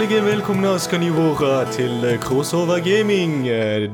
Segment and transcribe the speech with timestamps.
[0.00, 3.42] Hjertelig velkomna skal være til Crossover Gaming.
[3.44, 3.84] Eh,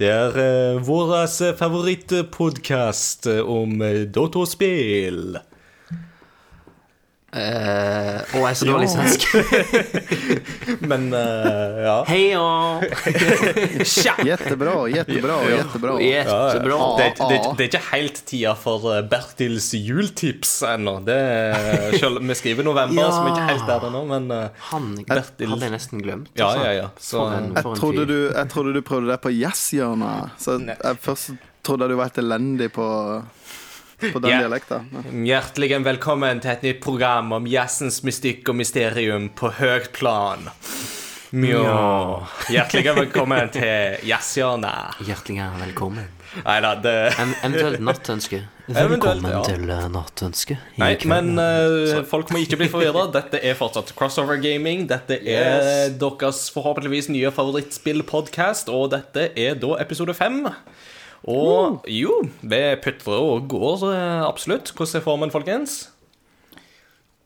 [0.00, 1.26] Det er eh, vår
[1.58, 5.36] favorittpodkast om eh, dataspill.
[7.34, 9.24] Eh, å, jeg er så dårlig svensk.
[10.90, 11.94] Men uh, ja.
[12.06, 12.84] Hei og
[14.28, 15.38] Jettebra, jettebra, jettebra.
[15.50, 15.96] jettebra.
[15.98, 16.78] Jättebra.
[17.00, 20.96] Det, det, det er ikke helt tida for eh, Bertils jultips ennå.
[21.98, 23.10] Selv vi skriver november, Ja.
[23.10, 25.50] så vi er ikke helt der ennå, men uh, Han Bertil.
[25.56, 26.30] hadde jeg nesten glemt.
[26.38, 26.68] Ja, altså.
[26.68, 26.88] ja, ja.
[26.98, 30.38] Så- For en, Jeg for jeg, trodde, du, jeg trodde du prøvde deg på jazzhjørnet.
[30.38, 32.86] Så jeg først trodde du var helt elendig på,
[34.12, 34.44] på den yeah.
[34.44, 34.80] dialekta.
[35.10, 40.50] Hjertelig velkommen til et nytt program om jazzens mystikk og mysterium på høyt plan.
[41.34, 41.62] Mjå.
[42.52, 45.00] Hjertelig velkommen til Jazzhjørnet.
[45.02, 46.12] Hjertelig velkommen.
[46.42, 48.40] Nei da, det eventuelt nattønske.
[48.64, 49.40] Velkommen ja.
[49.44, 50.56] til eh, nattønske.
[50.80, 53.04] Nei, men uh, folk må ikke bli forvirra.
[53.14, 54.86] Dette er fortsatt Crossover Gaming.
[54.90, 60.42] Dette er deres forhåpentligvis nye favorittspillpodkast, og dette er da episode fem.
[61.24, 64.74] Og jo, det putrer og går eh, absolutt.
[64.76, 65.76] Hvordan er formen, folkens?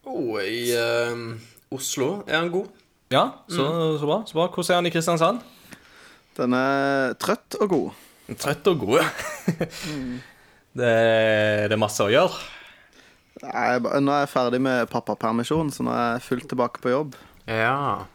[0.08, 1.34] Oh, I uh,
[1.74, 2.68] Oslo er han god.
[3.12, 3.64] Ja, så,
[3.98, 4.22] så bra.
[4.26, 4.46] så bra.
[4.52, 5.40] Hvordan er han i Kristiansand?
[6.38, 8.04] Den er trøtt og god.
[8.38, 9.02] Trøtt og god.
[10.78, 10.92] det,
[11.66, 12.38] det er masse å gjøre.
[13.42, 17.18] Er nå er jeg ferdig med pappapermisjon, så nå er jeg fullt tilbake på jobb.
[17.48, 18.06] Ja.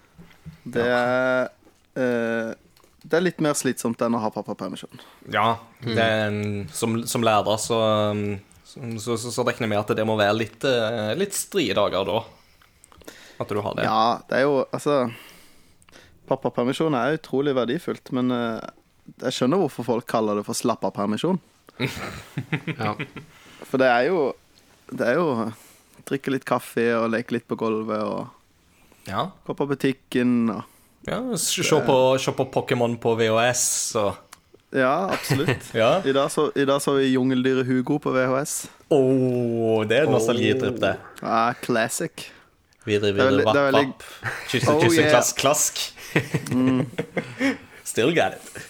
[0.64, 1.50] Det er,
[2.00, 2.50] eh,
[3.04, 5.02] det er litt mer slitsomt enn å ha pappapermisjon.
[5.34, 6.36] Ja, er,
[6.72, 7.80] som, som lærer så,
[8.16, 11.76] um, så, så, så regner jeg med at det må være litt, eh, litt strie
[11.78, 12.22] dager da.
[13.44, 13.84] At du har det.
[13.88, 15.10] Ja, det er jo Altså
[16.30, 18.62] Pappapermisjon er utrolig verdifullt, men eh,
[19.26, 21.42] jeg skjønner hvorfor folk kaller det for slappa-permisjon.
[22.80, 22.94] ja.
[23.66, 24.20] For det er jo
[24.94, 25.50] Det er jo
[26.06, 29.26] drikke litt kaffe og leke litt på gulvet og Ja.
[29.44, 30.62] gå på butikken og
[31.08, 31.96] ja se på,
[32.38, 34.06] på Pokémon på VHS så
[34.74, 35.68] Ja, absolutt.
[35.82, 36.02] Ja.
[36.06, 38.54] I dag så, i dag så vi Jungeldyret Hugo på VHS.
[38.94, 39.00] Å,
[39.90, 40.96] det er nostalgitripp, det.
[41.22, 42.30] Ja, classic.
[42.86, 44.04] Videre, er videre, er vapp, veldig- vapp.
[44.52, 45.12] Kysse, Oh, kysse, yeah.
[45.14, 45.84] klask, klask.
[47.94, 48.64] Still got it.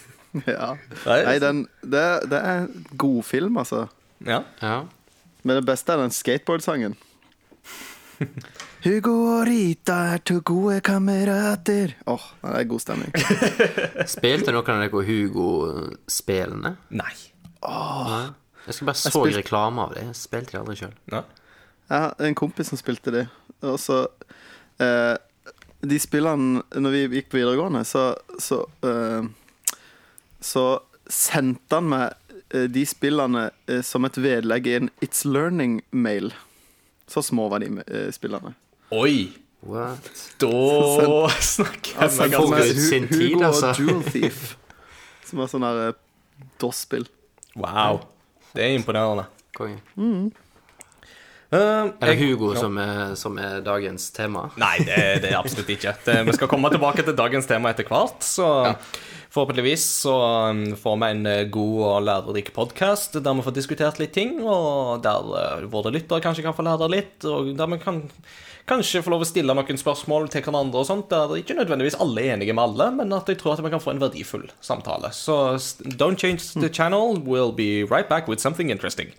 [0.50, 0.74] Ja.
[1.06, 2.68] Nei, den, det, det er
[2.98, 3.86] god film, altså.
[4.26, 4.42] Ja.
[4.62, 4.76] ja.
[5.44, 6.96] Men det beste er den skateboardsangen.
[8.84, 11.94] Hugo og Rita er to gode kamerater.
[12.12, 13.14] Åh, det er god stemning.
[14.16, 16.74] Spilte noen av dere Hugo-spillene?
[16.92, 17.14] Nei.
[17.64, 18.24] Nei.
[18.66, 20.04] Jeg skal bare så spilte- reklame av det.
[20.10, 20.96] Jeg spilte de aldri sjøl.
[21.14, 21.22] Jeg
[21.94, 23.22] har en kompis som spilte de,
[23.68, 24.02] og så
[24.82, 25.16] eh,
[25.84, 28.04] De spillene Når vi gikk på videregående, så
[28.40, 29.28] Så, eh,
[30.44, 30.64] så
[31.12, 36.32] sendte han meg eh, de spillene eh, som et vedlegg i en It's Learning-mail.
[37.08, 38.56] Så små var de eh, spillene.
[38.94, 39.16] Oi.
[39.64, 40.10] What?
[40.44, 40.50] Da
[41.56, 43.70] snakker jeg Altså, meg ganske ut sin tid, Hugo altså.
[43.72, 44.42] og Dual Thief.
[45.30, 46.00] Som er sånn der eh,
[46.62, 47.06] DOS-spill.
[47.56, 48.02] Wow.
[48.54, 49.24] Det er imponerende.
[49.56, 49.80] Konge.
[51.54, 54.48] Eh, Er det jeg- Hugo som er, som er dagens tema?
[54.58, 55.96] Nei, det, det er absolutt ikke.
[56.06, 58.20] Det, vi skal komme tilbake til dagens tema etter hvert.
[58.26, 58.48] Så
[59.34, 60.16] forhåpentligvis så
[60.52, 64.42] um, får vi en eh, god og lærerik podkast der vi får diskutert litt ting,
[64.46, 68.04] og der våre lyttere kanskje kan få lære litt, og der vi kan
[68.70, 72.24] kanskje få lov å stille noen spørsmål til hverandre og sånt, der ikke nødvendigvis alle
[72.24, 75.12] er enige med alle, men at jeg tror at vi kan få en verdifull samtale.
[75.16, 75.36] Så
[76.00, 77.20] don't change the channel.
[77.20, 79.12] We'll be right back with something interesting.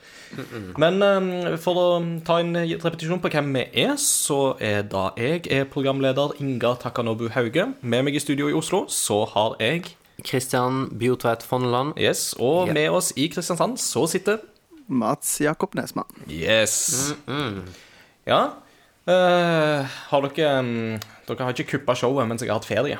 [0.80, 1.28] Men um,
[1.62, 1.88] for å
[2.26, 7.28] ta en repetisjon på hvem vi er, så er da jeg er programleder Inga Takanobu
[7.36, 7.68] Hauge.
[7.82, 9.94] Med meg i studio i Oslo så har jeg
[10.24, 11.94] Christian Bjotveit Fonneland.
[12.00, 14.42] Yes, og med oss i Kristiansand så sitter
[14.88, 16.08] Mats Jakob Nesmann.
[16.28, 17.14] Yes.
[18.26, 18.42] Ja.
[19.10, 20.70] Eh, har dere um,
[21.28, 22.98] Dere har ikke kuppa showet mens jeg har hatt ferie.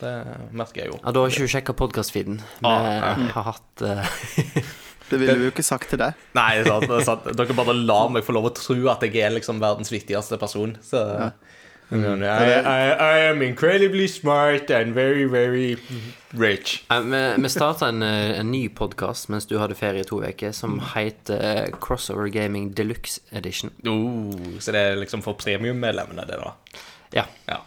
[0.00, 0.12] Det
[0.56, 0.98] merker jeg jo.
[1.02, 2.38] Ja, Da har ikke du sjekka podkastfeeden.
[2.60, 4.06] Vi Ah, har hatt uh...
[5.10, 6.14] Det ville vi jo ikke sagt til deg.
[6.38, 7.24] Nei, det er sant, det er sant.
[7.40, 10.76] dere bare lar meg få lov å tro at jeg er liksom verdens viktigste person.
[10.86, 11.00] Så
[11.90, 15.76] I, I, I am incredibly smart and very, very
[16.30, 16.84] rich.
[16.88, 20.78] Vi, starta en, eh, en ny podkast mens du hadde ferie i to uker, som
[20.94, 23.74] heter eh, Crossover Gaming Deluxe Edition.
[23.86, 26.54] Oh, så det er liksom for premiummedlemmene, det, da?
[27.12, 27.26] Ja.
[27.50, 27.58] Ja.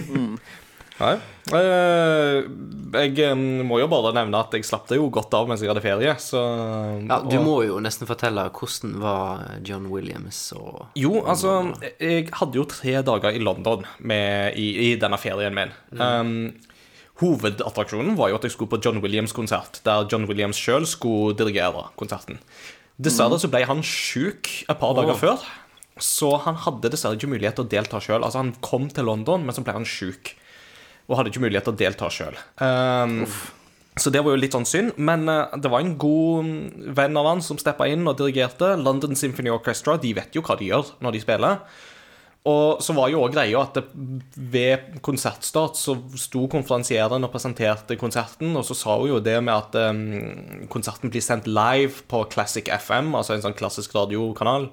[1.00, 1.14] Nei.
[1.56, 2.44] Eh,
[2.92, 3.36] jeg
[3.66, 6.12] må jo bare nevne at jeg slapp det jo godt av mens jeg hadde ferie,
[6.20, 6.40] så
[7.08, 12.28] ja Du og- må jo nesten fortelle hvordan var John Williams og Jo, altså Jeg
[12.36, 15.72] hadde jo tre dager i London med, i, i denne ferien min.
[15.96, 16.54] Um,
[17.20, 21.88] hovedattraksjonen var jo at jeg skulle på John Williams-konsert, der John Williams sjøl skulle dirigere
[22.00, 22.38] konserten.
[23.00, 25.44] Dessverre så ble han sjuk et par dager før,
[26.00, 28.22] Så han hadde dessverre ikke mulighet til å delta sjøl.
[28.24, 30.30] Altså, han kom til London, men så ble han sjuk.
[31.10, 32.36] Og hadde ikke mulighet til å delta sjøl.
[34.00, 34.96] så det var jo litt sånn synd.
[34.96, 38.76] Men eh, det var en god mm, venn av han som steppa inn og dirigerte.
[38.78, 39.98] London Symphony Orchestra.
[40.00, 41.64] De vet jo hva de gjør når de spiller.
[42.48, 43.82] Og så var jo også greia at det,
[44.32, 49.52] ved konsertstart så sto konferansieren og presenterte konserten, og så sa hun jo det med
[49.52, 54.70] at um, konserten blir sendt live på Classic FM, altså en sånn klassisk radiokanal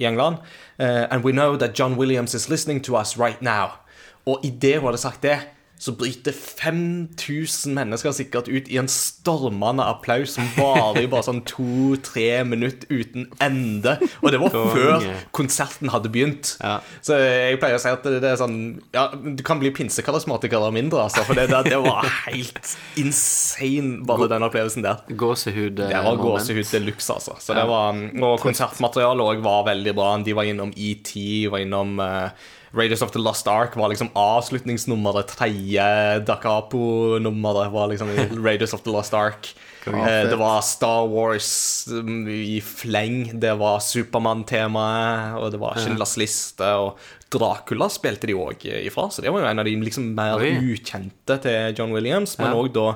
[0.00, 0.40] i England.
[0.80, 3.76] Uh, and we know that John Williams is listening to us right now.
[4.24, 5.36] Og idet hun hadde sagt det,
[5.82, 11.40] så bryter 5000 mennesker sikkert ut i en stormende applaus som varer i bare sånn
[11.48, 13.96] to-tre minutter uten ende.
[14.22, 16.54] Og det var før konserten hadde begynt.
[16.62, 16.76] Ja.
[17.02, 18.56] Så jeg pleier å si at det, er sånn
[18.94, 21.26] Ja, du kan bli pinsekarismatiker eller mindre, altså.
[21.26, 22.62] For det, det, var helt
[23.02, 25.02] insane, bare den opplevelsen der.
[25.10, 25.82] Gåsehud.
[25.82, 27.34] eh, Det var gåsehud de luxe, altså.
[27.42, 30.14] Så det var, og konsertmaterialet òg var veldig bra.
[30.22, 31.16] De var innom ET,
[31.50, 32.30] var innom uh,
[32.74, 35.26] Raiders of the Lost Ark var liksom avslutningsnummeret.
[35.28, 35.84] Tredje
[36.26, 38.08] Da Capo-nummeret var liksom
[38.46, 39.54] Raiders of the Lost Ark.
[39.86, 43.40] Eh, det var Star Wars um, i fleng.
[43.40, 46.68] Det var Supermann-temaet, og det var Schindlers liste.
[46.78, 46.98] Og
[47.32, 50.52] Dracula spilte de òg ifra, så det var jo en av de liksom mer Oi.
[50.74, 52.36] ukjente til John Williams.
[52.38, 52.68] Men Ja.
[52.76, 52.86] da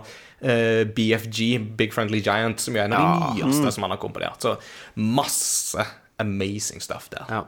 [0.40, 3.34] eh, BFG, Big Friendly Giant, som er en av Ja.
[3.34, 4.40] de nyeste som han har komponert.
[4.40, 4.56] Så
[4.94, 5.84] masse
[6.20, 7.25] amazing stuff der.
[7.28, 7.44] Ja.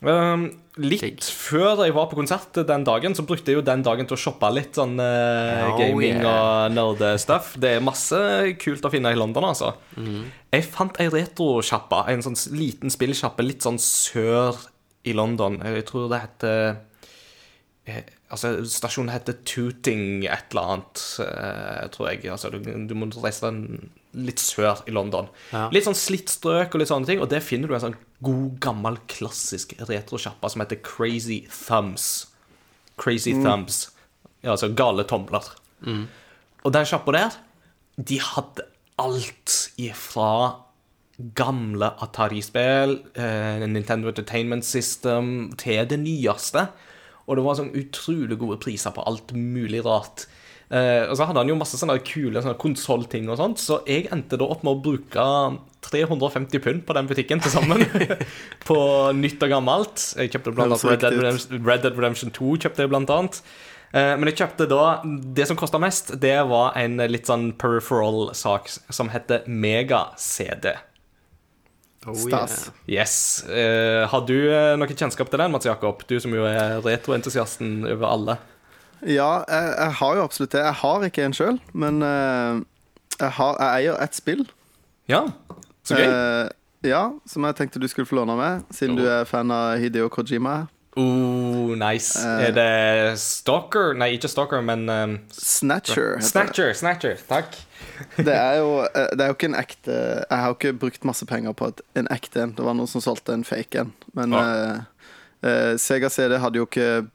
[0.00, 4.08] Um, litt før jeg var på konsert den dagen, så brukte jeg jo den dagen
[4.08, 6.28] til å shoppe litt sånn Oh, gaming yeah.
[6.30, 7.52] og nerdestuff.
[7.60, 8.18] Det er masse
[8.62, 9.74] kult å finne i London, altså.
[9.98, 10.28] Mm.
[10.54, 14.58] Jeg fant ei retrosjappe, en sånn liten spillsjappe litt sånn sør
[15.08, 15.58] i London.
[15.64, 16.62] Jeg tror det heter
[17.88, 22.26] eh, Altså, stasjonen heter Tooting et eller annet, eh, tror jeg.
[22.28, 25.28] Altså, du, du må reise den litt sør i London.
[25.52, 25.66] Ja.
[25.74, 28.56] Litt sånn slitt strøk og litt sånne ting, og der finner du en sånn god,
[28.64, 32.28] gammel, klassisk retrosjappa som heter Crazy Thumbs.
[32.98, 33.88] Crazy Thumbs.
[34.42, 35.44] Ja, altså gale tomler.
[36.64, 37.36] Og den sjappa der,
[37.98, 38.66] de hadde
[38.98, 40.32] alt ifra
[41.18, 46.68] gamle Atari-spill, eh, Nintendo Entertainment System, til det nyeste.
[47.26, 50.26] Og det var sånn utrolig gode priser på alt mulig rart.
[50.68, 54.10] Eh, og så hadde han jo masse sånne kule sånne konsollting og sånt, så jeg
[54.12, 55.24] endte da opp med å bruke
[55.88, 57.86] 350 pund på den butikken til sammen.
[58.68, 58.78] på
[59.16, 60.04] nytt og gammelt.
[60.18, 61.16] Jeg kjøpte blant annet Red Dead.
[61.22, 63.40] Redemption, Red Dead Redemption 2 kjøpte jeg blant annet.
[63.96, 64.82] Eh, Men jeg kjøpte da
[65.32, 70.74] Det som kosta mest, det var en litt sånn peripheral-sak som heter Mega-CD.
[72.06, 72.68] Oh, Stas.
[72.86, 73.16] Yes.
[73.48, 74.36] Eh, har du
[74.78, 76.04] noe kjennskap til den, Mats Jakob?
[76.08, 78.38] Du som jo er retroentusiasten over alle.
[79.06, 80.62] Ja, jeg, jeg har jo absolutt det.
[80.64, 82.62] Jeg har ikke en sjøl, men uh,
[83.18, 84.46] jeg, har, jeg eier ett spill.
[85.10, 85.26] Ja,
[85.86, 86.08] så gøy.
[86.08, 86.48] Uh,
[86.86, 90.10] ja, som jeg tenkte du skulle få låne med, siden du er fan av Hideo
[90.12, 90.66] Kojima.
[90.98, 92.18] Oh, nice.
[92.18, 93.94] Uh, er det Stalker?
[93.98, 96.16] Nei, ikke Stalker, men um, Snatcher.
[96.18, 96.26] det.
[96.26, 96.72] Snatcher.
[96.74, 97.54] Snatcher, takk.
[98.16, 101.26] Det er jo, det er jo ikke en ekte Jeg har jo ikke brukt masse
[101.26, 102.52] penger på et, en ekte en.
[102.54, 103.90] Det var noen som solgte en fake en.
[104.14, 104.76] Men oh.
[105.82, 107.08] Sega CD hadde jo ikke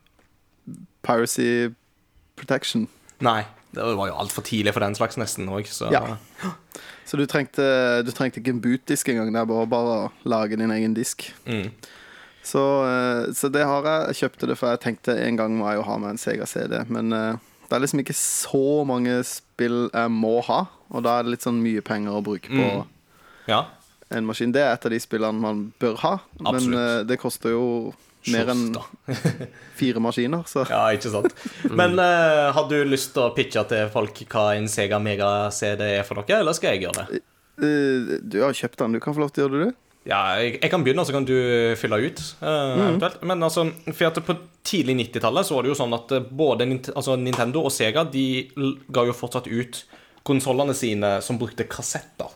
[1.03, 1.69] Piracy
[2.35, 2.87] Protection.
[3.23, 3.43] Nei,
[3.75, 6.17] det var jo altfor tidlig for den slags, nesten òg, så Ja.
[7.05, 9.31] Så du trengte, du trengte ikke en bootdisk engang.
[9.33, 11.25] Det er bare, bare å lage din egen disk.
[11.45, 11.69] Mm.
[12.43, 14.07] Så, eh, så det har jeg.
[14.07, 16.45] Jeg kjøpte det for jeg tenkte en gang må jeg jo ha med en Sega
[16.47, 16.79] CD.
[16.89, 17.35] Men eh,
[17.69, 21.45] det er liksom ikke så mange spill jeg må ha, og da er det litt
[21.45, 22.87] sånn mye penger å bruke på Mm.
[23.47, 23.65] Ja.
[24.11, 24.51] en maskin.
[24.53, 26.79] Det er et av de spillene man bør ha, men Absolutt.
[26.79, 27.93] eh, det koster jo
[28.31, 28.63] mer enn
[29.79, 31.35] fire maskiner, så Ja, ikke sant.
[31.79, 35.83] Men uh, har du lyst til å pitche til folk hva en Sega Mega CD
[35.99, 37.23] er for noe, eller skal jeg gjøre det?
[37.59, 39.79] Uh, Du har kjøpt den, du kan få lov til å gjøre det, du.
[40.03, 41.35] Ja, jeg, jeg kan begynne, så kan du
[41.79, 42.19] fylle ut.
[42.43, 43.21] eh, eventuelt.
[43.23, 43.63] Men altså,
[43.95, 44.35] for på
[44.67, 48.25] tidlig 90-tallet så var det jo sånn at både altså Nintendo og Sega De
[48.91, 49.79] ga jo fortsatt ut
[50.27, 52.35] konsollene sine som brukte kassetter.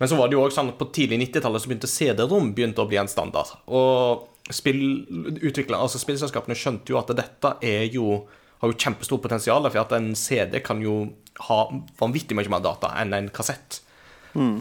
[0.00, 2.84] Men så var det jo også sånn at på tidlig 90-tallet så begynte CD-rom begynte
[2.84, 3.50] å bli en standard.
[3.68, 8.24] Og spillutviklere, altså spillselskapene skjønte jo at dette er jo
[8.60, 11.14] har jo kjempestort potensial, for at en CD kan jo
[11.46, 11.62] ha
[12.00, 13.78] vanvittig mye mer data enn en kassett.
[14.36, 14.58] Mm.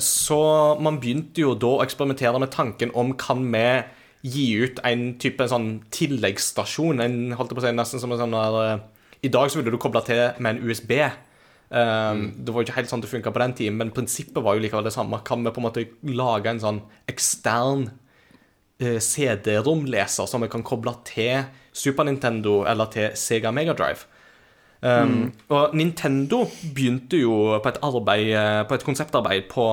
[0.00, 0.38] Så
[0.80, 3.66] man begynte jo da å eksperimentere med tanken om kan vi
[4.24, 8.22] gi ut en type sånn tilleggsstasjon, en, holdt jeg på å si, nesten som en
[8.22, 8.84] sånn der eh,
[9.28, 10.94] I dag så ville du koble til med en USB.
[10.96, 14.56] Eh, Det var jo ikke helt sånn det funka på den tiden, men prinsippet var
[14.56, 15.20] jo likevel det samme.
[15.28, 18.03] Kan vi på en måte lage en sånn ekstern eh,
[19.00, 24.06] CD-romleser som vi kan koble til Super Nintendo eller til Sega Megadrive?
[24.84, 26.42] Um, Og Nintendo
[26.74, 29.64] begynte jo på et arbeid eh, På et konseptarbeid på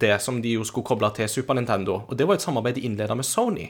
[0.00, 1.98] det som de jo skulle koble til Super Nintendo.
[2.08, 3.66] Og det var et samarbeid de innleda med Sony.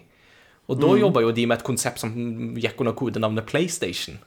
[0.68, 2.14] Og da jobba jo de med et konsept som
[2.56, 4.20] gikk under kodenavnet PlayStation.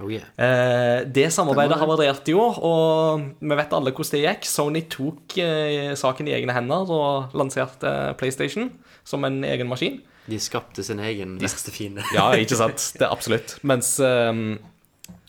[0.00, 0.24] Oh, yeah.
[0.40, 4.46] Eh, det samarbeidet havarerte jo, og vi vet alle hvordan det gikk.
[4.48, 8.70] Sony tok eh, saken i egne hender og lanserte PlayStation
[9.04, 10.00] som en egen maskin.
[10.30, 12.04] De skapte sin egen verste fiende.
[12.16, 12.92] Ja, ikke sant?
[12.96, 13.58] Det er absolutt.
[13.66, 14.32] Mens eh,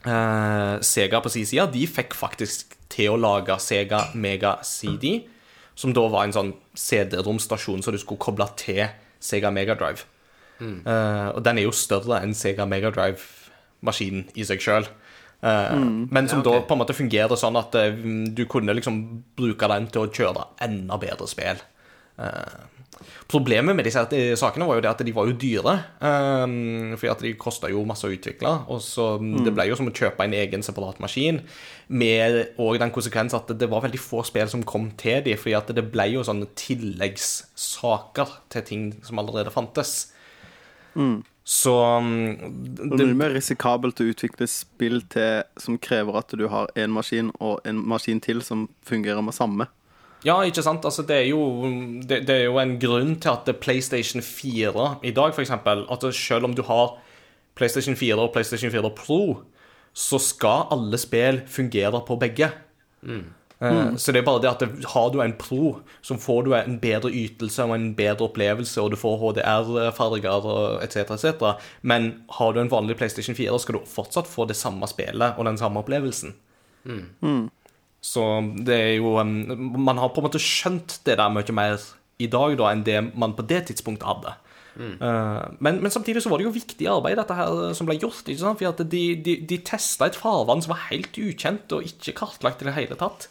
[0.05, 5.25] eh, Sega på sin side, de fikk faktisk til å lage Sega Mega CD,
[5.75, 8.85] som da var en sånn CD-romstasjon som du skulle koble til
[9.23, 10.07] Sega Mega Drive.
[10.61, 12.91] Eh, og den er jo større enn Sega Mega
[13.81, 14.87] Drive-maskinen i seg sjøl.
[15.41, 16.61] Men som Ja, okay.
[16.61, 17.95] da på en måte fungerer sånn at eh,
[18.29, 21.57] du kunne liksom bruke den til å kjøre enda bedre spill.
[22.21, 22.67] Eh,
[23.31, 24.03] Problemet med disse
[24.37, 25.73] sakene var jo det at de var jo dyre.
[26.03, 28.51] Um, fordi at de kosta jo masse å utvikle.
[28.69, 31.39] Og så Det ble jo som å kjøpe en egen separat maskin.
[31.87, 35.55] Med òg den konsekvens at det var veldig få spill som kom til de, fordi
[35.57, 40.11] at det ble jo sånne tilleggssaker til ting som allerede fantes.
[41.51, 42.07] Så um,
[42.79, 46.93] Det er mye mer risikabelt å utvikle spill til, som krever at du har én
[46.95, 49.67] maskin og en maskin til som fungerer med samme.
[50.23, 50.85] Ja, ikke sant?
[50.85, 51.41] Altså, det, er jo,
[52.07, 56.47] det, det er jo en grunn til at PlayStation 4 i dag, eksempel At selv
[56.47, 56.95] om du har
[57.57, 59.41] PlayStation 4 og PlayStation 4 Pro,
[59.91, 62.47] så skal alle spill fungere på begge.
[63.61, 66.53] Eh, Så det er bare det at det, har du en Pro, så får du
[66.57, 71.43] en bedre ytelse og en bedre opplevelse, og du får HDR-farger etc., etc.
[71.81, 75.45] Men har du en vanlig PlayStation 4, skal du fortsatt få det samme spillet og
[75.45, 76.33] den samme opplevelsen.
[78.01, 78.21] Så
[78.65, 81.83] det er jo um, Man har på en måte skjønt det der mye mer
[82.17, 84.33] i dag da enn det man på det tidspunktet hadde.
[84.71, 84.95] Mm.
[85.59, 88.23] men, men samtidig så var det jo viktig arbeid dette her som ble gjort.
[88.25, 88.57] ikke sant?
[88.57, 92.63] For at de, de, de testa et farvann som var helt ukjent og ikke kartlagt
[92.63, 93.27] i det hele tatt.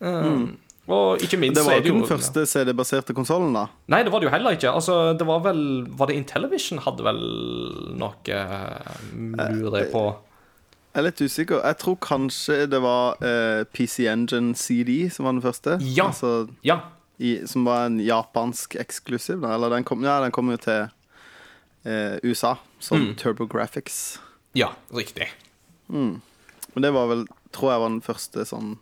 [0.00, 0.48] Uh,
[0.90, 3.66] Og ikke minst Det var ikke den første CD-baserte konsollen, da.
[3.92, 4.70] Nei, det var det jo heller ikke.
[4.72, 5.60] Altså, det var vel
[5.98, 7.20] Var det Intellivision hadde vel
[8.00, 11.60] noe uh, lurer jeg på Jeg er litt usikker.
[11.68, 15.76] Jeg tror kanskje det var uh, PC Engine CD som var den første.
[15.84, 16.08] Ja.
[16.08, 16.80] Altså, Ja.
[17.20, 19.42] i, som var en japansk eksklusiv.
[19.44, 19.52] Da.
[19.54, 20.88] Eller den kom, ja, den kom jo til
[21.86, 23.14] uh, USA som Mm.
[23.20, 24.18] TurboGrafx.
[24.56, 25.28] Ja, riktig.
[25.88, 28.78] Men det var vel, tror jeg var den første sånn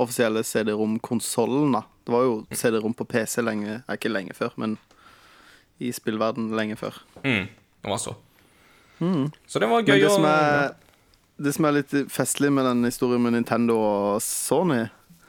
[0.00, 1.76] offisielle CD-rom-konsollen.
[2.06, 4.78] Det var jo CD-rom på PC lenge, eh, ikke lenge før, men
[5.80, 6.98] i spillverden lenge før.
[7.24, 7.46] Mm,
[7.84, 8.16] det var så.
[9.00, 10.74] Så det var gøy det som er,
[11.40, 14.82] det som er litt festlig med den historien med Nintendo og Sony,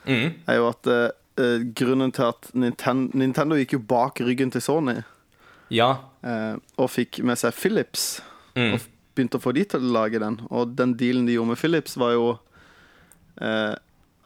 [0.03, 4.61] mm, er jo at eh, grunnen til at Ninten Nintendo gikk jo bak ryggen til
[4.61, 4.97] Sony
[5.71, 5.93] Ja.
[6.21, 8.19] Uh, og fikk med seg Philips
[8.51, 8.73] Mm.
[8.73, 8.81] og
[9.15, 10.41] begynte å få de til å lage den.
[10.51, 12.25] Og den dealen de gjorde med Philips, var jo
[13.39, 13.75] eh,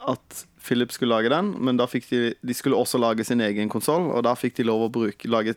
[0.07, 3.69] at Philip skulle lage den, men da fikk de De skulle også lage sin egen
[3.69, 5.53] konsoll, og da fikk de lov å bruke lage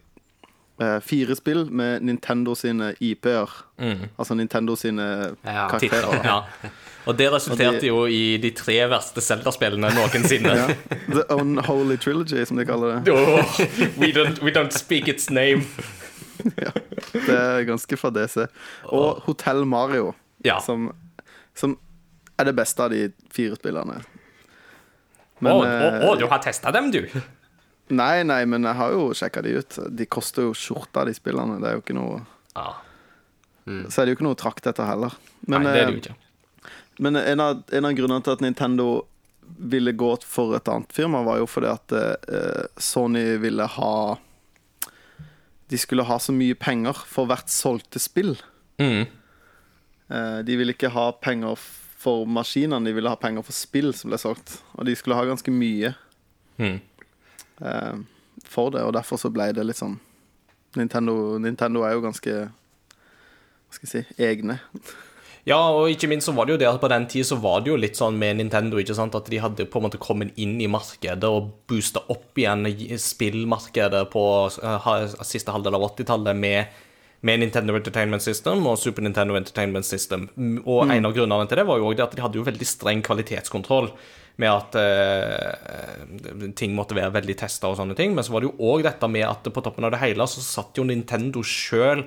[0.81, 3.49] eh, fire spill med Nintendo sine IP-er.
[3.81, 4.05] Mm.
[4.19, 5.07] Altså Nintendo sine
[5.45, 6.23] Ja, karakterer.
[6.23, 6.23] da.
[6.64, 6.71] ja.
[7.09, 10.52] Og det resulterte Og de- jo i de tre verste Zelda-spillene noensinne.
[10.55, 10.67] Ja.
[11.09, 13.12] The Unholy Trilogy, som de kaller det.
[13.14, 13.40] Oh,
[13.99, 15.64] we, don't, we don't speak its name.
[17.12, 18.47] Det er ganske fadese.
[18.93, 20.12] Og Hotell Mario,
[20.45, 20.61] Ja.
[20.61, 20.93] som,
[21.57, 21.78] som
[22.38, 24.02] er det beste av de fire spillerne.
[25.38, 27.02] Å, å, eh, å, du har testa dem, du?
[28.00, 29.76] Nei, nei, men jeg har jo sjekka de ut.
[29.97, 31.57] De koster jo skjorta, de spillene.
[31.62, 32.18] Det er jo ikke noe
[32.57, 32.66] Ja.
[33.88, 35.12] Så er det jo ikke noe trakt etter heller.
[35.45, 36.73] Men, Nei, det er det jo eh, ikke.
[37.04, 38.87] men en, av, en av grunnene til at Nintendo
[39.73, 43.92] ville gå for et annet firma, var jo fordi at eh, Sony ville ha
[45.68, 48.35] De skulle ha så mye penger for hvert solgte spill.
[48.80, 49.04] Mm.
[50.09, 51.61] Eh, De ville ikke ha penger
[51.99, 54.61] for maskinene, de ville ha penger for spill som ble solgt.
[54.78, 55.95] Og de skulle ha ganske mye
[56.59, 56.81] Mm.
[57.62, 57.99] eh,
[58.45, 59.99] for det, og derfor så ble det litt sånn
[60.76, 64.59] Nintendo, Nintendo er jo ganske Hva skal jeg si egne.
[65.47, 67.61] Ja, og ikke minst så var det jo det at på den tid så var
[67.64, 70.35] det jo litt sånn med Nintendo, ikke sant, at de hadde på en måte kommet
[70.37, 72.67] inn i markedet og boosta opp igjen
[73.00, 76.67] spillmarkedet på eh, siste halvdel av 80-tallet med,
[77.26, 80.28] med Nintendo Entertainment System og Super Nintendo Entertainment System.
[80.37, 82.68] Mm, Og en av grunnene til det var jo også at de hadde jo veldig
[82.68, 83.90] streng kvalitetskontroll
[84.38, 88.14] med at eh, ting måtte være veldig testa og sånne ting.
[88.14, 90.44] Men så var det jo òg dette med at på toppen av det hele så
[90.44, 92.04] satt jo Nintendo sjøl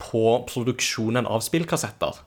[0.00, 2.20] på produksjonen av spillkassetter.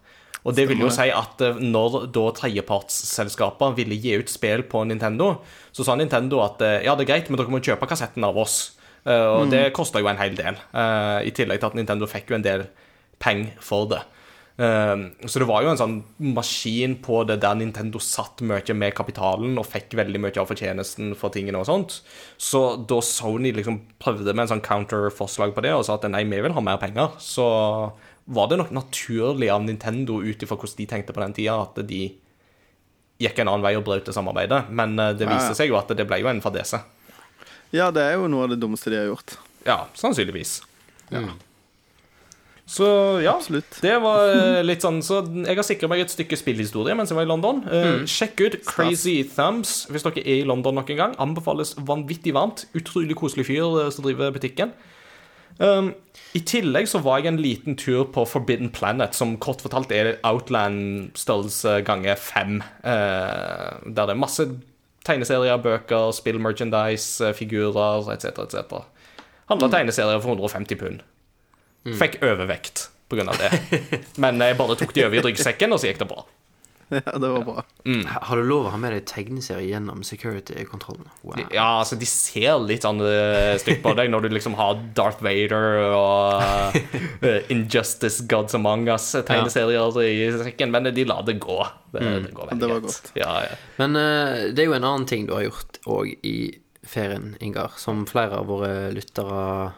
[0.43, 4.81] Og det vil jo si at eh, når da tredjepartsselskaper ville gi ut spill på
[4.89, 5.35] Nintendo,
[5.71, 8.41] så sa Nintendo at eh, ja, det er greit, men dere må kjøpe kassetten av
[8.41, 8.73] oss.
[9.05, 10.55] Eh, Og det kosta jo en hel del.
[10.73, 12.67] eh, I tillegg til at Nintendo fikk jo en del
[13.19, 14.01] penger for det.
[14.59, 14.95] Eh,
[15.25, 19.57] så det var jo en sånn maskin på det der Nintendo satt mye med kapitalen
[19.57, 22.01] og fikk veldig mye av fortjenesten for tingene og sånt.
[22.37, 26.23] Så da Sony liksom prøvde med en sånn counter-forslag på det og sa at nei,
[26.23, 27.93] vi vil ha mer penger, så
[28.27, 31.75] var det nok naturlig av Nintendo ut ifra hvordan de tenkte på den tida, at
[31.87, 32.13] de
[33.19, 34.69] gikk en annen vei og brøt det samarbeidet.
[34.69, 36.79] Men det viste seg jo at det ble jo en fadese.
[37.73, 39.35] Ja, det er jo noe av det dummeste de har gjort.
[39.65, 40.59] Ja, sannsynligvis.
[42.65, 42.85] Så
[43.19, 43.81] ja, Absolutt.
[43.83, 47.17] det var eh, litt sånn Så jeg har sikra meg et stykke spillhistorie mens jeg
[47.19, 47.59] var i London.
[47.67, 51.17] Eh, Sjekk ut Crazy Thumbs hvis dere er i London noen gang.
[51.21, 52.63] Anbefales vanvittig varmt.
[52.77, 54.71] Utrolig koselig fyr eh, som driver butikken.
[55.59, 55.91] Um,
[56.33, 60.15] I tillegg så var jeg en liten tur på Forbidden Planet, som kort fortalt er
[60.25, 62.63] Outland-størrelse ganger fem.
[62.81, 64.47] Uh, der det er masse
[65.07, 68.45] tegneserier, bøker, spill, merchandise, eh, figurer etc.
[68.45, 68.83] etc.
[69.51, 71.03] Handla tegneserier for 150 pund.
[71.99, 73.49] Fikk overvekt av det.
[74.23, 76.23] Men jeg bare tok de over i ryggsekken, og så gikk det bra.
[77.03, 77.63] Ja, det var bra.
[78.29, 81.09] Har du lov å ha med deg tegneserie gjennom security-kontrollen?
[81.21, 81.41] Wow.
[81.53, 83.01] Ja, altså, de ser litt sånn
[83.61, 90.01] stygt på deg når du liksom har Darth Vader og uh, Injustice, Gods Among Us-tegneserier
[90.05, 91.59] i sekken, men de lar det gå.
[91.93, 93.13] Det, det går veldig Det var godt.
[93.19, 93.61] Ja, ja.
[93.81, 96.37] Men uh, det er jo en annen ting du har gjort òg i
[96.83, 99.71] ferien, Ingar, som flere av våre lyttere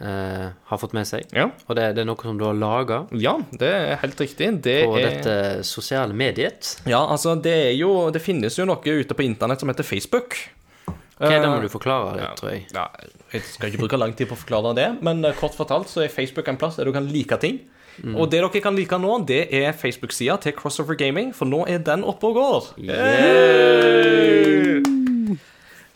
[0.00, 1.26] eh, har fått med seg.
[1.34, 1.48] Ja.
[1.66, 4.50] Og det, det er noe som du har laga ja, det er helt riktig.
[4.64, 5.34] Det på er dette
[5.66, 6.76] sosiale mediet.
[6.88, 10.36] Ja, altså, det er jo Det finnes jo noe ute på internett som heter Facebook.
[11.18, 12.34] Ok, Det må Eh, du forklare litt, ja.
[12.38, 12.66] tror jeg.
[12.74, 12.86] Ja,
[13.32, 16.04] jeg skal ikke bruke lang tid på å forklare det, men eh, kort fortalt så
[16.04, 17.58] er Facebook en plass der du kan like ting.
[18.14, 21.78] Og det dere kan like nå, det er Facebook-sida til Crossover Gaming, for nå er
[21.82, 22.64] den oppe og går.
[22.86, 23.98] Yay!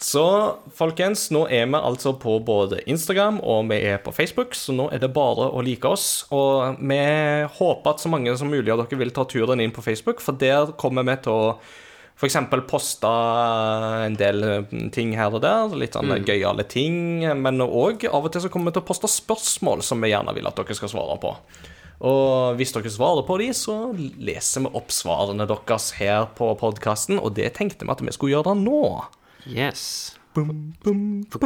[0.02, 0.22] Så
[0.74, 4.88] folkens, nå er vi altså på både Instagram og vi er på Facebook, så nå
[4.90, 6.24] er det bare å like oss.
[6.34, 6.98] Og vi
[7.54, 10.34] håper at så mange som mulig av dere vil ta turen inn på Facebook, for
[10.38, 11.54] der kommer vi til å
[12.18, 12.36] f.eks.
[12.70, 13.12] poste
[14.08, 17.22] en del mm, ting her og der, litt sånn gøyale ting.
[17.38, 20.34] Men òg av og til så kommer vi til å poste spørsmål som vi gjerne
[20.34, 21.32] vil at dere skal svare på.
[22.02, 27.22] Og hvis dere svarer på de, så leser vi opp svarene deres her på podkasten,
[27.22, 28.82] og det tenkte vi at vi skulle gjøre nå.
[29.46, 30.14] Yes.
[30.32, 30.48] For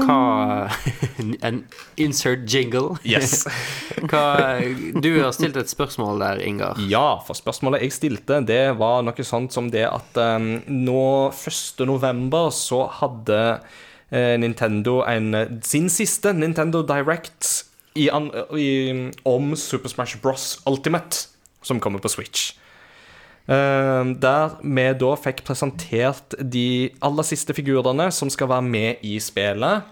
[0.06, 0.70] hva
[1.46, 1.64] En
[1.98, 2.94] insert jingle.
[3.02, 3.42] Yes.
[4.10, 4.60] Hva,
[5.02, 6.78] du har stilt et spørsmål der, Ingar.
[6.86, 11.82] Ja, for spørsmålet jeg stilte, det var noe sånt som det at um, nå 1.
[11.88, 15.32] november så hadde uh, Nintendo en,
[15.66, 18.68] sin siste Nintendo Direct i, an, i,
[19.26, 20.60] om Super Smash Bros.
[20.68, 21.26] Ultimate,
[21.64, 22.52] som kommer på Switch.
[23.48, 29.18] Eh, der vi da fikk presentert de aller siste figurene som skal være med i
[29.22, 29.84] spillet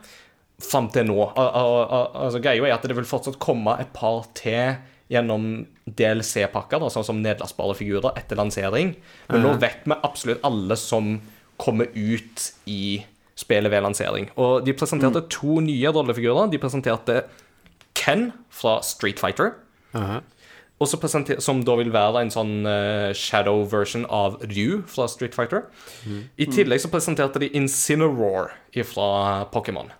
[0.64, 1.21] fram til nå.
[1.37, 4.77] Al- al- al- Altså, Greia er at det vil fortsatt komme et par til
[5.12, 8.95] gjennom DLC-pakker, sånn som nedlastbare figurer etter lansering.
[9.29, 11.21] Men nå vet vi absolutt alle som
[11.61, 13.05] kommer ut i
[13.37, 14.31] spillet ved lansering.
[14.40, 16.51] Og de presenterte to nye rollefigurer.
[16.51, 17.25] De presenterte
[17.95, 19.55] Ken fra Street Fighter.
[19.95, 20.23] Uh presenter-
[21.40, 25.62] Som da vil være en sånn eh, shadow version av Ryu fra Street Fighter.
[26.37, 28.50] I tillegg så presenterte de Incineroar
[28.84, 29.90] fra Pokémon.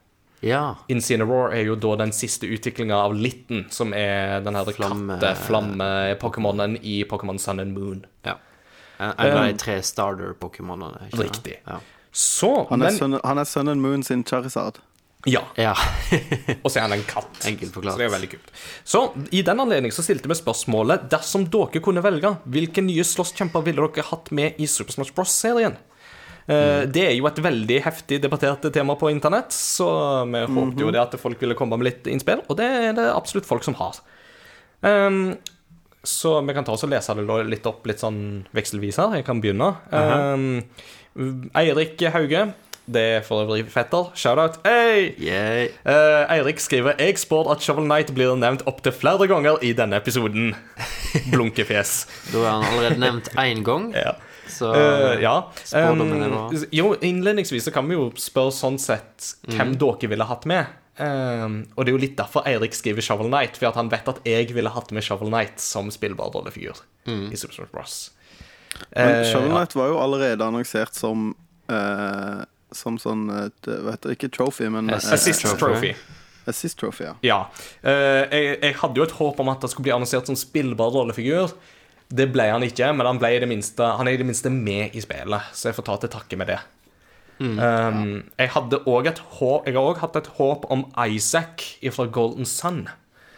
[0.44, 0.74] Ja.
[0.92, 6.76] Incineroar er jo da den siste utviklinga av Litten, som er den her Flamme- katte-flamme-pokémonen
[6.82, 8.04] i Pokémon Sun and Moon.
[8.24, 8.37] ja.
[8.98, 11.08] En en av de tre starter-pokémonene.
[11.18, 11.56] Riktig.
[11.66, 11.80] Ja.
[12.12, 14.78] Så Han er, men, Sun, han er Sun and Moon sin Charizard.
[15.30, 15.40] Ja.
[15.56, 15.72] ja.
[16.64, 17.40] Og så er han en katt.
[17.40, 18.52] Så det er veldig kult.
[18.84, 23.64] Så i den anledning så stilte vi spørsmålet dersom dere kunne velge, hvilke nye slåsskjemper
[23.66, 25.78] ville dere hatt med i Super Smash Bros.-serien?
[26.44, 26.90] Mm.
[26.92, 29.88] Det er jo et veldig heftig debattert tema på internett, så
[30.28, 33.06] vi håpte jo det at folk ville komme med litt innspill, og det er det
[33.14, 34.02] absolutt folk som har.
[34.84, 35.38] Um,
[36.04, 39.16] så vi kan ta oss og lese det litt opp litt sånn vekselvis her.
[39.18, 39.70] Jeg kan begynne.
[39.88, 40.60] Ehm,
[41.56, 42.42] Eirik Hauge.
[42.87, 44.11] Det er for øvrig fetter.
[44.14, 44.59] Shout-out.
[44.66, 45.14] Hey!
[45.18, 45.68] Yay.
[45.88, 49.97] Eh, Eirik skriver Jeg spår at Shovel Knight blir nevnt opptil flere ganger i denne
[49.97, 50.51] episoden.
[51.33, 51.94] Blunkefjes.
[52.33, 54.12] Da er han allerede nevnt én gang, Ja.
[54.51, 55.37] så uh, ja.
[55.64, 59.79] Spådommen er Um, jo, innledningsvis så kan vi jo spørre sånn sett hvem Mm.
[59.81, 60.66] dere ville hatt med.
[60.99, 64.07] Um, og det er jo litt derfor Eirik skriver Shovel Knight, for at han vet
[64.09, 67.33] at jeg ville hatt med Shovel Knight som spillbar rollefigur Mm.
[67.33, 68.11] i Super Smash Bros.
[68.94, 69.57] Men Eh, Shovel ja.
[69.57, 71.35] Knight var jo allerede annonsert som
[71.68, 73.48] eh, Som sånn Hva
[73.94, 74.18] heter det?
[74.18, 75.58] Ikke trophy, men eh, Assist Trophy.
[75.62, 75.94] Trophy.
[76.50, 77.06] assist trophy.
[77.06, 77.14] Ja.
[77.24, 77.38] Ja.
[77.82, 80.92] Eh, jeg, jeg hadde jo et håp om at det skulle bli annonsert som spillbar
[80.92, 81.54] rollefigur.
[82.14, 84.52] Det ble han ikke, men han, ble i det minste, han er i det minste
[84.52, 86.60] med i spillet, så jeg får ta til takke med det.
[87.40, 91.64] um, jeg hadde også et håp Jeg har òg hatt et håp om Isaac
[91.96, 92.84] fra Golden Sun.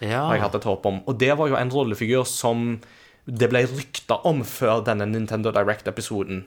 [0.03, 0.27] Ja.
[0.27, 2.83] Har jeg hatt et håp om Og det var jo en rollefigur som
[3.25, 6.44] det ble rykta om før denne Nintendo Direct-episoden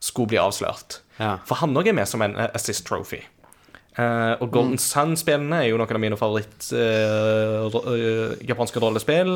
[0.00, 1.00] skulle bli avslørt.
[1.20, 1.36] Ja.
[1.46, 3.20] For han òg er med som en assist trophy.
[3.98, 9.34] Uh, og Golden Sun-spillene er jo noen av mine favoritt eh, eh, japanske rollespill.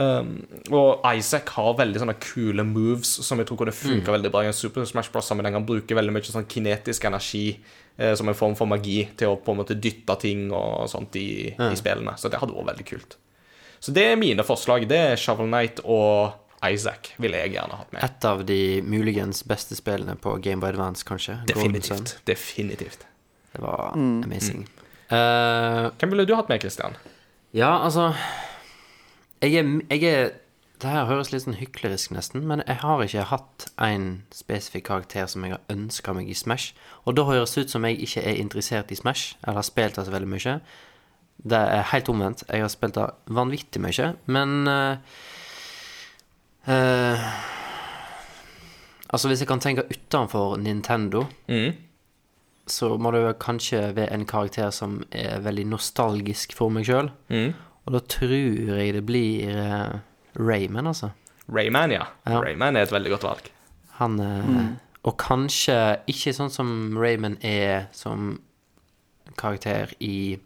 [0.00, 0.36] Um,
[0.72, 4.48] og Isaac har veldig sånne kule moves som jeg tror kunne funka veldig bra i
[4.48, 5.58] en Super Smash Bros-sammenheng.
[5.58, 7.44] Han bruker veldig mye sånn kinetisk energi
[7.98, 11.18] eh, som en form for magi til å på en måte dytte ting og sånt
[11.20, 12.16] i, i spillene.
[12.16, 13.18] Så det hadde vært veldig kult.
[13.80, 14.86] Så det er mine forslag.
[14.88, 18.02] Det er Shovel Knight og Isaac ville jeg gjerne hatt med.
[18.04, 21.38] Et av de muligens beste spillene på Game by Advance, kanskje.
[21.48, 22.18] Definitivt.
[22.28, 23.06] Definitivt.
[23.54, 24.66] Det var amazing.
[25.10, 26.94] Eh, Hvem ville du hatt med, Christian?
[27.52, 28.12] ja, altså
[29.42, 30.30] jeg er, jeg er
[30.80, 35.26] Det her høres litt sånn hyklerisk nesten, men jeg har ikke hatt en spesifikk karakter
[35.28, 36.70] som jeg har ønska meg i Smash.
[37.04, 39.98] Og da høres det ut som jeg ikke er interessert i Smash, eller har spilt
[39.98, 40.54] det så veldig mye.
[41.52, 42.46] Det er helt omvendt.
[42.48, 44.96] Jeg har spilt det vanvittig mye, men eh,
[46.66, 47.30] eh,
[49.12, 51.72] Altså, hvis jeg kan tenke utenfor Nintendo Mm.
[52.66, 57.10] så må det jo kanskje være en karakter som er veldig nostalgisk for meg sjøl.
[57.28, 57.54] Mm.
[57.86, 59.98] Og da tror jeg det blir eh,
[60.38, 61.10] Rayman, altså.
[61.50, 62.04] Rayman, ja.
[62.26, 62.38] Ja.
[62.40, 63.50] Rayman er et veldig godt valg.
[63.98, 64.68] Han eh,
[65.02, 68.38] Og kanskje ikke sånn som Rayman er som
[69.36, 70.38] karakter i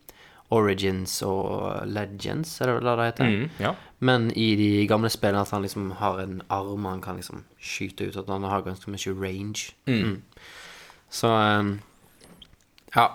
[0.55, 3.31] Origins og Legends, er det vel det det heter?
[3.31, 3.75] Mm, ja.
[4.05, 8.11] Men i de gamle spillene at han liksom har en arm han kan liksom skyte
[8.11, 9.75] ut, at han har ganske mye range.
[9.87, 10.23] Mm.
[11.11, 11.79] Så um,
[12.95, 13.09] ja.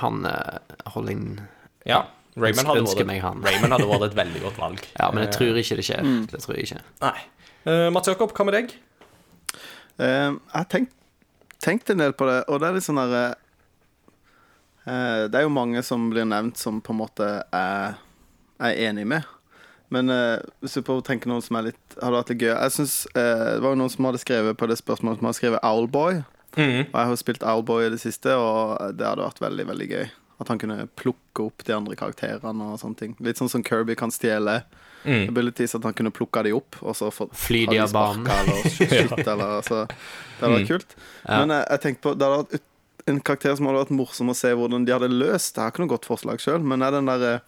[0.00, 0.58] Han uh,
[0.94, 1.40] holder inn
[1.84, 2.04] ja.
[2.36, 3.42] Raymond hadde, vært, meg han.
[3.44, 4.86] Raymond hadde vært et veldig godt valg.
[5.00, 6.06] Ja, men jeg tror ikke det skjer.
[6.30, 6.82] Det tror jeg ikke.
[7.02, 7.18] Nei.
[7.66, 8.72] Uh, Mats Jakob, hva med deg?
[10.00, 10.94] Uh, jeg har tenkt,
[11.62, 13.41] tenkt en del på det, og det er litt sånn herre eh,
[14.84, 17.94] Det er jo mange som blir nevnt som på en måte er,
[18.58, 19.22] er enig med.
[19.92, 22.48] Men eh, hvis du prøver å tenke noen som er litt, hadde vært litt gøy
[22.54, 25.36] Jeg synes, eh, Det var jo noen som hadde skrevet på det spørsmålet som hadde
[25.38, 26.22] skrevet Owlboy.
[26.56, 26.78] Mm.
[26.88, 30.06] Og jeg har spilt Owlboy i det siste, og det hadde vært veldig veldig gøy.
[30.42, 33.12] At han kunne plukke opp de andre karakterene og sånne ting.
[33.22, 34.62] Litt sånn som Kirby kan stjele
[35.02, 35.28] Mm.
[35.32, 38.22] abilities, at han kunne plukka de opp, og så fått Fly de av banen.
[38.30, 39.32] Eller Eller ja.
[39.32, 40.94] eller så, Det hadde vært kult.
[41.26, 41.40] Ja.
[41.40, 42.60] Men jeg, jeg tenkte på Det hadde vært
[43.10, 45.56] en karakter som hadde vært morsom å se hvordan de hadde løst.
[45.56, 47.40] Jeg har ikke noe godt forslag sjøl, men er den derre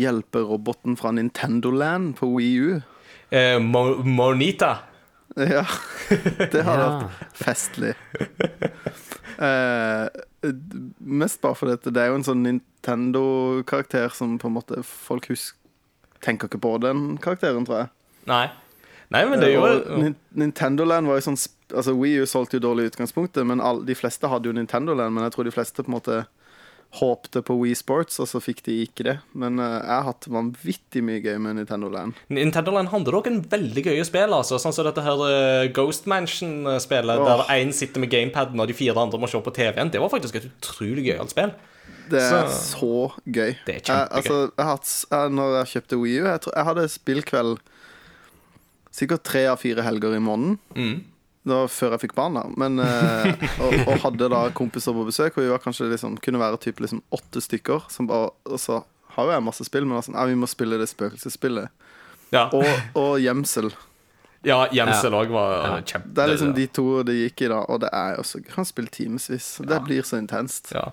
[0.00, 2.80] hjelperoboten fra Nintendoland på Wii U.
[3.32, 4.74] Eh, Monita.
[5.36, 5.62] Ja,
[6.52, 6.88] det hadde Ja.
[7.00, 7.94] vært festlig.
[9.42, 10.08] Eh,
[11.00, 15.28] mest bare fordi at det er jo en sånn Nintendo-karakter som på en måte folk
[15.32, 15.58] husker
[16.22, 17.88] Tenker ikke på den karakteren, tror jeg.
[18.30, 18.44] Nei.
[19.12, 21.40] Nei, men det gjorde jo Og Nintendo Land var jo sånn
[21.72, 24.92] Altså Wii U solgte jo dårlig i utgangspunktet, men all, de fleste hadde jo Nintendo
[24.98, 25.14] Land.
[25.16, 26.18] Men jeg tror de fleste på en måte
[26.98, 29.14] håpte på Wii Sports, og så fikk de ikke det.
[29.38, 32.18] Men uh, jeg har hatt vanvittig mye gøy med Nintendo Land.
[32.28, 34.60] Nintendo Land hadde òg en veldig gøye spill, altså.
[34.60, 37.30] Sånn som dette her uh, Ghost Mansion-spillet, oh.
[37.30, 39.92] der én sitter med gamepaden og de fire andre må se på TV-en.
[39.94, 41.54] Det var faktisk et utrolig gøyalt spill.
[42.12, 43.56] Det er Så- så, gøy.
[43.64, 44.16] Det er Jeg, kjempegøy.
[44.18, 47.58] altså, jeg, har jeg, når jeg kjøpte Wii U jeg, tror, jeg hadde spillkveld
[48.92, 50.58] sikkert tre av fire helger i måneden.
[50.76, 51.00] Mm.
[51.42, 52.44] Det var før jeg fikk barn, da.
[52.60, 56.42] Men, eh, og, og hadde da kompiser på besøk, og vi var kanskje liksom, kunne
[56.42, 57.88] være typ liksom åtte stykker.
[57.90, 58.82] Som bare, og så
[59.16, 61.72] har jo jeg masse spill, men var sånn, vi må spille det spøkelsesspillet.
[62.32, 63.72] Ja, Og, og gjemsel.
[64.44, 65.74] Ja Gjemsel òg var Ja.
[65.86, 66.10] kjempe...
[66.14, 67.60] Det er liksom de to det gikk i, da.
[67.68, 69.50] Og det er også Han spiller timevis.
[69.68, 70.72] Det blir så intenst.
[70.74, 70.88] Ja.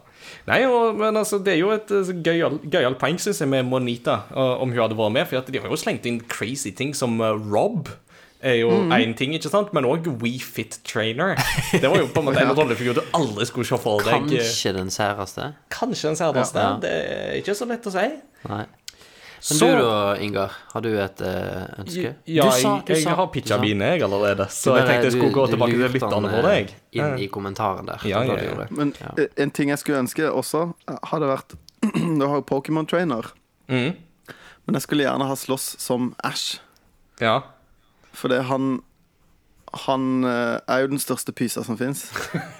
[0.48, 3.66] Nei, og, men altså, det er jo et gøyalt gøy, gøyalt poeng, syns jeg, med
[3.66, 5.28] Monita, om hun hadde vært med.
[5.32, 7.90] For at de har jo slengt inn crazy ting som eh, Rob.
[8.40, 9.74] Er jo én ting, ikke sant?
[9.76, 11.34] Men òg WeFit Trainer.
[11.74, 14.30] Det var jo på en måte en rollefigur du aldri skulle se for deg.
[14.30, 15.50] Kanskje den særeste?
[15.74, 16.60] Kanskje den særeste.
[16.64, 16.78] Ja.
[16.80, 18.06] Det er ikke så lett å si.
[18.48, 18.62] Nei.
[19.40, 20.52] Men Så- du da, Ingar?
[20.74, 22.16] Har du et eh, ønske?
[22.28, 24.48] Ja, Du sa- jeg, du jeg jeg, har pitcha mine, jeg, allerede.
[24.52, 27.86] Så jeg tenkte jeg skulle du- gå tilbake til lytterne våre, eh, Inn i kommentaren
[27.88, 28.00] der.
[28.04, 28.66] Ja, ja, ja.
[28.70, 29.14] Men Ja.
[29.18, 30.74] eh, en ting jeg skulle ønske også,
[31.04, 31.56] hadde vært
[32.20, 33.32] Du har jo Pokémon Trainer,
[33.70, 33.96] Mm.
[34.68, 36.60] men jeg skulle gjerne ha slåss som Ash.
[37.22, 37.42] Ja.
[38.14, 38.82] Fordi han
[39.86, 42.10] Han er jo den største pysa som fins.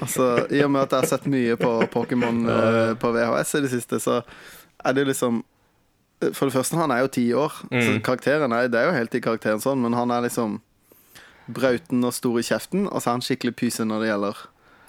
[0.00, 2.38] altså, I og med at jeg har sett mye på Pokémon
[3.00, 4.22] på VHS i det siste, så
[4.88, 5.42] er det liksom
[6.22, 8.00] eh, For det første, han er jo ti år, så Mm.
[8.06, 10.60] karakteren er, det er jo helt i karakteren sånn, men han er liksom
[11.48, 14.36] brauten og stor i kjeften, og så er han skikkelig pyse når det gjelder.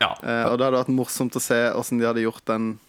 [0.01, 0.11] ja.
[0.23, 2.79] Eh, og det hadde vært morsomt å se åssen de hadde gjort den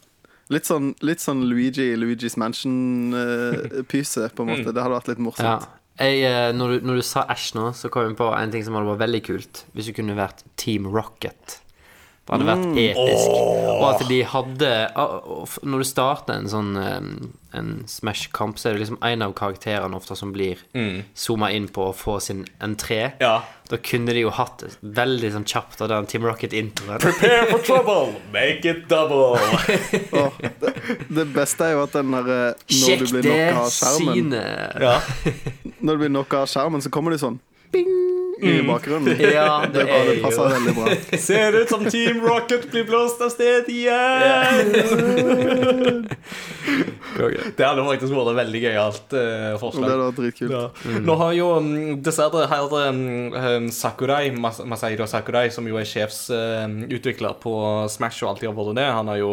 [0.51, 4.73] Litt sånn, litt sånn Luigi, Luigi's Mansion-pyse, på en måte.
[4.73, 5.25] Det hadde vært litt Ja.
[5.27, 5.67] morsomt.
[5.99, 8.65] Jeg, eh, når, du, når du sa Ash nå, så kom jeg på en ting
[8.65, 9.65] som hadde vært veldig kult.
[9.75, 11.59] Hvis du kunne vært Team Rocket.
[12.29, 13.37] Det hadde vært episk.
[13.79, 14.71] Og at de hadde
[15.65, 16.99] Når du starter en sånn eh,
[17.57, 20.61] En Smash-kamp, så er det liksom en av karakterene ofte som blir
[21.17, 23.15] zooma inn på å få sin entré.
[23.23, 23.39] Ja.
[23.69, 27.01] Da kunne de jo hatt det veldig sånn kjapt av den Team Rocket-introen.
[27.03, 29.41] Prepare for trouble, make it double.
[30.17, 30.75] oh, det,
[31.09, 33.75] det beste er jo at den der eh, Når Sjekk du blir det knocka av
[33.77, 34.81] skjermen synet!
[34.85, 34.97] ja.
[35.85, 37.41] Når du blir knocka av skjermen, så kommer de sånn
[37.73, 37.91] bing
[38.43, 39.17] i bakgrunnen.
[39.35, 40.87] Ja, Det, det det er passer veldig bra.
[41.29, 44.75] Ser ut som Team Rocket blir blåst av sted igjen.
[47.59, 49.87] Det hadde faktisk vært veldig gøyalt uh, forslag.
[49.89, 50.53] det hadde vært dritkult.
[50.55, 50.99] Ja.
[51.03, 51.71] Nå har jo um,
[52.05, 53.01] dessverre her um,
[53.35, 57.55] um, Sakurai, Masairo Sakurai, som jo er sjefsutvikler på
[57.91, 59.33] Smash og alltid har vært det, han har jo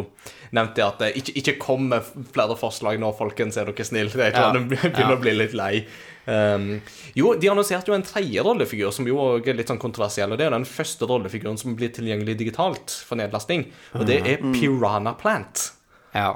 [0.55, 4.09] nevnt det at det ikke, ikke kom med flere forslag nå, folkens, er dere snille.
[4.09, 4.51] Jeg tror Ja.
[4.55, 5.13] han begynner Ja.
[5.13, 5.73] å bli litt lei.
[6.25, 6.81] Um,
[7.17, 10.31] jo, de annonserte jo en tredje rollefigur som jo også er litt sånn kontroversiell.
[10.33, 13.67] Og det er den første rollefiguren som blir tilgjengelig digitalt for nedlasting.
[13.99, 15.69] Og det er Piranha Plant.
[16.15, 16.33] Ja.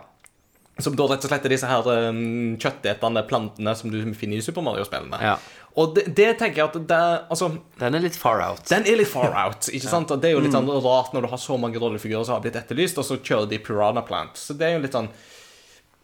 [0.80, 4.43] Som da rett og slett er disse her um, kjøttetende plantene som du finner i
[4.45, 5.17] Super Mario-spillene.
[5.19, 5.34] Ja.
[5.80, 7.49] Og det, det tenker jeg at det Altså,
[7.80, 8.63] Den er litt far out.
[8.71, 10.12] den er litt far out, ikke sant?
[10.15, 12.45] Og det er jo litt sånn rart når du har så mange rollefigurer som har
[12.45, 14.39] blitt etterlyst, og så kjører de Piranha Plant.
[14.39, 15.12] Så det er jo litt sånn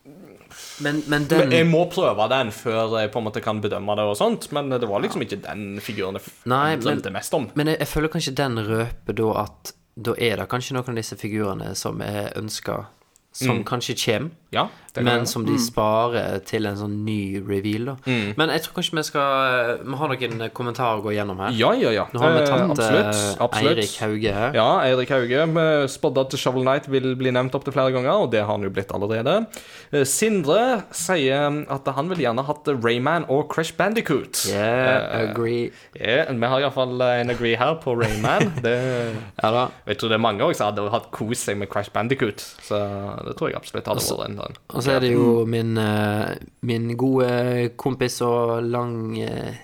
[0.05, 0.23] Men,
[0.79, 4.05] men Men den Jeg må prøve den før jeg på en måte kan bedømme det
[4.05, 7.49] og sånt, men det var liksom ikke den figuren jeg Nei, men- drømte mest om.
[7.55, 10.95] Men jeg, jeg føler kanskje den røper da at da er det kanskje noen av
[10.99, 12.85] disse figurene som er ønska,
[13.35, 15.27] som kanskje kommer, Ja, det kan men være.
[15.27, 17.95] som de sparer til en sånn ny reveal, da.
[18.39, 21.51] Men jeg tror kanskje vi skal Vi har noen kommentarer å gå gjennom her.
[21.59, 22.05] Ja, ja, ja.
[22.15, 23.77] Nå har vi Eh, tatt absolutt, eh, absolutt.
[23.81, 24.53] Eirik Hauge her.
[24.55, 25.41] Ja, Eirik Hauge
[25.91, 28.69] spådde at Shovel Knight vil bli nevnt opptil flere ganger, og det har han jo
[28.69, 29.35] blitt allerede.
[29.91, 34.45] Eh, Sindre sier at han vil gjerne hatt Rayman og Crash Bandicoot.
[34.47, 35.71] Yeah, agree.
[35.99, 38.53] Yeah, vi har iallfall en agree her på Rayman.
[38.65, 38.75] Det,
[39.43, 39.67] Ja da.
[39.87, 42.79] jeg tror det er mange også som hadde hatt kos seg med Crash Bandicoot, så
[43.25, 44.57] det tror jeg absolutt hadde vært en sånn.
[44.75, 49.55] Og så er det jo min, eh, min gode kompis og lang eh,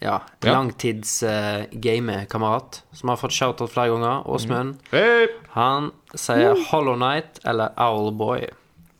[0.00, 0.52] Ja, Ja.
[0.54, 4.78] langtids uh, gamekamerat, som har fått shoutout flere ganger, Åsmund.
[4.90, 5.26] Hey!
[5.52, 8.46] Han sier Hollow Night eller Owlboy.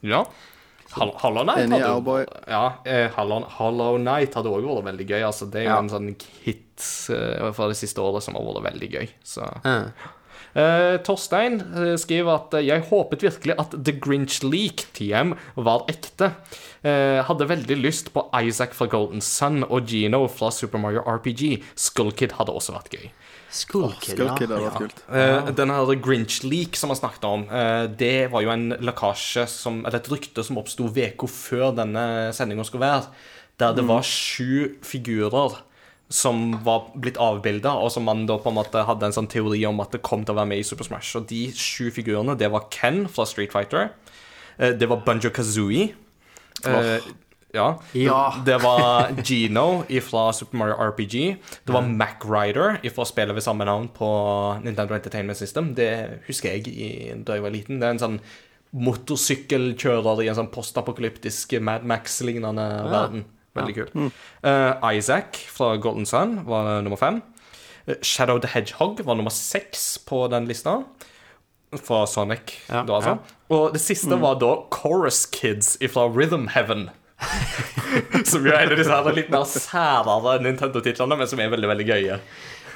[0.02, 0.26] Ja.
[0.92, 2.26] Hall- Hollow Knight hadde Owlboy.
[2.48, 5.22] Ja, eh, Hollow, Hollow Knight hadde òg vært veldig gøy.
[5.24, 5.78] Altså, det er jo Ja.
[5.78, 6.66] en sånn hit
[7.10, 9.08] uh, fra det siste året som har vært veldig gøy.
[9.24, 9.84] Så Eh.
[10.54, 15.86] Eh, Torstein eh, skriver at eh, jeg håpet virkelig at The Grinch Leak TM var
[15.90, 16.32] ekte.
[16.80, 21.58] Uh, hadde veldig lyst på Isaac fra Golden Sun og Gino fra Super Mario RPG.
[21.76, 23.10] Skullkid hadde også vært gøy.
[23.52, 24.56] Skullkid, oh, Skull Kid da.
[24.56, 25.02] hadde vært kult.
[25.12, 29.44] Eh, Den her Grinch Leak som han snakket om, uh, det var jo en lekkasje
[29.52, 33.12] som, Eller et rykte som oppsto uka før denne sendinga skulle være,
[33.60, 35.60] der det var sju figurer
[36.10, 39.62] som var blitt avbilda, og som man da på en måte hadde en sånn teori
[39.68, 41.14] om at det kom til å være med i Super Smash.
[41.20, 43.92] Og de sju figurene, det var Ken fra Street Fighter,
[44.58, 45.92] eh, det var Bunjo Kazooie
[46.66, 47.10] eh,
[47.54, 47.68] ja.
[47.92, 48.34] Ja.
[48.46, 51.14] Det, var Gino fra Super Mario RPG.
[51.66, 54.10] Det var Mac Rider fra spillet ved samme navn på
[54.62, 55.74] Nintendo Entertainment System.
[55.74, 55.90] Det
[56.28, 56.90] husker jeg i,
[57.26, 57.80] da jeg var liten.
[57.80, 58.20] Det er en sånn
[58.70, 63.26] motorsykkelkjører i en sånn postapokalyptisk Mad Max-lignende verden.
[63.58, 64.10] Veldig kul.
[64.44, 67.20] Uh, Isaac fra Golden Sun var nummer fem.
[67.86, 70.82] Eh, Shadow the Hedgehog var nummer seks på den lista.
[71.70, 73.18] Fra Sonic, Ja, da altså.
[73.50, 76.88] Og det siste var da Chorus Kids fra Rhythm Heaven.
[78.24, 81.68] som jo er en av disse her litt mer særere Nintendo-titlene, men som er veldig
[81.70, 82.16] veldig gøye.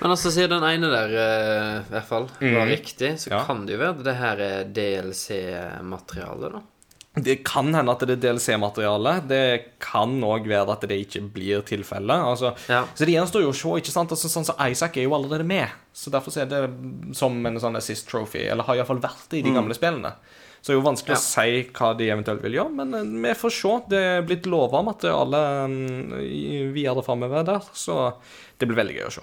[0.02, 3.44] Men altså, siden den ene der eh, i hvert fall var riktig, så Ja.
[3.46, 6.62] kan det jo være at det her er DLC-materiale, da.
[7.14, 9.12] Det kan hende at det er DLC-materiale.
[9.30, 9.42] Det
[9.78, 12.10] kan òg være at det ikke blir tilfellet.
[12.26, 12.84] Altså, Ja.
[12.94, 13.68] Så det gjenstår jo å se.
[13.78, 14.10] ikke sant?
[14.10, 15.68] Altså, sånn så Isaac er jo allerede med.
[15.94, 18.48] Så derfor er det som en sånn assist trophy.
[18.50, 20.14] Eller har iallfall vært det i de gamle spillene.
[20.60, 21.20] Så det er jo vanskelig Ja.
[21.20, 23.72] å si hva de eventuelt vil gjøre, men eh, vi får se.
[23.90, 28.14] Det er blitt lova materiale mm, videre framover der, så
[28.58, 29.20] det blir veldig gøy å se.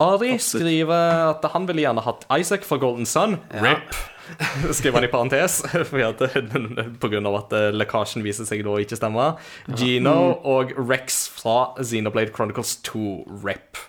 [0.00, 3.36] Ari skriver at han ville gjerne hatt Isaac fra Golden Sun.
[3.52, 3.94] RIP.
[4.76, 5.60] Skriver han i parentes,
[6.10, 6.22] at,
[7.02, 9.32] på grunn av at eh, lekkasjen viser seg da ikke stemme.
[9.76, 13.04] Gino og Rex fra Xenoblade Chronicles 2.
[13.44, 13.80] RIP.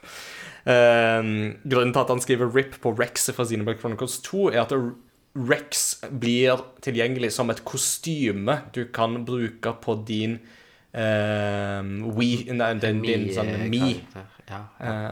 [0.61, 4.75] Um, grunnen til at han skriver RIP på Rex fra Xenoblade Chronicles 2, er at
[5.31, 10.41] Rex blir tilgjengelig som et kostyme du kan bruke på din
[10.91, 13.95] um, We Nei, din, din sånn Me.
[14.51, 14.85] Karakter.
[14.85, 15.11] Ja.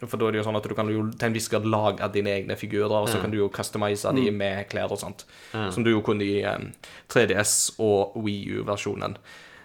[0.00, 1.68] Eh, for da er det jo sånn at du kan jo til en viss grad
[1.68, 5.24] lage dine egne figurer, og så kan du jo customize de med klær og sånt.
[5.52, 6.66] Som du jo kunne i eh,
[7.12, 9.16] 3DS og Wii U-versjonen.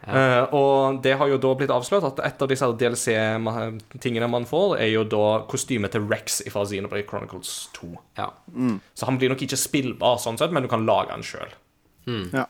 [0.05, 4.75] Eh, og det har jo da blitt avslørt at et av disse DLC-tingene man får,
[4.83, 7.89] er jo da kostymet til Rex fra Xenoblade Chronicles 2.
[8.19, 8.29] Ja.
[8.93, 11.57] Så han blir nok ikke spillbar, sånn sett, men du kan lage han sjøl.
[12.35, 12.45] Ja.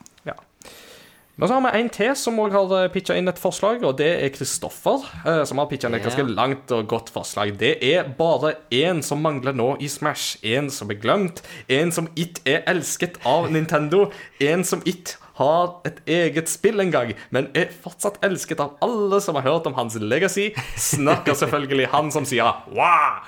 [1.36, 4.08] Men så har vi en til som òg har pitcha inn et forslag, og det
[4.24, 5.04] er Kristoffer.
[5.28, 7.58] eh, Som har pitcha inn et ganske langt og godt forslag.
[7.60, 10.38] Det er bare én som mangler nå i Smash.
[10.44, 11.42] En som er glemt.
[11.68, 14.12] En som ikke er elsket av Nintendo.
[14.40, 19.20] En som ikke har et eget spill en gang, men er fortsatt elsket av alle
[19.20, 20.54] som har hørt om hans legacy.
[20.80, 23.20] Snakker selvfølgelig han som sier wow!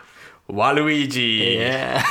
[0.47, 1.57] Waluigi!
[1.57, 2.03] Yeah.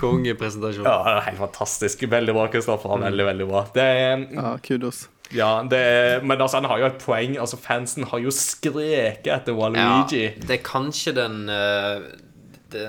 [0.00, 0.84] Kongepresentasjon.
[0.86, 2.04] Ja, det er helt fantastisk.
[2.10, 2.94] Veldig bra, Kristoffer.
[3.02, 3.64] Veldig, veldig bra.
[3.74, 5.08] Det er, ja, kudos.
[5.34, 7.34] ja, det er, men altså, han har jo et poeng.
[7.40, 10.22] Altså, Fansen har jo skreket etter Waluigi.
[10.28, 12.06] Ja, det er kanskje den eh,
[12.70, 12.86] det,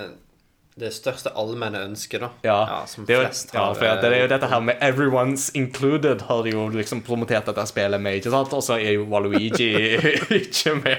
[0.78, 2.30] det største allmenne ønsket, da.
[2.46, 5.50] Ja, som det, er flest ja, for det er jo eh, dette her med 'everyone's
[5.58, 8.54] included' har de jo liksom promotert dette spillet med, ikke sant?
[8.54, 9.74] Og så er jo Waluigi
[10.44, 10.98] ikke med.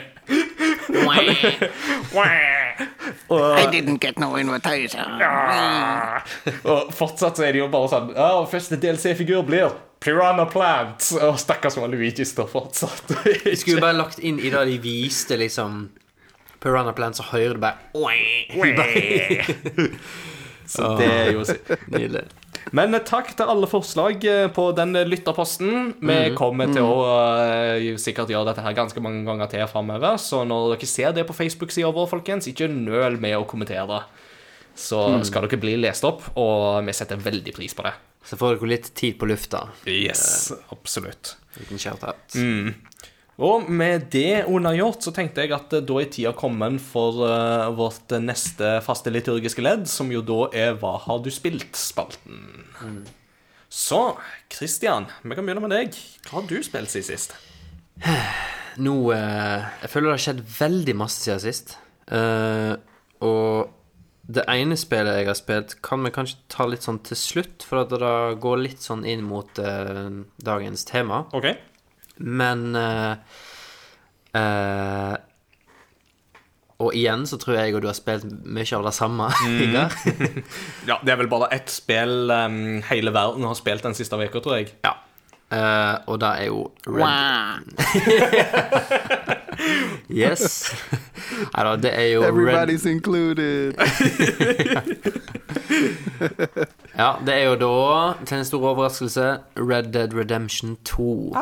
[3.32, 5.20] Og, I didn't get no invitation.
[6.64, 9.70] og fortsatt så er det jo bare sånn Ja, første DLC-figur blir
[10.02, 11.00] Piranha Plant.
[11.22, 13.04] Og stakkars Luigi står fortsatt
[13.44, 15.70] De skulle bare lagt inn i det de viste, liksom
[16.62, 17.76] Piranha Plant, så hører du bare
[20.66, 21.44] Så det er jo
[21.94, 22.24] Nydelig.
[22.74, 25.92] Men eh, takk til alle forslag eh, på den eh, lytterposten.
[26.00, 27.04] Vi kommer til å
[27.44, 30.18] eh, sikkert gjøre dette her ganske mange ganger til framover.
[30.22, 34.02] Så når dere ser det på Facebook-sida vår, folkens, ikke nøl med å kommentere.
[34.76, 37.94] Så skal dere bli lest opp, og vi setter veldig pris på det.
[38.26, 39.62] Så får dere litt tid på lufta.
[39.88, 41.36] Yes, absolutt.
[41.60, 42.34] Liten shout-out.
[43.36, 47.68] Og med det unnagjort så tenkte jeg at eh, da er tida kommet for uh,
[47.76, 53.04] vårt neste faste liturgiske ledd, som jo da er Hva har du spilt?-spalten.
[53.68, 54.00] Så
[54.52, 56.00] Christian, vi kan begynne med deg.
[56.30, 57.36] Hva har du spilt siden sist?
[58.80, 61.76] Nå uh, Jeg føler det har skjedd veldig masse siden sist.
[62.08, 62.80] Uh,
[63.20, 63.72] og
[64.32, 67.84] det ene spillet jeg har spilt, kan vi kanskje ta litt sånn til slutt, for
[67.84, 71.20] at det går litt sånn inn mot dagens tema.
[71.36, 71.52] OK.
[72.18, 73.14] Men uh,
[74.36, 75.14] uh,
[76.78, 79.72] Og igjen så tror jeg og du har spilt mye av det samme, Mm.
[80.88, 84.40] Ja, det er vel bare ett spill um, hele verden har spilt den siste uka,
[84.44, 84.66] tror jeg.
[84.84, 84.92] ja.
[85.46, 87.62] Uh, og det er jo Red Wow.
[90.10, 90.74] Yes.
[91.54, 93.74] Nei da, det er jo Red Everybody's included.
[96.96, 97.72] Ja, det er jo da,
[98.26, 99.24] til en stor overraskelse,
[99.60, 101.34] Red Dead Redemption 2.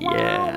[0.00, 0.56] Yeah.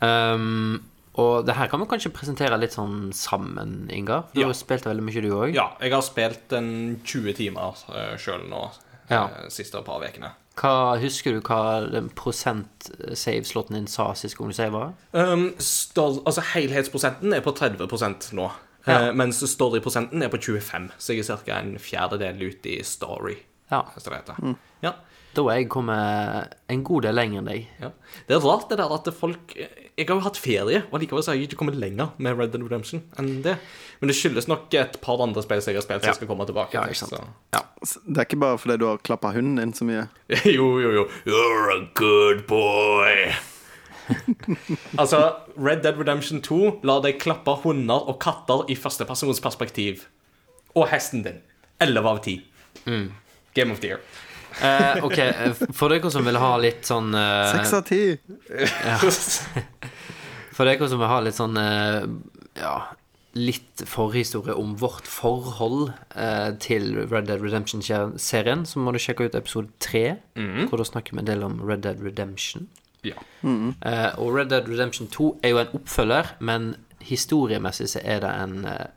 [0.00, 0.84] Um,
[1.18, 4.28] og det her kan vi kanskje presentere litt sånn sammen, Ingar.
[4.34, 4.46] Du Ja.
[4.46, 5.54] har spilt veldig mye, du òg.
[5.54, 8.70] Ja, jeg har spilt en 20 timer uh, sjøl nå,
[9.10, 9.24] Ja.
[9.24, 10.30] eh, siste par ukene.
[10.58, 14.92] Hva, husker du hva den prosent-save-slåtten din sa sist gang du sava?
[15.12, 18.50] Um, altså Helhetsprosenten er på 30 nå.
[18.86, 19.08] Ja.
[19.08, 21.58] Uh, mens storyprosenten er på 25, så jeg er ca.
[21.58, 23.36] en fjerdedel ut i story.
[23.70, 23.82] Ja.
[23.94, 24.34] det heter.
[24.42, 24.54] Ja,
[25.36, 27.66] Da er jeg kommet en god del lenger enn deg.
[27.80, 27.90] ja.
[28.26, 31.30] Det er rart det der at folk Jeg har jo hatt ferie, og likevel så
[31.32, 33.56] har jeg ikke kommet lenger med Red Dead Redemption enn det.
[34.00, 36.14] Men det skyldes nok et par andre spill som jeg har spilt, som Ja.
[36.14, 37.10] skal komme tilbake Ja, ikke sant.
[37.12, 37.24] så.
[37.54, 37.60] Ja.
[38.06, 40.08] Det er ikke bare fordi du har klappa hunden din så mye.
[40.46, 41.04] Jo, jo, jo.
[41.26, 43.32] You're a good boy.
[44.98, 50.04] altså, Red Dead Redemption 2 lar deg klappe hunder og katter i førstepersonsperspektiv.
[50.74, 51.40] Og hesten din.
[51.80, 52.42] 11 av 10.
[53.54, 54.00] Game of the year.
[54.62, 58.00] Eh, ok, eh, for dere som vil ha litt sånn eh, Seks av ti.
[60.56, 62.06] For dere som vil ha litt sånn eh,
[62.58, 62.72] Ja,
[63.38, 69.36] litt forhistorie om vårt forhold eh, til Red Dead Redemption-serien, så må du sjekke ut
[69.38, 72.66] episode tre, hvor da snakker vi en del om Red Dead Redemption.
[73.06, 73.14] ja.
[73.44, 76.72] Eh, og Red Dead Redemption 2 er jo en oppfølger, men
[77.04, 78.88] historiemessig så er det en eh,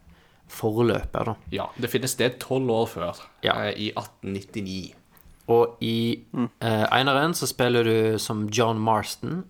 [0.50, 1.36] forløper, da.
[1.54, 1.68] ja.
[1.78, 3.60] Det finnes det tolv år før, Ja.
[3.70, 4.96] i 1899.
[5.50, 9.44] Og i eh, eneren så spiller du som John Marston,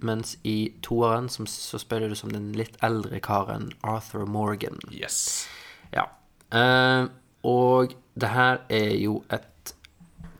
[0.00, 4.78] mens i toeren så, så spiller du som den litt eldre karen Arthur Morgan.
[4.94, 5.48] Yes.
[5.92, 6.06] Ja.
[6.54, 7.08] Eh,
[7.42, 9.74] og det her er jo et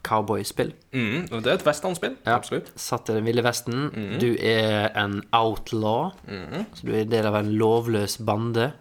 [0.03, 0.73] cowboyspill.
[0.93, 2.17] Mm, og det er et westernspill.
[2.27, 2.35] Ja.
[2.37, 2.73] Absolutt.
[2.79, 3.91] Satt i den ville vesten.
[4.21, 6.11] Du er en outlaw,
[6.75, 8.73] så du er del av en lovløs bande.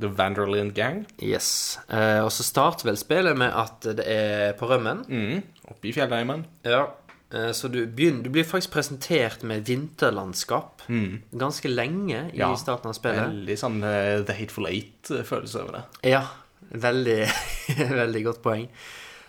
[0.00, 1.02] The Vanderland Gang.
[1.22, 1.78] Yes.
[1.88, 5.04] Eh, og så starter vel spillet med at det er på rømmen.
[5.08, 5.42] Mm.
[5.70, 6.46] Oppe i fjellheimen.
[6.64, 6.86] Ja.
[7.32, 10.82] Eh, Så du, begynner, du blir faktisk presentert med vinterlandskap
[11.36, 12.48] ganske lenge i Ja.
[12.56, 13.22] starten av spillet.
[13.28, 15.84] Veldig sånn uh, The Hateful Eight-følelse over det.
[16.10, 16.24] Ja.
[16.70, 17.20] Veldig,
[18.02, 18.66] veldig godt poeng.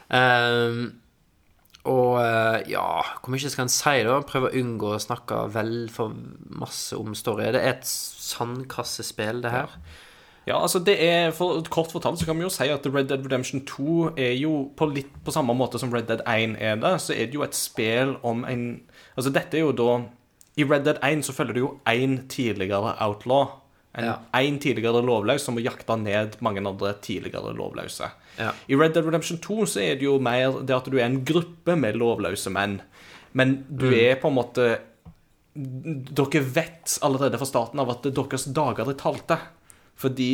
[0.10, 0.98] Um,
[1.84, 4.20] Og eh, ja, hvor mye skal en si, da?
[4.30, 6.12] Prøve å unngå å snakke vel for
[6.54, 7.48] masse om story.
[7.56, 9.72] Det er et sandkassespill, det her.
[9.74, 9.98] Ja,
[10.48, 13.62] altså det er, for Kort fortalt så kan vi jo si at Red Dead Redemption
[13.70, 17.14] 2 er jo på litt på samme måte som Red Dead 1 er det, så
[17.14, 18.82] er det jo et spill om en
[19.18, 20.02] Altså dette er jo da
[20.58, 23.58] I Red Dead 1 så følger du jo én tidligere outlaw.
[23.94, 24.16] En, Ja.
[24.40, 28.08] en tidligere lovløs som må jakte ned mange andre tidligere lovløse.
[28.40, 28.52] Ja.
[28.68, 31.26] I Red Dead Redemption 2 så er det jo mer det at du er en
[31.26, 32.80] gruppe med lovløse menn.
[33.34, 34.80] Men du er på en måte
[35.54, 39.38] Dere vet allerede fra starten av at deres dager er talte.
[40.00, 40.30] Fordi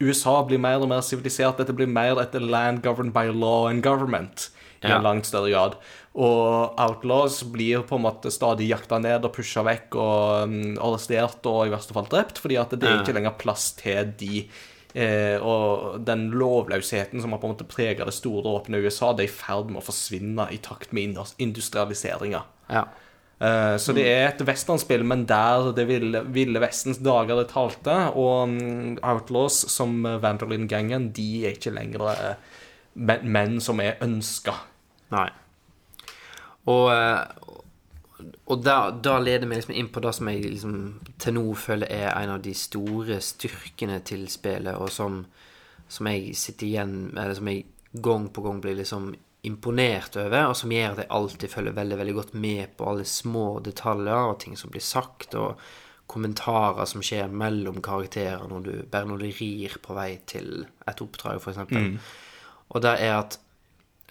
[0.00, 1.58] USA blir mer og mer sivilisert.
[1.58, 4.50] Dette blir mer et land governed by law and government
[4.82, 4.96] i Ja.
[4.98, 5.74] en langt større grad.
[6.14, 11.44] Og outlaws blir på en måte stadig jakta ned og pusha vekk og um, arrestert
[11.46, 14.48] og i verste fall drept, fordi at det er ikke lenger plass til de.
[14.94, 19.26] Eh, og den lovløsheten som har på en måte prega det store, åpne USA, det
[19.26, 22.42] er i ferd med å forsvinne i takt med indus- industrialiseringa.
[22.70, 22.84] Ja.
[23.40, 27.96] Eh, Så det er et westernspill, men der det ville, ville vestens dager det talte.
[28.14, 32.34] Og mm, Outlaws som Vanderlyn-gangen, de er ikke lenger eh,
[33.22, 34.56] menn, som er ønska.
[35.14, 35.28] Nei.
[36.68, 37.22] Og, eh,
[38.50, 40.74] og da, da leder vi liksom inn på det som jeg liksom
[41.22, 45.22] til nå føler er en av de store styrkene til spillet, og som,
[45.88, 47.64] som jeg sitter igjen Eller som jeg
[48.04, 49.14] gang på gang blir liksom
[49.46, 53.04] imponert over, og som gjør at jeg alltid følger veldig veldig godt med på alle
[53.06, 55.60] små detaljer og ting som blir sagt, og
[56.08, 61.02] kommentarer som skjer mellom karakterer når du, bare når du rir på vei til et
[61.04, 61.60] oppdrag, f.eks.
[62.72, 63.38] Og det er at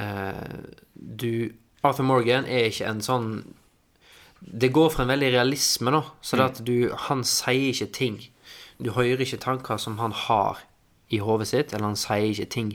[0.01, 0.61] eh,
[0.93, 1.49] du
[1.85, 3.29] Arthur Morgan er ikke en sånn
[4.37, 6.03] Det går for en veldig realisme, da.
[6.21, 8.17] Så det at du Han sier ikke ting.
[8.77, 10.61] Du hører ikke tanker som han har
[11.09, 12.71] i hodet sitt, eller han sier ikke ting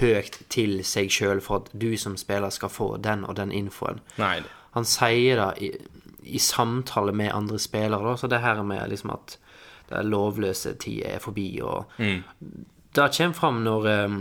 [0.00, 4.00] høyt til seg sjøl for at du som spiller skal få den og den infoen.
[4.18, 4.40] Nei.
[4.76, 5.72] Han sier det i,
[6.36, 8.16] i samtale med andre spillere, da.
[8.18, 9.38] Så det her med liksom at
[9.86, 11.84] det lovløse tida er forbi, og
[12.96, 14.16] Det kommer fram når eh,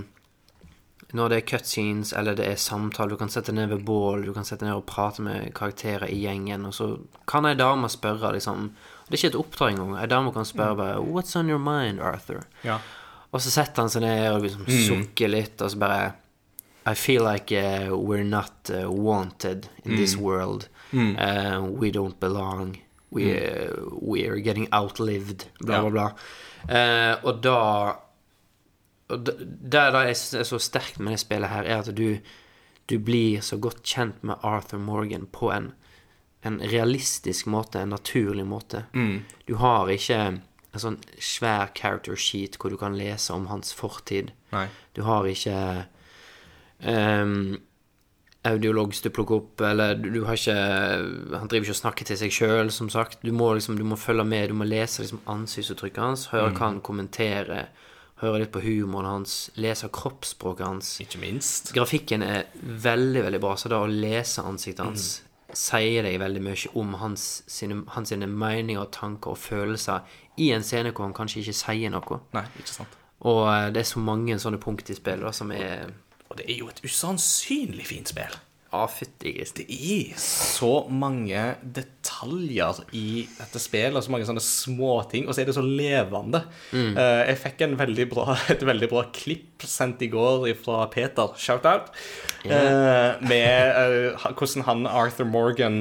[1.15, 4.33] når det er cutscenes eller det er samtale, du kan sette ned ved bål, du
[4.35, 6.89] kan sette ned og prate med karakterer i gjengen, og så
[7.29, 8.71] kan ei dame spørre, liksom
[9.05, 9.97] Det er ikke et oppdrag engang.
[10.01, 12.79] Ei dame kan spørre bare 'What's on your mind, Arthur?' Ja.
[13.35, 16.03] Og så setter han seg ned og liksom sukker litt, og så bare
[16.87, 20.67] I feel like uh, we're not uh, wanted in this world.
[20.93, 22.77] Uh, we don't belong.
[23.09, 25.47] We, uh, we're getting outlived.
[25.59, 26.05] Bla, bla, bla.
[26.69, 27.59] Eh, og da
[29.13, 32.17] og det jeg er så sterkt med det spillet her, er at du,
[32.89, 35.73] du blir så godt kjent med Arthur Morgan på en,
[36.41, 38.85] en realistisk måte, en naturlig måte.
[39.45, 40.39] Du har ikke
[40.75, 44.33] en sånn svær character sheet hvor du kan lese om hans fortid.
[44.53, 44.67] Nei.
[44.95, 45.55] Du har ikke
[46.83, 47.55] um,
[48.45, 50.55] audiologs du plukker opp, eller du, du har ikke
[51.39, 53.23] Han driver ikke og snakker til seg sjøl, som sagt.
[53.25, 56.69] Du må liksom, du må følge med, du må lese liksom ansiktsuttrykket hans, høre hva
[56.69, 57.71] han kommenterer,
[58.21, 60.95] høre litt på humoren hans, lese kroppsspråket hans.
[61.03, 61.73] Ikke minst.
[61.75, 65.09] Grafikken er veldig, veldig bra, så da å lese ansiktet hans
[65.55, 70.05] sier deg veldig mye om hans sine, hans sine meninger, tanker og følelser
[70.41, 72.19] i en scene hvor han kanskje ikke sier noe.
[72.35, 72.97] Nei, ikke sant.
[73.25, 75.87] Og eh, det er så mange sånne punkt i spillet da, som er
[76.29, 78.35] Og det er jo et usannsynlig fint spill.
[78.75, 79.61] Ja, fytti grisen.
[79.61, 85.49] Det er så mange detaljer i dette spillet, så mange sånne småting, og så er
[85.49, 86.41] det så levende.
[86.75, 91.31] Eh, jeg fikk en veldig bra, et veldig bra klipp sendt i går fra Peter,
[91.39, 91.93] shout-out,
[92.43, 95.79] eh, med eh, hvordan han, Arthur Morgan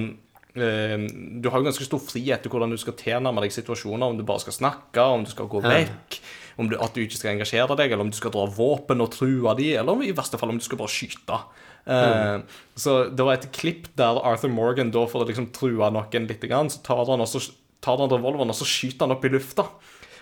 [0.55, 0.95] eh,
[1.43, 4.27] Du har jo ganske stor frihet til hvordan du skal tilnærme deg situasjoner, om du
[4.29, 6.23] bare skal snakke, om du skal gå vekk.
[6.63, 9.11] Om du, at du ikke skal engasjere deg, eller om du skal dra våpen og
[9.17, 11.43] true de, eller om, i verste fall om du skal bare skyte.
[11.87, 12.39] Eh,
[12.81, 16.41] Så det var et klipp der Arthur Morgan, da for å liksom true noen litt,
[16.49, 17.43] grann, så tar han, også,
[17.85, 19.69] tar han revolveren og så skyter han opp i lufta.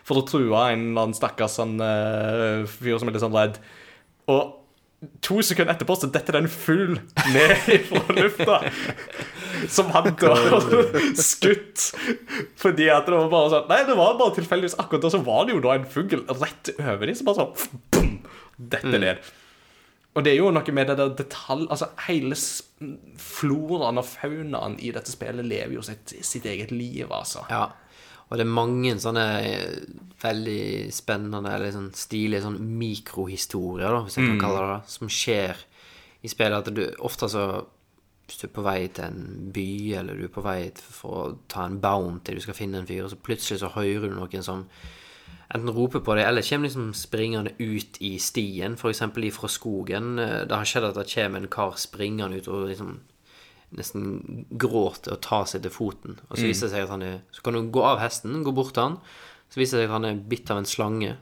[0.03, 3.61] For å true en eller annen stakkars sånn, uh, fyr som er litt sånn redd.
[4.33, 4.59] Og
[5.23, 6.97] to sekunder etterpå så detter det en fugl
[7.35, 8.59] ned fra lufta.
[9.71, 10.35] Som han da
[11.31, 11.89] skutt.
[12.59, 15.47] Fordi at det var bare sånn Nei, det var bare tilfeldigvis akkurat da så var
[15.47, 18.11] det jo da en fugl rett over dem, som bare sånn
[18.59, 19.23] Dette ned.
[20.13, 21.69] Og det er jo noe med det der detalj...
[21.73, 22.37] Altså, hele
[23.23, 27.47] floraen og faunaen i dette spillet lever jo sitt, sitt eget liv, altså.
[27.49, 27.71] Ja.
[28.29, 29.81] Og det er mange sånne eh,
[30.23, 35.13] veldig spennende eller sånn stilige sånn mikrohistorier, da, hvis jeg kan kalle det det, som
[35.13, 35.65] skjer
[36.25, 36.61] i spillet.
[36.61, 37.47] At du ofte så
[38.23, 41.25] Hvis du er på vei til en by, eller du er på vei for å
[41.51, 44.45] ta en bounty, du skal finne en fyr, og så plutselig så hører du noen
[44.47, 44.63] som
[45.55, 49.03] enten roper på dem, eller kommer liksom springende ut i stien, f.eks.
[49.17, 50.19] ifra skogen.
[50.19, 53.01] Eh, Det har skjedd at det kommer en kar springende ut og liksom
[53.73, 56.19] nesten gråter og tar seg til foten.
[56.31, 58.53] Og så viser det seg at han er Så kan du gå av hesten, gå
[58.53, 58.97] bort til han.
[59.51, 61.17] Så viser det seg at han er bitt av en slange.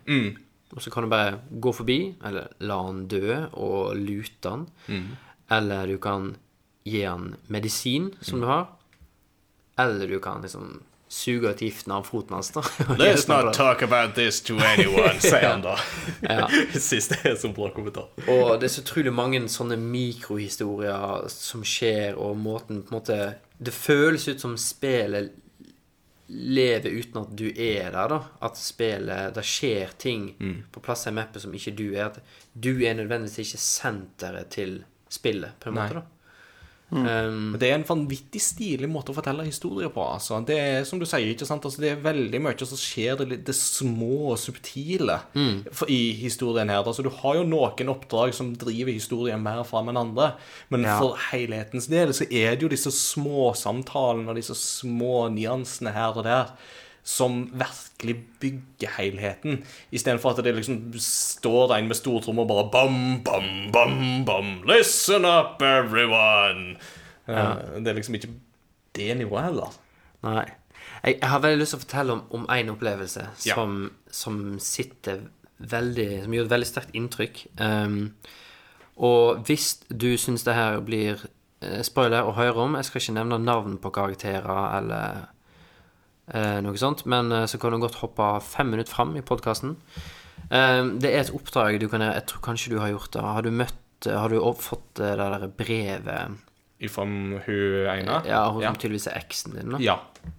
[0.75, 4.67] Og så kan du bare gå forbi, eller la han dø og lute han.
[5.51, 6.37] Eller du kan
[6.87, 8.69] gi han medisin som du har.
[9.79, 10.81] Eller du kan liksom
[11.11, 12.51] suge ut giften av foten hans.
[12.55, 12.61] da.
[12.99, 15.77] Let's not talk about this to anyone, sier han da.
[16.23, 16.47] Ja.
[16.79, 18.07] Siste er som bra kommentar.
[18.31, 23.21] Og det er så utrolig mange sånne mikrohistorier som skjer, og måten på en måte
[23.59, 25.33] Det føles ut som spillet
[26.31, 28.21] lever uten at du er der, da.
[28.47, 30.29] At spillet Det skjer ting
[30.71, 32.07] på plasser i mappet som ikke du er.
[32.13, 32.21] At
[32.55, 34.79] du er nødvendigvis ikke senteret til
[35.11, 35.89] spillet, på en Nei.
[35.91, 36.05] måte,
[36.91, 37.27] da.
[37.29, 40.03] Um, Det er en vanvittig stilig måte å fortelle historier på.
[40.03, 40.41] Altså.
[40.47, 41.65] Det er som du sier, ikke sant?
[41.65, 45.21] Altså, det er veldig mye som skjer det, det små og subtile
[45.73, 46.83] for, i historien her.
[46.85, 50.33] Altså, du har jo noen oppdrag som driver historien mer fram enn andre,
[50.71, 50.99] men Ja.
[50.99, 56.17] for helhetens del så er det jo disse små samtalene og disse små nyansene her
[56.17, 56.47] og der
[57.11, 63.01] som virkelig bygger helheten, istedenfor at det liksom står en med stortromme og bare bam,
[63.27, 63.99] bam, bam,
[64.29, 66.77] bam, listen up, everyone.
[67.27, 67.49] Ja.
[67.79, 68.33] Det er liksom ikke
[68.97, 69.75] det nivået heller.
[70.27, 70.47] Nei.
[71.05, 73.55] Jeg, jeg har veldig lyst til å fortelle om, én en opplevelse Ja.
[73.57, 73.77] som,
[74.13, 75.27] som sitter
[75.61, 77.43] veldig Som gjør et veldig sterkt inntrykk.
[77.61, 77.99] Um,
[79.01, 81.21] og hvis du syns det her blir
[81.63, 85.29] eh, spoiler å høre om Jeg skal ikke nevne navn på karakterer eller eh,
[86.63, 89.77] noe sånt, men eh, så kan du godt hoppe fem minutter fram i podkasten.
[90.51, 92.15] det er et oppdrag du kan gjøre.
[92.19, 93.23] Jeg tror kanskje du har gjort det.
[93.23, 93.77] Har du møtt
[94.07, 96.39] Har du fått eh, det der brevet
[96.89, 98.23] Fra hun ene?
[98.27, 98.71] Ja, hun ja.
[98.73, 99.79] som tydeligvis er eksen din, da?
[99.85, 99.99] ja,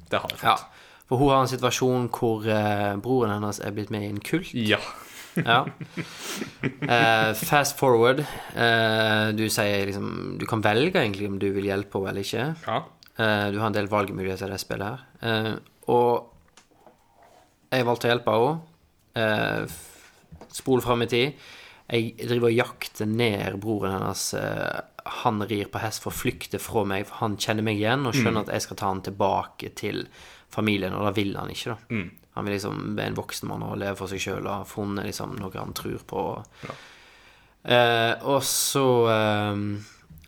[0.09, 0.65] det har jeg Ja, fått.
[1.07, 4.49] for hun har en situasjon hvor eh, broren hennes er blitt med i en kult.
[4.57, 4.79] Ja.
[5.37, 5.61] Ja.
[6.61, 8.19] Eh, fast forward.
[8.55, 12.49] Eh, du sier liksom Du kan velge egentlig om du vil hjelpe henne eller ikke.
[12.67, 12.81] ja.
[13.21, 15.59] Eh, du har en del valgmuligheter i det spillet her.
[15.91, 18.53] Og jeg valgte å hjelpe henne.
[19.21, 19.79] Eh,
[20.51, 21.43] spol fram i tid.
[21.91, 24.25] Jeg driver og jakter ned broren hennes.
[24.39, 24.79] Eh,
[25.21, 28.15] han rir på hest for å flykte fra meg, for han kjenner meg igjen og
[28.15, 30.03] skjønner at jeg skal ta han tilbake til
[30.51, 31.87] familien, og da vil han ikke, da.
[32.37, 35.09] Han vil liksom være en voksen mann og leve for seg sjøl og ha funnet
[35.09, 36.21] liksom noe han tror på.
[37.61, 39.63] Eh, og så eh,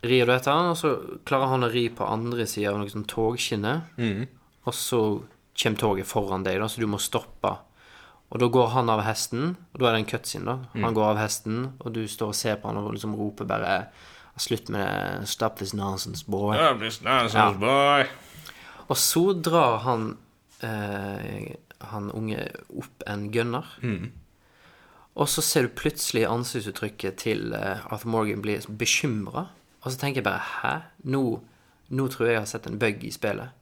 [0.04, 0.96] rir du etter han, og så
[1.28, 4.26] klarer han å ri på andre sida av noe sånn mm.
[4.64, 5.02] Og så
[5.62, 7.52] kommer toget foran deg, da, så du må stoppe.
[8.34, 10.82] Og da går han av hesten, og da er det en cutscene, da.
[10.82, 13.76] Han går av hesten, og du står og ser på han og liksom roper bare
[14.42, 15.28] Slutt med det.
[15.30, 16.56] Stop this nonsense, boy.
[16.58, 17.52] Stop this nonsense, Ja.
[17.54, 18.08] boy.
[18.90, 20.18] Og så drar han
[20.66, 21.54] eh,
[21.92, 23.68] han unge opp en gunner.
[25.14, 29.46] Og så ser du plutselig ansiktsuttrykket til eh, Arthur Morgan blir bekymra.
[29.84, 30.74] Og så tenker jeg bare Hæ?
[31.14, 31.22] Nå,
[31.94, 33.54] nå tror jeg jeg har sett en bug i spillet.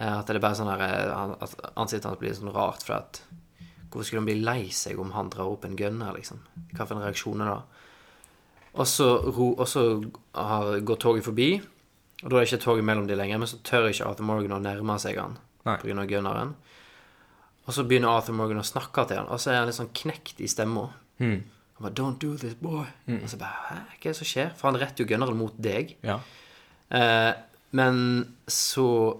[0.00, 2.96] Eh, at det er bare sånn her eh, At ansiktet hans blir sånn rart for
[3.02, 3.22] at
[3.90, 6.38] Hvorfor skulle han bli lei seg om han drar opp en gunner, liksom?
[6.76, 7.86] Hva for en reaksjon er det?
[8.78, 9.82] Og så, og så
[10.30, 11.48] har, går toget forbi,
[12.22, 14.54] og da er det ikke toget mellom de lenger, men så tør ikke Arthur Morgan
[14.54, 15.34] å nærme seg han
[15.64, 16.04] pga.
[16.06, 16.54] gunneren.
[17.66, 19.90] Og så begynner Arthur Morgan å snakke til han, og så er han litt sånn
[19.90, 20.86] knekt i stemma.
[21.18, 21.42] Han
[21.80, 22.86] bare 'Don't do this, boy'.
[23.24, 25.54] Og så bare 'Hæ, hva er det som skjer?' For han retter jo gunneren mot
[25.58, 25.96] deg.
[26.02, 26.20] Ja.
[26.90, 27.34] Eh,
[27.72, 29.18] men så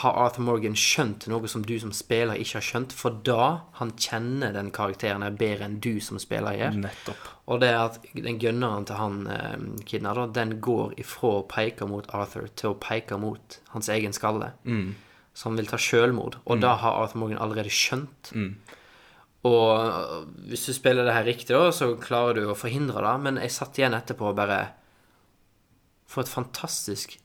[0.00, 3.46] har Arthur Morgan skjønt noe som du som spiller ikke har skjønt, for da
[3.78, 6.76] han kjenner den karakteren her bedre enn du som spiller gjør.
[6.84, 7.30] Nettopp.
[7.52, 11.46] Og det er at den gunneren til han eh, kidna, da, den går ifra å
[11.50, 14.52] peke mot Arthur til å peke mot hans egen skalle.
[15.32, 16.38] Så han vil ta sjølmord.
[16.44, 18.34] Og da har Arthur Morgan allerede skjønt.
[19.48, 23.14] Og øh, hvis du spiller det her riktig, da, så klarer du å forhindre det.
[23.24, 24.60] Men jeg satt igjen etterpå og bare
[26.12, 27.16] For et fantastisk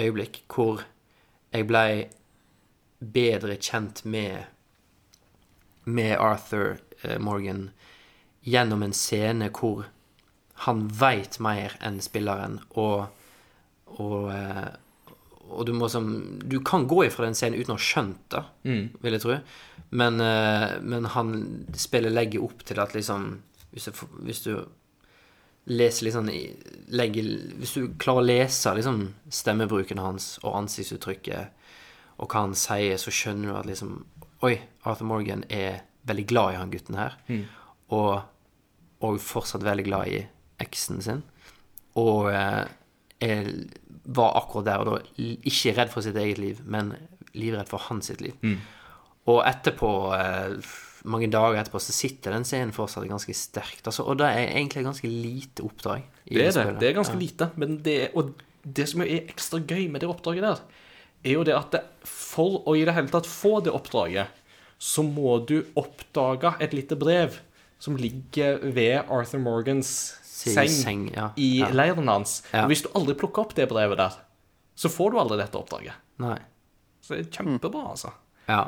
[0.00, 0.82] øyeblikk hvor
[1.52, 2.08] jeg blei
[3.02, 4.48] bedre kjent med
[5.84, 7.70] med Arthur eh, Morgan
[8.46, 9.88] gjennom en scene hvor
[10.66, 13.10] han veit mer enn spilleren, og
[14.00, 14.68] og, eh,
[15.52, 18.44] og du må som Du kan gå ifra den scenen uten å ha skjønt det,
[19.02, 19.38] vil jeg tro,
[19.90, 21.34] men, eh, men han
[21.76, 23.42] spillet legger opp til at liksom
[23.72, 23.92] Hvis du,
[24.24, 24.64] hvis du
[25.70, 26.30] leser litt sånn
[26.92, 27.22] legge,
[27.60, 31.58] Hvis du klarer å lese liksom stemmebruken hans og ansiktsuttrykket
[32.18, 34.04] og hva han sier, så skjønner du at liksom
[34.42, 37.12] Oi, Arthur Morgan er veldig glad i han gutten her.
[37.94, 38.22] Og,
[39.06, 40.16] og fortsatt veldig glad i
[40.62, 41.22] eksen sin.
[41.94, 42.64] Og eh,
[44.02, 46.90] var akkurat der og da ikke redd for sitt eget liv, men
[47.38, 48.34] livredd for hans sitt liv.
[49.30, 50.56] Og etterpå, eh,
[51.04, 53.86] mange dager etterpå så sitter den scenen fortsatt ganske sterkt.
[53.88, 56.02] Altså, og det er egentlig ganske lite oppdrag.
[56.26, 56.52] i Det er det.
[56.54, 56.80] spillet.
[56.80, 57.50] Det er ganske lite.
[57.56, 60.60] Men det, og det som er ekstra gøy med det oppdraget der,
[61.24, 64.26] er jo det at det, for å i det hele tatt få det oppdraget,
[64.78, 67.36] så må du oppdage et lite brev
[67.82, 69.88] som ligger ved Arthur Morgans
[70.22, 71.30] seng, seng, ja.
[71.38, 71.68] i Ja.
[71.70, 72.42] leiren hans.
[72.52, 72.64] Ja.
[72.64, 74.16] Og hvis du aldri plukker opp det brevet der,
[74.74, 75.94] så får du aldri dette oppdraget.
[76.18, 76.38] Nei.
[77.02, 78.10] Så det er kjempebra, altså.
[78.48, 78.64] Ja.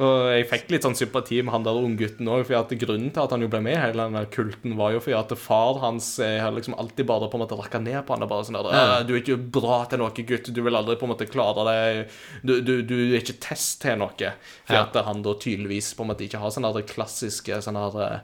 [0.00, 3.34] Og jeg fikk litt sånn sympati med han der unggutten òg, for grunnen til at
[3.34, 6.38] han jo ble med i hele den kulten, var jo fordi at far hans eh,
[6.40, 8.24] har liksom alltid bare på en måte rakka ned på han.
[8.24, 10.48] og bare sånn der, «Øh, Du er ikke bra til noe, gutt.
[10.56, 12.08] Du vil aldri på en måte klare det.
[12.42, 14.32] Du, du, du er ikke test til noe.
[14.64, 14.86] For Ja.
[14.88, 18.20] at han da tydeligvis på en måte ikke har sånne der klassiske eh,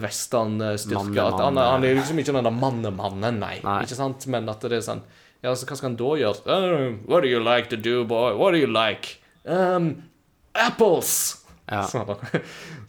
[0.00, 1.36] westernstyrker.
[1.40, 3.56] Han, han er liksom ikke den der mannemannen, nei.
[3.64, 3.80] Nei.
[3.84, 4.26] Ikke sant?
[4.30, 5.02] Men at det er sånn
[5.42, 6.42] Ja, så hva skal han da gjøre?
[6.44, 8.34] Uh, what do you like to do, boy?
[8.36, 9.18] What do you like?
[9.48, 10.09] Um,
[10.54, 11.36] apples!
[11.70, 11.84] Ja.
[11.86, 12.02] Så,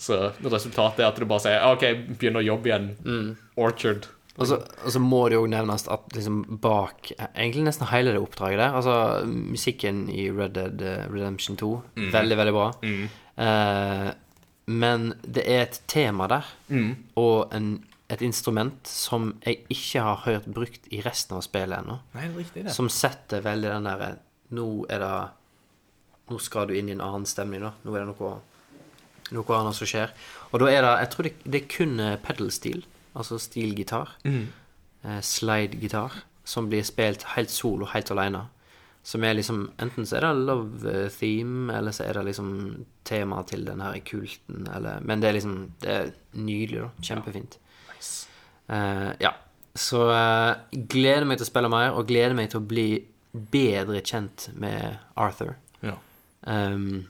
[0.01, 0.15] så
[0.49, 1.83] resultatet er at du bare sier OK,
[2.17, 2.87] begynn å jobbe igjen.
[3.05, 3.27] Mm.
[3.61, 4.07] Orchard.
[4.39, 8.21] Og så, og så må det jo nevnes at liksom bak egentlig nesten hele det
[8.23, 8.93] oppdraget der Altså
[9.27, 12.07] musikken i Red Dead eh, Redemption 2, Mm.
[12.15, 12.67] veldig, veldig bra.
[13.45, 14.09] Eh,
[14.71, 16.95] men det er et tema der, Mm.
[17.19, 21.99] og en, et instrument som jeg ikke har hørt brukt i resten av spillet ennå.
[22.71, 24.15] Som setter veldig den derre
[24.51, 25.11] Nå er det
[26.31, 27.73] Nå skal du inn i en annen stemning, da.
[27.83, 28.39] Nå er det noe
[29.31, 30.11] noe annet som skjer.
[30.51, 32.81] Og da er det Jeg tror det, det er kun eh, pedal-stil,
[33.15, 34.15] altså stilgitar.
[34.27, 38.47] Eh, Slide-gitar, som blir spilt helt solo, helt alene.
[39.03, 42.51] Som er liksom Enten så er det love eh, theme, eller så er det liksom
[43.07, 46.91] tema til den her kulten, eller Men det er liksom Det er nydelig, da.
[47.01, 47.57] Kjempefint.
[48.67, 49.33] Eh, ja.
[49.75, 52.89] Så eh, gleder meg til å spille mer, og gleder meg til å bli
[53.31, 55.55] bedre kjent med Arthur.
[56.47, 57.07] Ehm,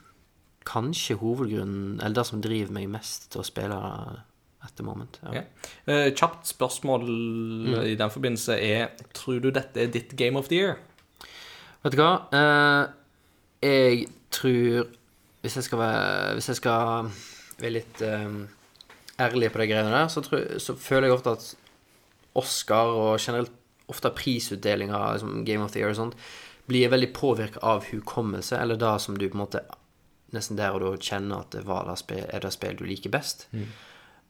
[0.67, 3.77] kanskje hovedgrunnen, eller det som driver meg mest til å spille
[4.61, 5.17] at the moment.
[5.23, 5.29] Ja.
[5.29, 5.43] Okay.
[5.87, 7.83] Uh, kjapt spørsmål Mm.
[7.85, 10.75] i den forbindelse er Tror du dette er ditt game of the year?
[11.83, 12.27] Vet du hva?
[12.31, 12.91] Uh,
[13.63, 14.87] jeg tror
[15.41, 17.09] Hvis jeg skal være, hvis jeg skal
[17.59, 18.47] være litt um,
[19.19, 21.55] ærlig på de greiene der, så, tror, så føler jeg ofte at
[22.35, 23.51] Oscar og generelt
[23.89, 26.15] ofte prisutdelinger, liksom Game of the Year og sånt,
[26.69, 29.63] blir veldig påvirka av hukommelse, eller det som du på en måte
[30.31, 33.11] nesten der og da kjenner at det var det spill, er det spill du liker
[33.11, 33.47] best.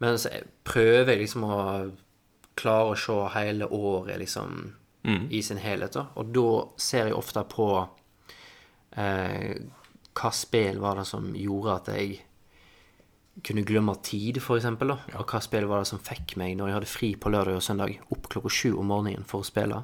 [0.02, 0.32] Men så
[0.66, 1.58] prøver jeg liksom å
[2.58, 4.74] klare å se hele året liksom
[5.30, 6.08] i sin helhet, da.
[6.16, 7.68] Og da ser jeg ofte på
[8.98, 9.56] eh,
[10.14, 12.20] hva spill var det som gjorde at jeg
[13.46, 14.42] kunne glemme tid,
[14.92, 14.98] da.
[15.18, 17.64] Og hva spill var det som fikk meg når jeg hadde fri på lørdag og
[17.64, 19.84] søndag, opp klokka sju om morgenen for å spille.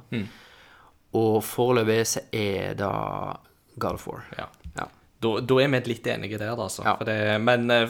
[1.16, 2.92] Og foreløpig så er det
[3.80, 4.24] God of War.
[4.36, 4.48] Ja.
[4.76, 4.84] Ja.
[5.18, 6.84] Da, da er vi litt enige der, altså.
[6.86, 6.92] Ja.
[7.02, 7.88] Det, men uh,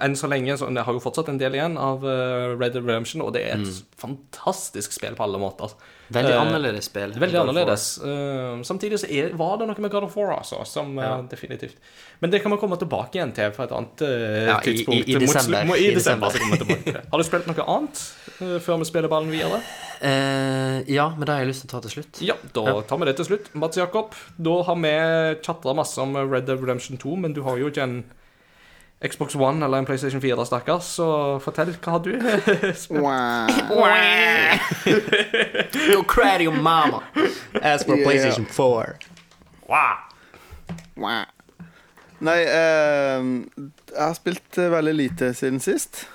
[0.00, 3.20] enn så lenge så har jo fortsatt en del igjen av uh, Red Dead Redemption,
[3.26, 5.74] og det er et fantastisk spill på alle måter.
[6.14, 7.12] Veldig uh, annerledes spill.
[7.20, 7.84] Veldig annerledes.
[8.64, 11.76] Samtidig så er, var det noe med God of War, altså, som eh, definitivt
[12.24, 15.08] Men det kan vi komme tilbake igjen til på et annet Ja, i- i- tidspunkt.
[15.12, 15.68] i desember.
[15.68, 16.32] må- I, I desember.
[16.32, 16.56] desember.
[16.64, 17.00] tilbake til.
[17.12, 18.02] Har du spilt noe annet
[18.64, 19.60] før vi spiller ballen videre?
[20.00, 22.20] Eh, ja, men det har jeg lyst til å ta til slutt.
[22.24, 23.50] Ja, da tar vi det til slutt.
[23.60, 24.94] Mats Jakob, da har vi
[25.44, 27.98] chatta masse om Red Dead Redemption 2, men du har jo ikke en
[29.04, 31.06] Xbox One eller en PlayStation 4, stakkars, så
[31.40, 32.10] fortell, hva har du
[32.76, 33.00] spilt?
[35.88, 37.02] Go cry your mama.
[37.62, 38.04] As for Yeah.
[38.06, 38.98] PlayStation 4.
[39.68, 41.24] Wow.
[42.20, 43.24] Nei, eh,
[43.94, 46.06] jeg har spilt eh, veldig lite siden sist.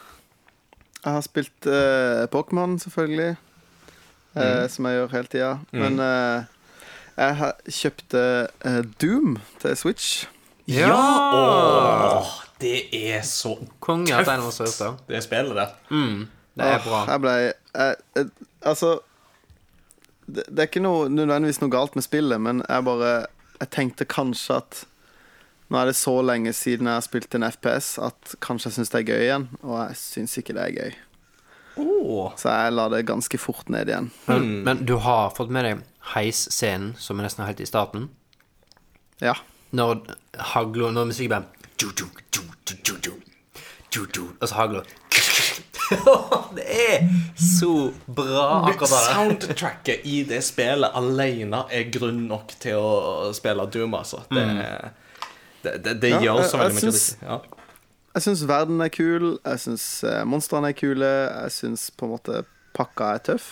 [1.01, 3.35] Jeg har spilt eh, Pokémon, selvfølgelig.
[4.35, 5.51] Eh, Som jeg gjør hele tida.
[5.71, 6.45] Men eh,
[7.15, 8.23] jeg kjøpte
[8.65, 10.25] eh, Doom til Switch.
[10.67, 10.91] Ja!
[10.91, 12.31] Åh,
[12.61, 14.93] det er så Konge at den var så hørt, da.
[15.09, 15.75] Det spillet der.
[16.55, 17.03] Det er bra.
[17.11, 18.29] Jeg ble jeg, jeg,
[18.65, 18.95] Altså
[20.25, 23.13] det, det er ikke noe, nødvendigvis noe galt med spillet, men jeg bare
[23.59, 24.83] Jeg tenkte kanskje at
[25.69, 28.91] Nå er det så lenge siden jeg har spilt en FPS at kanskje jeg syns
[28.93, 30.97] det er gøy igjen, og jeg syns ikke det er gøy.
[31.75, 32.31] Oh.
[32.39, 34.11] Så jeg la det ganske fort ned igjen.
[34.25, 34.61] Men, mm.
[34.67, 38.09] men du har fått med deg heisscenen, som er nesten helt i starten?
[39.23, 39.35] Ja.
[39.75, 40.03] Når
[40.53, 41.47] hagla Når musikken
[44.41, 44.83] Og så hagla
[46.55, 47.03] det er
[47.37, 49.01] så bra, akkurat det.
[49.05, 54.23] Soundtracket i det spillet alene er grunn nok til å spille Doom, altså.
[54.31, 54.57] Det, mm.
[55.61, 57.03] det, det, det ja, gjør så veldig mye.
[57.21, 57.37] Ja.
[58.15, 59.85] Jeg syns verden er kul, jeg syns
[60.27, 61.09] monstrene er kule,
[61.43, 62.43] jeg syns på en måte
[62.75, 63.49] pakka er tøff.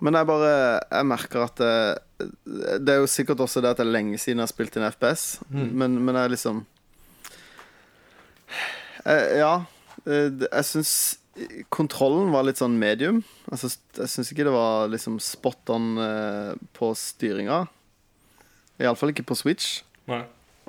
[0.00, 0.50] Men jeg bare
[0.80, 1.72] Jeg merker at det,
[2.82, 4.88] det er jo sikkert også det at det er lenge siden jeg har spilt en
[4.90, 6.64] FPS, men, men jeg liksom
[9.04, 9.54] jeg, ja.
[10.06, 10.94] eh, Jeg syns
[11.72, 13.22] kontrollen var litt sånn medium.
[13.52, 17.62] Altså, jeg syns ikke det var liksom spot on eh, på styringa.
[18.80, 19.80] Iallfall ikke på Switch.
[20.10, 20.24] Nei.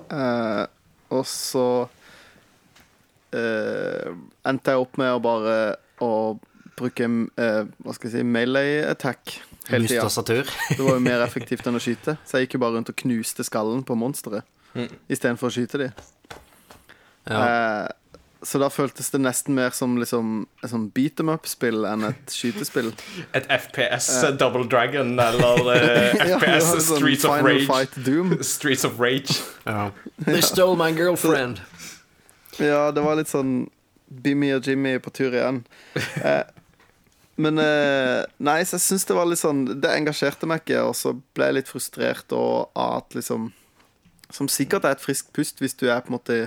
[0.05, 0.63] Eh,
[1.11, 1.65] og så
[3.37, 4.11] eh,
[4.47, 5.55] endte jeg opp med å bare
[6.01, 6.11] å
[6.81, 9.35] bruke uh, hva skal jeg si, melee attack
[9.69, 10.07] hele tida.
[10.77, 12.15] Det var jo mer effektivt enn å skyte.
[12.25, 14.87] Så jeg gikk jo bare rundt og knuste skallen på monsteret Mm.
[15.11, 15.87] istedenfor å skyte de.
[17.27, 17.39] Ja.
[17.41, 17.87] Uh,
[18.41, 22.31] så da føltes det nesten mer som liksom, et sånn beat them up-spill enn et
[22.33, 22.89] skytespill.
[23.37, 24.07] Et FPS
[24.39, 28.39] Double Dragon eller eh, Ja, det FPS var sånn Streets of Rage.
[28.47, 29.37] Streets of Rage.
[29.67, 29.91] Ja.
[30.25, 31.61] They stole my girlfriend.
[32.59, 33.69] Ja, det var litt sånn
[34.11, 35.63] Bimmy og Jimmy på tur igjen.
[36.25, 36.43] Eh,
[37.41, 40.95] men eh, Nei, så jeg syns det var litt sånn Det engasjerte meg ikke, og
[40.99, 43.47] så ble jeg litt frustrert og at liksom
[44.35, 46.37] Som sikkert er et friskt pust hvis du er på en måte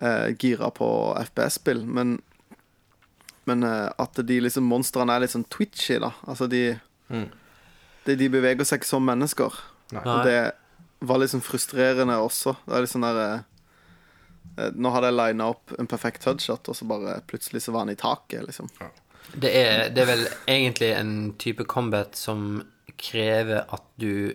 [0.00, 0.88] eh, gira på
[1.26, 2.20] FPS-spill, men
[3.50, 6.12] Men eh, at de liksom monstrene er litt sånn twitchy, da.
[6.28, 6.64] Altså de
[7.08, 7.30] Mm.
[8.04, 9.54] de, de beveger seg ikke som mennesker.
[9.96, 10.02] Nei.
[10.04, 10.52] Og det
[11.08, 12.52] var litt sånn frustrerende også.
[12.66, 13.46] Det er litt sånn der eh,
[14.74, 17.90] Nå hadde jeg lina opp en perfekt headshot, og så bare plutselig så var han
[17.90, 18.68] i taket, liksom.
[19.34, 22.62] Det er, det er vel egentlig en type combat som
[22.98, 24.34] krever at du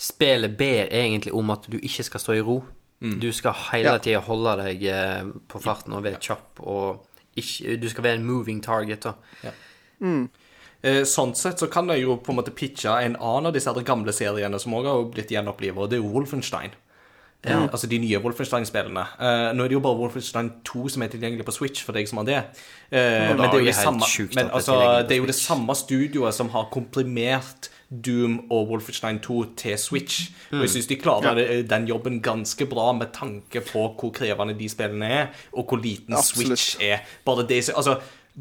[0.00, 2.62] Spillet ber egentlig om at du ikke skal stå i ro.
[3.00, 3.98] Du skal hele Ja.
[4.00, 7.04] tida holde deg eh, på farten og være kjapp, og
[7.36, 9.04] ikke, du skal være en moving target.
[9.04, 9.14] da.
[10.82, 13.72] Eh, Sånn sett så kan jeg jo på en måte pitche en annen av disse
[13.84, 16.72] gamle seriene som også har blitt gjenopplivet, og det er Wolfenstein.
[17.44, 19.02] Eh, altså de nye Wolfenstein-spillene.
[19.16, 22.08] Uh, nå er det jo bare Wolfenstein 2 som er tilgjengelig på Switch, for deg
[22.08, 22.40] som har det.
[22.92, 24.04] Eh, men det er det samme,
[24.36, 24.76] men, altså,
[25.08, 30.28] det er jo det samme studioet som har komprimert Doom og Wolfenstein 2 til Switch.
[30.52, 31.62] Og jeg syns de klarer ja.
[31.66, 36.14] den jobben ganske bra med tanke på hvor krevende de spillene er, og hvor liten
[36.14, 36.58] Absolutt.
[36.58, 37.06] Switch er.
[37.24, 37.96] Bare det, altså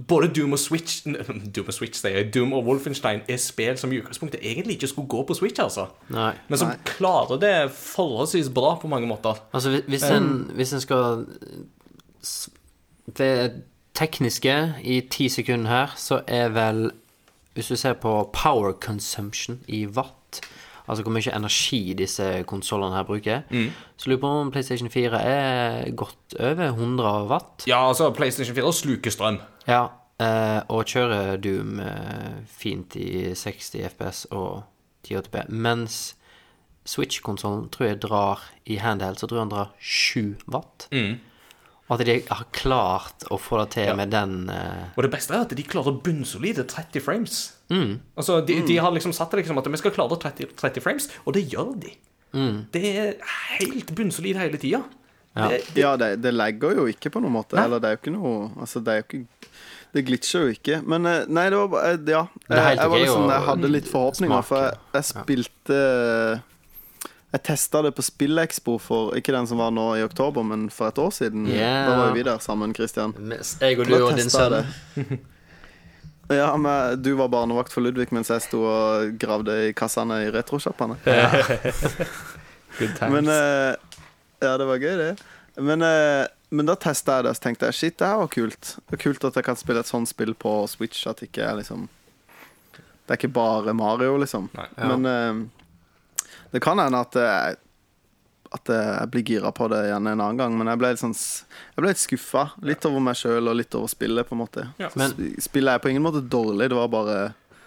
[0.07, 1.01] både Doom og Switch
[1.55, 2.29] Doom og Switch, sier jeg.
[2.33, 5.87] Doom og Wolfenstein er spill som i utgangspunktet egentlig ikke skulle gå på Switch, altså.
[6.13, 6.33] Nei.
[6.47, 6.77] Men som Nei.
[6.85, 9.41] klarer det forholdsvis bra på mange måter.
[9.53, 11.25] Altså, hvis- en, en, hvis en skal
[13.17, 13.63] Det
[13.95, 16.91] tekniske i ti sekunder her, så er vel
[17.53, 20.39] Hvis du ser på power consumption i watt,
[20.87, 23.41] altså hvor mye energi disse konsollene her bruker,
[23.97, 27.65] så lurer jeg på om PlayStation 4 er godt over 100 watt.
[27.67, 29.39] Ja, altså, PlayStation 4 sluker strøm.
[29.69, 29.83] Ja,
[30.21, 34.63] eh, og kjører Doom eh, fint i 60 FPS og
[35.05, 35.43] 1080p.
[35.53, 35.99] Mens
[36.89, 40.89] Switch-konsollen tror jeg drar i handheld, så tror jeg han drar 7 watt.
[41.89, 44.91] Og at de har klart å få det til med den uh...
[44.93, 47.39] Og det beste er at de klarer bunnsolide 30 frames.
[48.17, 51.09] Altså, de, de har liksom satt det liksom at vi skal klare 30, 30 frames,
[51.25, 51.95] og det gjør de.
[52.73, 53.15] Det er
[53.57, 54.83] helt bunnsolid hele tida.
[55.35, 57.57] Det, Ja, det, det legger jo ikke på noen måte.
[57.61, 59.21] Eller det er jo ikke noe Altså, det er jo ikke
[59.93, 60.81] Det glitcher jo ikke.
[60.89, 62.23] Men eh, nei, det var bare eh, Ja.
[62.49, 65.79] Jeg, er Jeg, var liksom, jeg hadde litt forhåpninger, for jeg, jeg spilte
[67.29, 70.89] Jeg testa det på Spillekspo for Ikke den som var nå i oktober, men for
[70.89, 71.45] et år siden.
[71.47, 71.85] Yeah.
[71.85, 73.13] Da var vi der sammen, Christian.
[73.61, 74.63] Jeg og du og din sønn.
[76.29, 80.29] Ja, men Du var barnevakt for Ludvig mens jeg sto og gravde i kassene i
[80.29, 80.99] retroshoppene.
[82.77, 83.13] Good times.
[83.15, 83.73] Men eh,
[84.39, 85.13] Ja, det var gøy, det.
[85.59, 88.75] Men, eh, men da testa jeg det, så tenkte jeg shit, det her var kult.
[88.87, 91.05] Det er kult at jeg kan spille et sånt spill på Switch.
[91.09, 91.87] At det ikke er liksom
[93.05, 94.51] Det er ikke bare Mario, liksom.
[94.53, 94.67] Nei.
[94.77, 94.91] Ja.
[94.93, 97.57] Men eh, det kan hende at jeg,
[98.53, 100.57] at jeg blir gira på det igjen en annen gang.
[100.57, 102.45] Men jeg ble litt sånn Jeg ble litt skuffa.
[102.65, 104.67] Litt over meg sjøl og litt over spillet, på en måte.
[104.81, 104.89] Ja.
[104.93, 105.11] Så
[105.41, 107.19] Spillet er på ingen måte dårlig, det var bare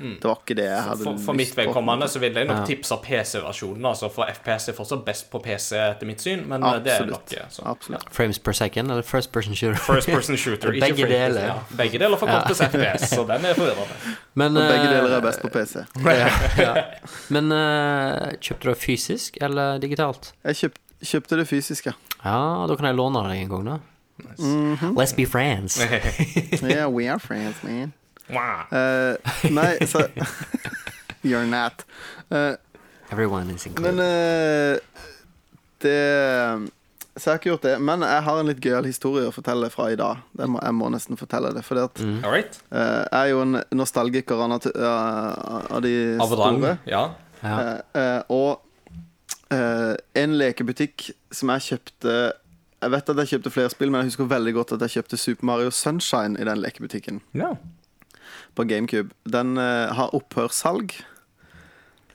[0.03, 2.65] Det var ikke det jeg hadde For, for mitt vedkommende så vil jeg nok Ja.
[2.67, 6.85] tipse PC-versjonen, altså, for FPS er fortsatt best på PC etter mitt syn, men Absolutt.
[6.85, 7.39] det er nok Absolutt.
[7.39, 8.13] eh, sånn.
[8.19, 9.79] Frames per second, eller first person shooter?
[9.79, 10.71] First person shooter.
[10.87, 11.41] Begge deler.
[11.47, 14.17] Ja, begge deler forkortes FPS, så den er forvirrende.
[14.41, 15.85] Men, Og begge eh, deler er best på PC.
[16.05, 16.29] ja,
[16.59, 16.75] ja.
[17.31, 20.33] Men uh, kjøpte du det fysisk eller digitalt?
[20.45, 20.81] Jeg kjøpt,
[21.13, 21.95] kjøpte det fysiske.
[22.25, 23.79] Ja, da kan jeg låne det en gang, da.
[24.95, 25.79] Let's be friends.
[26.63, 27.93] Yeah, we are friends, man.
[28.73, 30.07] Eh, nei, så
[31.25, 31.85] You're not.
[32.31, 32.55] Uh,
[33.11, 33.95] Everyone is included.
[33.95, 34.79] men uh,
[35.83, 36.71] det
[37.17, 37.75] Så jeg har ikke gjort det.
[37.85, 40.23] Men jeg har en litt gøyal historie å fortelle fra i dag.
[40.33, 41.61] Det må, jeg må nesten fortelle det.
[41.67, 42.21] Fordi at Mm.
[42.25, 46.79] uh, eh, jeg er jo en nostalgiker av, av av de Av store.
[46.87, 47.03] Ja.
[47.43, 48.23] ja.
[48.33, 48.63] Og
[49.53, 52.33] eh, en lekebutikk som jeg kjøpte
[52.83, 55.17] Jeg vet at jeg kjøpte flere spill, men jeg husker veldig godt at jeg kjøpte
[55.21, 57.53] Super Mario Sunshine i den lekebutikken ja.
[58.55, 59.15] På GameCube.
[59.25, 60.95] Den eh, har opphørssalg.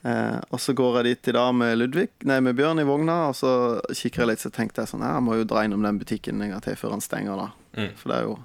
[0.06, 3.16] Eh, og så går jeg dit i dag med Ludvig, nei, med Bjørn i vogna,
[3.30, 3.52] og så
[3.90, 6.54] kikker jeg litt, så tenkte jeg sånn Jeg må jo dra innom den butikken en
[6.54, 7.48] gang til før han stenger, da.
[7.78, 7.90] Mm.
[7.98, 8.36] For det er jo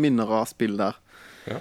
[0.00, 0.96] minner av spill der.
[1.50, 1.58] Ja.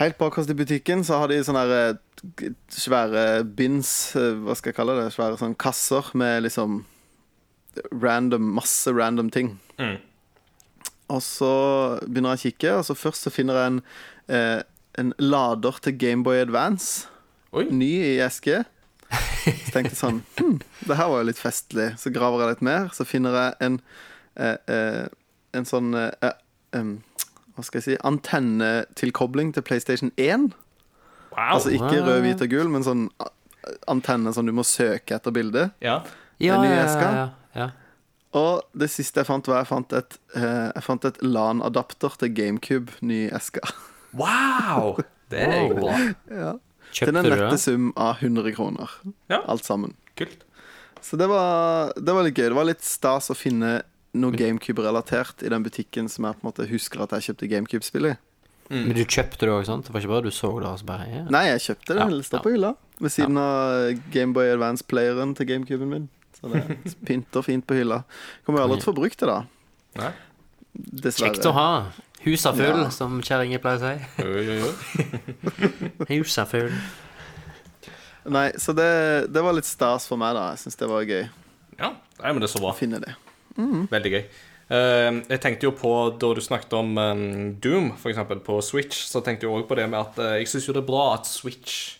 [0.00, 1.94] Helt bakerst i butikken så har de sånne her,
[2.42, 6.82] eh, svære bins, eh, hva skal jeg kalle det, svære sånne kasser med liksom
[7.92, 9.60] random, masse random ting.
[9.78, 9.98] Mm.
[11.14, 11.54] Og så
[12.08, 13.80] begynner jeg å kikke, og så først så finner jeg en,
[14.28, 14.62] eh,
[14.98, 17.08] en lader til Gameboy Advance.
[17.54, 17.66] Oi.
[17.70, 18.62] Ny i eske.
[19.44, 20.56] Så tenkte jeg sånn hm,
[20.88, 21.92] Det her var jo litt festlig.
[22.00, 23.78] Så graver jeg litt mer, så finner jeg en
[24.40, 25.04] eh, eh,
[25.54, 26.32] En sånn eh,
[26.74, 26.96] em,
[27.54, 30.50] Hva skal jeg si Antennetilkobling til PlayStation 1.
[31.34, 31.56] Wow.
[31.58, 33.08] Altså ikke rød, hvit og gul, men sånn
[33.90, 35.72] antenne som du må søke etter bildet.
[35.82, 36.02] Ja.
[36.42, 37.08] Ja, Den nye ja, ja, eska?
[37.14, 37.70] ja, ja.
[38.34, 42.32] Og det siste jeg fant, var jeg fant et, eh, jeg fant et LAN-adapter til
[42.34, 43.62] GameCube, ny eske.
[44.18, 44.96] Wow!
[45.32, 45.96] Det er jo bra.
[46.24, 46.60] Til
[46.94, 48.90] Kjøpte den du nette sum av 100 kroner.
[49.32, 49.40] Ja.
[49.50, 49.96] Alt sammen.
[50.18, 50.44] Kult.
[51.02, 52.46] Så det var, det var litt gøy.
[52.52, 53.80] Det var litt stas å finne
[54.14, 58.12] noe GameCube-relatert i den butikken som jeg på en måte husker at jeg kjøpte GameCube-spill
[58.12, 58.14] i.
[58.70, 59.84] Men du kjøpte det òg, sant?
[59.88, 61.24] Det var ikke bare du så det og så bare ja.
[61.34, 62.00] Nei, jeg kjøpte det.
[62.00, 62.70] Ja, Det står på hylla.
[63.02, 66.06] Ved siden av Gameboy Advance-playeren til GameCuben min.
[66.38, 66.62] Så det
[67.08, 68.04] pynter fint på hylla.
[68.46, 69.42] Kommer jo aldri til å få brukt det, da.
[70.00, 70.12] Nei.
[71.04, 71.34] Dessverre.
[71.34, 71.68] Kjekt å ha.
[72.24, 72.90] Husa full, Ja.
[72.90, 75.04] som kjerringer pleier å si.
[76.08, 76.72] Husa full.
[78.24, 78.88] Nei, så det,
[79.34, 80.46] det var litt stas for meg, da.
[80.54, 81.26] Jeg syns det var gøy
[81.76, 81.90] Ja,
[82.22, 82.72] Nei, men det er så bra.
[82.78, 83.12] finne det.
[83.92, 84.22] Veldig gøy.
[84.64, 87.26] Uh, jeg tenkte jo på, Da du snakket om um,
[87.60, 90.48] Doom, for eksempel, på Switch, så tenkte jeg også på det med at uh, jeg
[90.48, 91.98] syns jo det er bra at Switch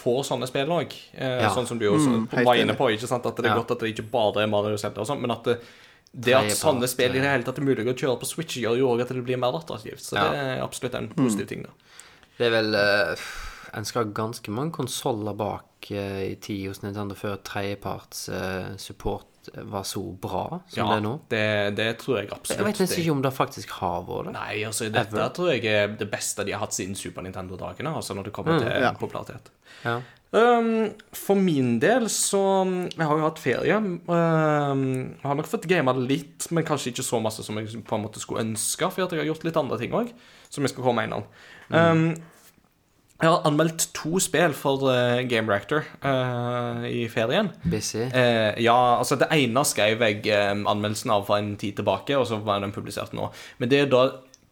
[0.00, 0.92] får sånne spill òg.
[1.16, 1.48] Ja.
[1.52, 2.86] Sånn som du også Mm, var inne på.
[2.92, 3.24] ikke sant?
[3.28, 3.56] At det er Ja.
[3.62, 5.56] godt at det ikke bare er Mario Zelda og sånn, men at det,
[6.12, 8.78] det at sånne spill i det hele tatt er mulig å kjøre på Switch, gjør
[8.80, 10.02] jo òg at det blir mer attraktivt.
[10.02, 10.28] Så Ja.
[10.30, 11.62] det er absolutt en positiv ting.
[11.62, 11.70] da.
[12.38, 13.14] Det er vel uh,
[13.72, 18.76] En skal ha ganske mange konsoller bak uh, i tid hos Nintendo før tredjeparts uh,
[18.76, 19.26] support
[19.64, 21.12] var så bra som det er nå.
[21.30, 22.58] det, det tror jeg absolutt.
[22.58, 24.32] Jeg vet nesten ikke om det faktisk har vært det.
[24.34, 25.30] Nei, altså dette Ever.
[25.32, 28.58] tror jeg er det beste de har hatt siden Super Nintendo-dagene, altså når det kommer
[28.58, 28.92] Mm, til ja.
[28.92, 29.48] popularitet.
[29.84, 30.00] Ja.
[30.30, 32.38] Um, for min del så
[32.94, 33.76] Jeg har jo hatt ferie.
[33.76, 34.82] Um,
[35.18, 38.04] jeg har nok fått gama litt, men kanskje ikke så masse som jeg på en
[38.06, 40.12] måte skulle ønske, for jeg har gjort litt andre ting òg,
[40.48, 41.26] som jeg skal komme innom.
[41.70, 42.14] Mm.
[43.20, 47.50] jeg har anmeldt to spill for uh, Game Reactor uh, i ferien.
[47.66, 48.06] Busy.
[48.06, 52.26] Eh, ja, altså det ene skrev jeg eh, anmeldelsen av for en tid tilbake, og
[52.30, 53.28] så var den publisert nå.
[53.58, 54.06] Men det er da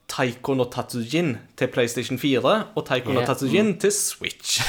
[0.08, 3.26] Taiko no Tatsujin til PlayStation 4 og Taiko no Ja.
[3.28, 4.60] Tatsujin til Switch.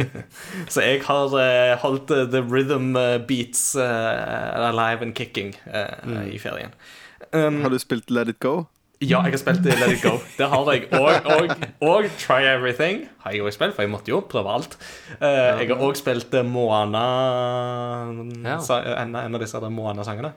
[0.72, 6.38] så jeg har uh, holdt uh, the rhythm eh, beats alive and kicking eh, i
[6.38, 6.74] ferien.
[7.32, 8.64] Um, Har du spilt Let It Go?
[9.00, 10.14] ja, jeg har spilt Let It Go.
[10.38, 10.86] Det har jeg.
[10.92, 11.50] Og, og,
[11.80, 14.76] og Try Everything har jeg også spilt, for jeg måtte jo prøve alt.
[15.20, 17.02] Jeg har òg spilt Moana
[18.44, 18.56] Ja.
[18.64, 20.32] sa, en, en av disse Moana-sangene.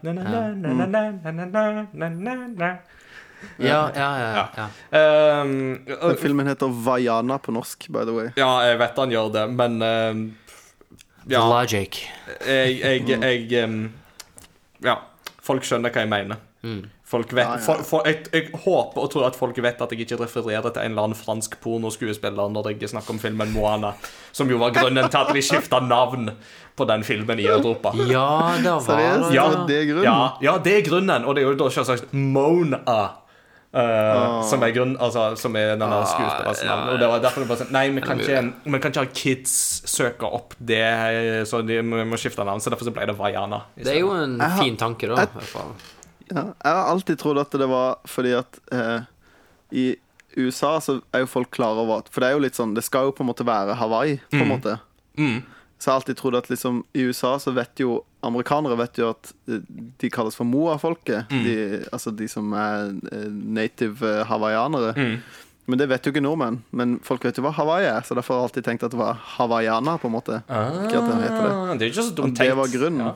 [3.59, 4.45] Ja, ja, ja.
[4.57, 5.41] ja.
[5.41, 8.29] Um, Den filmen heter Vaiana på norsk, by the way.
[8.39, 10.23] Ja, jeg vet han gjør det, men um,
[11.29, 11.43] ja.
[11.43, 12.01] Logic.
[12.45, 13.81] Jeg, jeg, jeg um,
[14.83, 15.01] Ja.
[15.43, 16.39] Folk skjønner hva jeg mener.
[16.61, 16.81] Mm.
[17.09, 17.57] Vet, ja, ja.
[17.63, 20.83] For, for, jeg, jeg, håper og tror at folk vet at jeg ikke refererer til
[20.83, 23.95] en eller annen fransk pornoskuespiller når jeg snakker om filmen Moana,
[24.35, 26.29] som jo var grunnen til at vi skifta navn
[26.77, 27.95] på den filmen i Europa.
[28.11, 30.05] Ja, det var Ja, det er grunnen?
[30.05, 31.25] Ja, ja, det er grunnen.
[31.25, 32.99] Og det er jo da selvsagt Mona
[33.74, 36.89] eh, Som er grunn, altså, som er denne skuespillerens navn.
[36.93, 39.13] Og det var derfor det bare sånn Nei, vi kan ikke, vi kan ikke ha
[39.22, 39.53] kids
[39.89, 40.84] søke opp det,
[41.49, 42.63] så de må, må skifte navn.
[42.63, 43.63] Så derfor så ble det Vaiana.
[43.78, 45.26] Det er jo en en fin tanke, da.
[45.26, 45.63] Jeg.
[46.30, 49.07] Ja, jeg har alltid trodd at det var fordi at eh,
[49.72, 49.86] i
[50.38, 52.84] USA så er jo folk klar over at For det er jo litt sånn Det
[52.86, 54.78] skal jo på en måte være Hawaii, på en måte.
[55.17, 55.41] Mm.
[55.80, 59.09] Så jeg har alltid trodd at liksom i USA så vet jo amerikanere vet jo
[59.13, 59.61] at eh,
[60.01, 61.30] de kalles for Moa-folket.
[61.32, 61.86] Mm.
[61.93, 64.93] Altså de som er eh, native eh, hawaiianere.
[64.97, 65.22] Mm.
[65.70, 66.63] Men det vet jo ikke nordmenn.
[66.74, 68.97] Men folk vet jo hva Hawaii er, så derfor har jeg alltid tenkt at det
[68.97, 70.39] var hawaiiana, på en måte.
[70.49, 71.28] Ah, det det.
[71.30, 72.49] Er jo ikke så dumt tenkt.
[72.49, 73.05] det var grunnen.
[73.05, 73.13] Ja.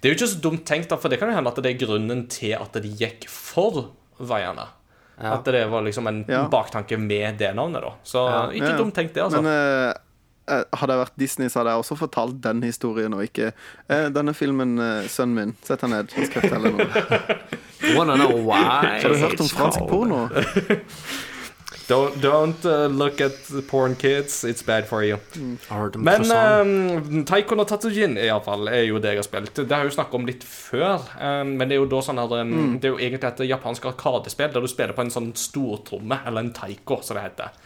[0.00, 1.80] Det er jo ikke så dumt tenkt, for det kan jo hende at det er
[1.82, 4.70] grunnen til at de gikk for hawaiiana.
[5.20, 5.34] Ja.
[5.36, 6.46] At det var liksom en Ja.
[6.48, 7.92] baktanke med det navnet, da.
[8.02, 8.48] Så Ja.
[8.48, 8.78] ikke Ja.
[8.78, 9.42] dumt tenkt, det, altså.
[9.42, 9.92] Men eh,
[10.48, 14.34] hadde jeg vært Disney, så hadde jeg også fortalt den historien, og ikke eh, denne
[14.34, 15.56] filmen, eh, sønnen min.
[15.66, 16.88] Sett deg ned, jeg skal fortelle noe.
[17.80, 20.26] Har du hørt om fransk porno?
[21.90, 23.34] Don't, don't uh, look at
[23.66, 25.16] porn kids, it's bad for you.
[25.68, 29.56] Om Men um, Taiko og Tatsujin i alle fall, er jo det jeg har spilt.
[29.58, 31.02] Det har jeg jo snakket om litt før.
[31.18, 33.90] um, men det er jo da sånn her um, Det er jo egentlig et japansk
[33.90, 37.58] arkadespill der du spiller på en sånn stortromme, eller en taiko, som det heter.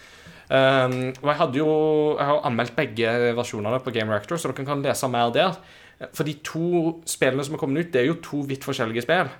[0.44, 1.68] Um, og jeg hadde jo
[2.18, 5.56] Jeg har anmeldt begge versjonene på Game Reactor, så dere kan lese mer der.
[6.12, 9.30] For de to spillene som er kommet ut, det er jo to vidt forskjellige spill.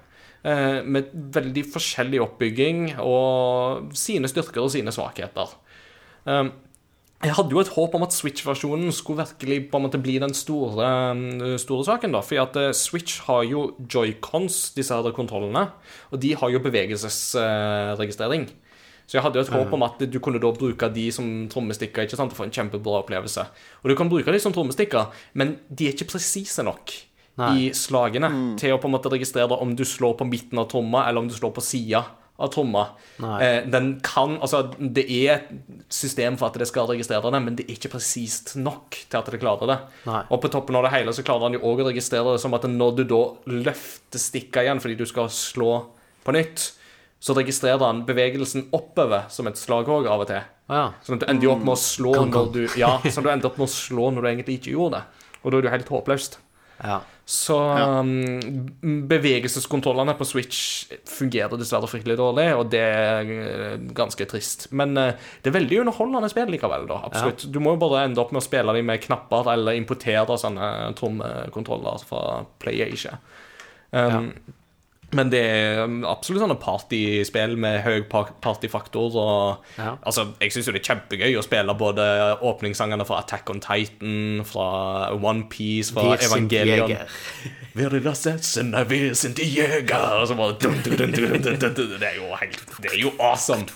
[0.45, 5.57] eh, med veldig forskjellig oppbygging og sine styrker og sine svakheter.
[6.25, 6.53] Um,
[7.25, 10.35] jeg hadde jo et håp om at Switch-versjonen skulle virkelig på en måte bli den
[10.37, 12.13] store, um, store saken.
[12.13, 15.71] da, fordi at eh, Switch har jo joycons, disse her kontrollene,
[16.11, 18.51] og de har jo bevegelsesregistrering.
[19.05, 22.07] Så jeg hadde jo et håp om at du kunne da bruke de som trommestikker
[22.07, 23.45] ikke sant, og få en kjempebra opplevelse.
[23.83, 26.95] Og du kan bruke de som trommestikker, men de er ikke presise nok
[27.41, 27.53] Nei.
[27.53, 28.31] i slagene
[28.61, 31.29] til å på en måte registrere om du slår på midten av tromma, eller om
[31.31, 32.05] du slår på sida
[32.37, 32.87] av tromma.
[33.41, 35.51] Eh, den kan, altså Det er et
[35.93, 39.31] system for at det skal registrere det, men det er ikke presist nok til at
[39.31, 39.79] det klarer det.
[40.09, 40.23] Nei.
[40.31, 42.57] Og på toppen av det hele så klarer han jo òg å registrere det som
[42.57, 45.85] at når du da løfter stikka igjen fordi du skal slå
[46.25, 46.73] på nytt,
[47.25, 50.45] så registrerer han bevegelsen oppover som et slaghogg av og til.
[50.69, 50.85] Ja.
[51.05, 52.33] Sånn at du ender opp med å slå kong.
[52.35, 54.75] når du Ja, sånn at du ender opp med å slå når du egentlig ikke
[54.75, 55.29] gjorde det.
[55.41, 56.39] Og da er du helt håpløst.
[56.85, 57.01] ja.
[57.25, 58.67] Så um,
[59.09, 60.59] bevegelseskontrollene på Switch
[61.09, 64.67] fungerer dessverre fryktelig dårlig, og det er eh, ganske trist.
[64.77, 66.99] Men eh, det er veldig underholdende spill likevel, da.
[67.09, 67.47] Absolutt.
[67.49, 70.69] Du må jo bare ende opp med å spille dem med knapper, eller importere sånne
[71.01, 73.17] trommekontroller fra PlayAsia.
[73.89, 74.29] Um,
[75.15, 79.15] Men det er absolutt sånne partyspill med høy partyfaktor.
[79.15, 79.97] Og, Ja.
[80.07, 82.07] altså, jeg syns jo det er kjempegøy å spille både
[82.43, 86.97] åpningssangene fra Attack on Titan, fra OnePiece, fra Wir Evangelion.
[87.75, 91.43] Wir sind die Jäger Og så bare dun, dun, dun.
[91.99, 93.67] Det er jo helt Det er jo awesome.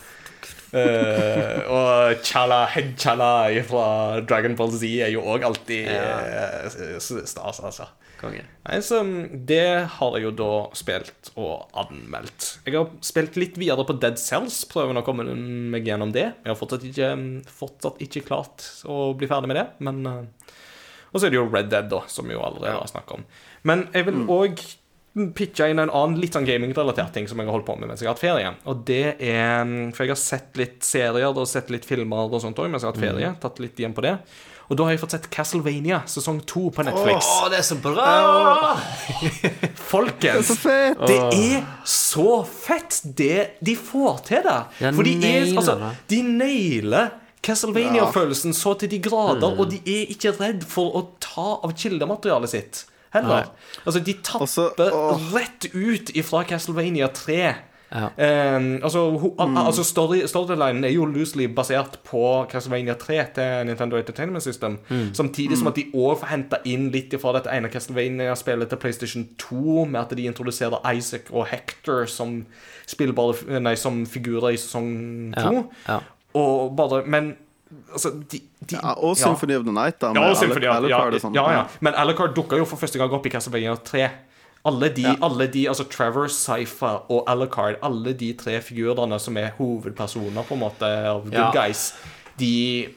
[0.77, 3.31] Eh, og Chala Head Chala
[3.65, 3.87] fra
[4.29, 7.89] Dragon Ball Z er jo òg alltid eh, stas, altså.
[8.19, 8.43] Konge.
[8.67, 8.99] Nei, så
[9.47, 9.63] Det
[9.95, 12.49] har jeg jo da spilt og anmeldt.
[12.67, 15.29] Jeg har spilt litt videre på Dead Cells, prøver å komme
[15.73, 16.27] meg gjennom det.
[16.43, 17.13] Jeg har fortsatt ikke,
[17.61, 20.57] fortsatt ikke klart å bli ferdig med det, men eh,
[21.13, 23.25] Og så er det jo Red Dead, da, som vi jo allerede har snakket om.
[23.65, 24.61] Men jeg vil òg
[25.37, 28.01] pitche inn en annen litt sånn gamingrelatert ting som jeg har holdt på med mens
[28.03, 28.53] jeg har hatt ferie.
[28.71, 29.65] Og det er
[29.95, 32.91] For jeg har sett litt serier og sett litt filmer og sånt òg mens jeg
[32.91, 33.33] har hatt ferie.
[33.43, 34.17] Tatt litt igjen på det.
[34.69, 37.25] Og da har jeg fått sett Castlevania sesong to på Netflix.
[37.25, 38.75] Åh, det er så bra!
[39.93, 40.47] Folkens!
[40.51, 40.99] Så fett!
[41.09, 44.59] Det er så fett, det de får til det.
[44.83, 45.79] Ja, For de er altså.
[46.13, 47.15] De nailer
[47.49, 49.61] Castlevania-følelsen så til de grader, Mm.
[49.63, 53.51] og de er ikke redd for å ta av kildematerialet sitt heller.
[53.87, 55.33] Altså, de tapper Også- åh.
[55.35, 57.55] rett ut ifra Castlevania 3.
[57.91, 58.05] Ja.
[58.57, 59.57] Um, altså, mm.
[59.57, 64.79] al- altså story, Storylinen er jo loosely basert på Castlevania 3 til Nintendo Entertainment System.
[65.15, 69.29] Samtidig som at de òg får henta inn litt fra dette ene Castlevania-spillet til PlayStation
[69.39, 72.45] 2, med at de introduserer Isaac og Hector som
[73.61, 75.51] Nei, som figurer i sesong Ja,
[75.89, 75.99] ja.
[76.35, 77.37] Og bare Men
[77.93, 80.13] altså de, de, Ja, og Symphony of the Night, da.
[80.17, 81.35] Ja, Symphony, ja, ja, sånn.
[81.37, 81.67] ja, ja.
[81.85, 84.09] Men Alucard dukka jo for første gang opp i Castlevania 3.
[84.69, 89.53] Alle de, alle de, altså Trevor, Cypher og Alucard, alle de tre figurene som er
[89.57, 91.51] hovedpersoner på en måte av good Ja.
[91.55, 91.93] guys,
[92.39, 92.89] de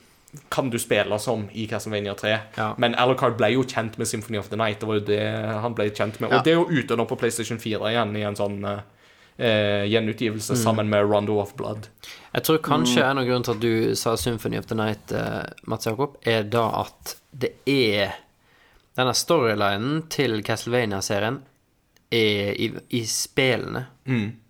[0.49, 2.33] kan du spille som i Castlevania 3.
[2.57, 2.73] Ja.
[2.77, 4.79] Men Alucard ble jo kjent med Symphony of the Night.
[4.79, 5.21] Det var jo det
[5.61, 6.31] han ble kjent med.
[6.31, 6.37] Ja.
[6.39, 8.59] Og det er jo ute nå på PlayStation 4 igjen i en sånn
[9.41, 10.63] eh, gjenutgivelse Mm.
[10.63, 11.87] sammen med Rondo of Blood.
[12.33, 15.43] Jeg tror kanskje en av grunnene til at du sa Symphony of the Night, eh,
[15.65, 18.13] Mats Jakob, er da at det er
[18.97, 21.37] Denne storylinen til Castlevania-serien
[22.11, 23.85] er i, i spillene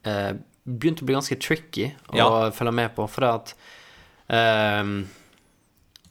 [0.03, 0.31] eh,
[0.65, 2.29] begynte å bli ganske tricky å Ja.
[2.51, 3.53] følge med på, for det at
[4.33, 4.95] ehm,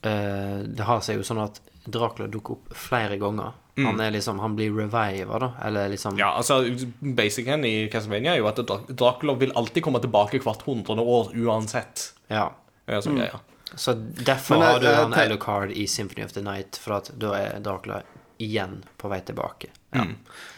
[0.03, 1.59] eh, Det har seg jo sånn at
[1.91, 3.51] Dracula dukker opp flere ganger.
[3.77, 6.63] Han er liksom Han blir reviva, da, eller liksom Ja, altså,
[6.99, 8.59] Basicen i Castlevania er jo at
[8.89, 12.13] Dracula vil alltid komme tilbake hvert hundrede år uansett.
[12.27, 12.51] ja.
[12.85, 13.17] Det mm.
[13.17, 13.39] ja.
[13.75, 16.97] Så derfor Men, har du eh, han te- Alucard i Symphony of the Night, for
[16.97, 18.01] at da er Dracula
[18.41, 19.69] igjen på vei tilbake.
[19.91, 20.07] Ja,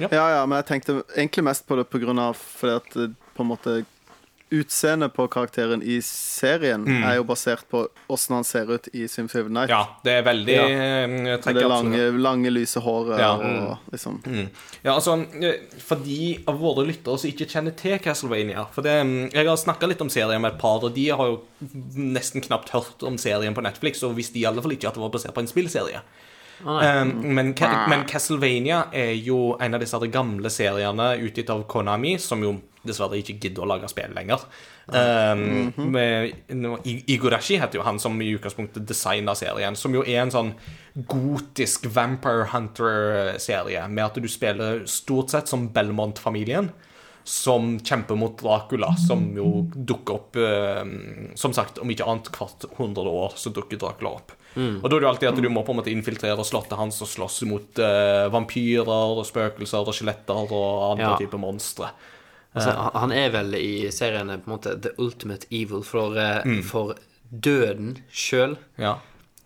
[0.10, 3.44] ja, men jeg tenkte egentlig mest på det på grunn av fordi at eh, på
[3.44, 3.76] en måte
[4.54, 9.26] Utseendet på karakteren i serien er jo basert på åssen han ser ut i Sim
[9.26, 9.72] of Night.
[9.74, 10.68] Ja, det er veldig Ja.
[11.08, 13.32] Med det lange, lange, lyse håret Ja.
[13.34, 14.20] og liksom
[14.84, 18.94] Ja, altså, eh, For de av våre lyttere som ikke kjenner til Castlevania For det,
[19.06, 21.42] mm, Jeg har snakka litt om serien med et par, og de har jo
[21.96, 25.02] nesten knapt hørt om serien på Netflix, og visste i alle fall ikke at det
[25.02, 26.02] var basert på en spillserie.
[26.64, 27.54] Um, men,
[27.90, 32.54] men Castlevania er jo en av disse gamle seriene utgitt av Konami, som jo
[32.86, 34.44] dessverre ikke gidder å lage spill lenger.
[34.88, 40.22] Um, med, nå, Igorashi heter jo han som i utgangspunktet designa serien, som jo er
[40.26, 40.54] en sånn
[41.10, 46.72] gotisk Vampire Hunter-serie, med at du spiller stort sett som Belmont-familien.
[47.26, 50.84] som kjemper mot Dracula, som jo dukker opp eh,
[51.40, 54.34] Som sagt, om ikke annet hvert hundre år så dukker Dracula opp.
[54.58, 57.00] Og da er det jo alltid at du må på en måte infiltrere slottet hans
[57.02, 61.16] og slåss mot eh, vampyrer og spøkelser og skjeletter og andre Ja.
[61.18, 61.90] typer monstre.
[62.56, 66.64] Altså, han- er vel i seriene på en måte the ultimate evil, for, eh, Mm.
[66.64, 66.94] for
[67.44, 68.96] døden sjøl Ja.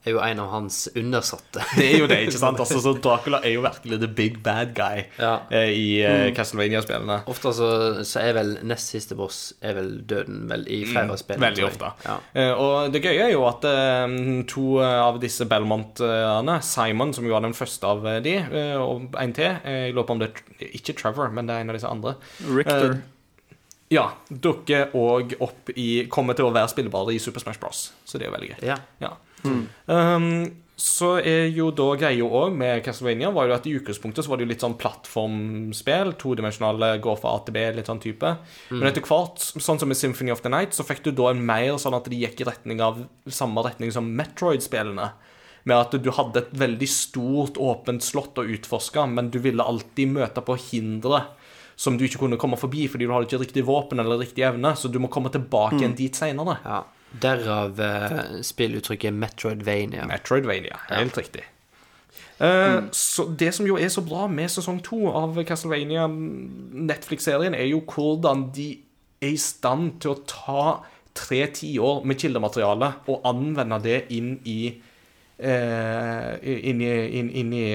[0.05, 1.63] Er jo en av hans undersatte.
[1.75, 2.59] Det er jo det, ikke sant?
[2.63, 5.33] Altså, så Dracula er jo virkelig the big bad guy Ja.
[5.51, 7.17] eh, i uh, Castlevania-spillene.
[7.27, 7.69] Ofte så,
[8.07, 11.41] så er vel nest siste boss er vel døden vel i flere av spillene.
[11.41, 11.91] Mm, Veldig ofte.
[12.07, 12.15] Ja.
[12.37, 14.15] Uh, og det gøye er jo at uh,
[14.47, 18.37] to av disse Belmont-ene, Simon, som jo var den første av de,
[18.79, 20.31] og en til Jeg lurer på om det
[20.61, 22.15] er ikke Trevor, men det er en av disse andre.
[22.47, 22.99] Richter.
[23.93, 27.85] Ja, dukker òg opp i Kommer til å være spillbare i Super Smash Bros.
[28.03, 28.59] Så det er jo veldig gøy.
[28.67, 28.75] Ja.
[29.03, 29.13] Ja.
[29.87, 30.29] Um,
[30.77, 34.37] så er jo da greia òg med Castlevania var jo at i utgangspunktet så var
[34.37, 36.11] det jo litt sånn plattformspill.
[36.21, 38.35] Todimensjonale, gå fra A til B, litt sånn type.
[38.69, 41.41] Men etter hvert, sånn som i Symphony of the Night, så fikk du da en
[41.49, 45.09] mer sånn at de gikk i retning av samme retning som Metroid-spillene.
[45.67, 50.13] Med at du hadde et veldig stort, åpent slott å utforske, men du ville alltid
[50.13, 51.25] møte på hindre
[51.77, 54.71] som du ikke kunne komme forbi fordi du hadde ikke riktig våpen eller riktig evne,
[54.77, 56.59] så du må komme tilbake igjen dit seinere.
[56.65, 56.83] ja.
[57.11, 60.07] Derav uh, spilluttrykket Metroidvania.
[60.09, 60.79] Metroidvania.
[60.89, 61.45] Helt riktig.
[62.39, 67.65] Eh, Så Det som jo er så bra med sesong to av Castlevania Netflix-serien, er
[67.71, 68.77] jo hvordan de
[69.21, 70.65] er i stand til å ta
[71.17, 74.59] tre tiår med kildemateriale og anvende det inn i
[75.41, 77.65] uh, inn i, inn, inn i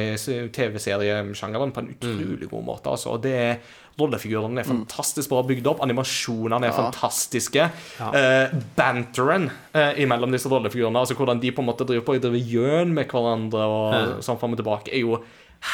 [0.55, 2.95] TV-seriesjangeren på en utrolig god måte.
[2.95, 3.16] Altså.
[3.18, 3.59] Det er
[4.01, 5.82] Rollefigurene er fantastisk bra bygd opp.
[5.84, 7.68] Animasjonene er fantastiske.
[8.09, 12.53] Eh, banteren eh, imellom disse rollefigurene, altså hvordan de på en måte driver på driver
[12.55, 15.20] gjøn med hverandre og sånn fram og tilbake, er jo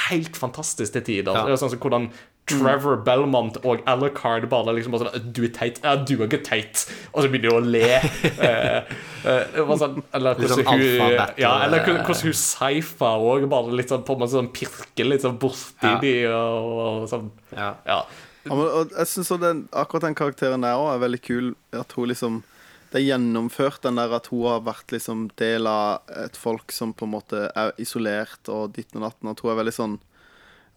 [0.08, 1.32] helt fantastisk til tider.
[1.32, 1.46] Ja.
[1.46, 2.10] Det er sånn som hvordan
[2.48, 5.80] Trevor Belmont og Alucard bare liksom bare sånn Du er teit.
[5.84, 6.84] Ja, du er ikke teit.
[7.12, 7.98] Og så begynner de å le.
[8.44, 8.92] uh,
[9.24, 13.92] uh, sånn, eller hvordan sånn hun Ja, eller eh, hvordan hun Saifa òg bare litt
[13.92, 15.98] sånn på en måte sånn pirker litt sånn borti Ja.
[16.02, 17.30] de og, og sånn.
[17.54, 17.74] Ja.
[17.88, 18.02] Ja.
[18.48, 19.32] Ja, men, og jeg synes
[19.76, 21.50] akkurat den karakteren der òg er veldig kul.
[21.76, 22.42] At hun liksom
[22.88, 26.94] Det er gjennomført den der at hun har vært liksom del av et folk som
[26.96, 29.28] på en måte er isolert og ditten og datten.
[29.28, 29.96] At hun er veldig sånn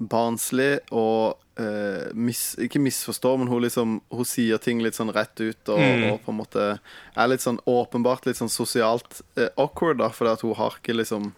[0.02, 5.36] barnslig og uh, mis, Ikke misforstår, men hun liksom Hun sier ting litt sånn rett
[5.42, 10.00] ut og, og på en måte er litt sånn åpenbart litt sånn sosialt uh, awkward,
[10.02, 11.30] da, fordi at hun har ikke liksom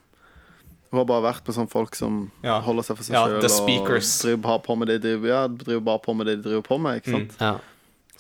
[0.94, 2.60] Hun har bare vært med sånne folk som Ja.
[2.62, 3.44] holder seg for seg Ja, sjøl og
[4.24, 6.68] driver bare på med det de driver, ja, driver bare på med det de driver
[6.68, 7.02] på med.
[7.02, 7.38] Ikke sant?
[7.42, 7.56] Ja.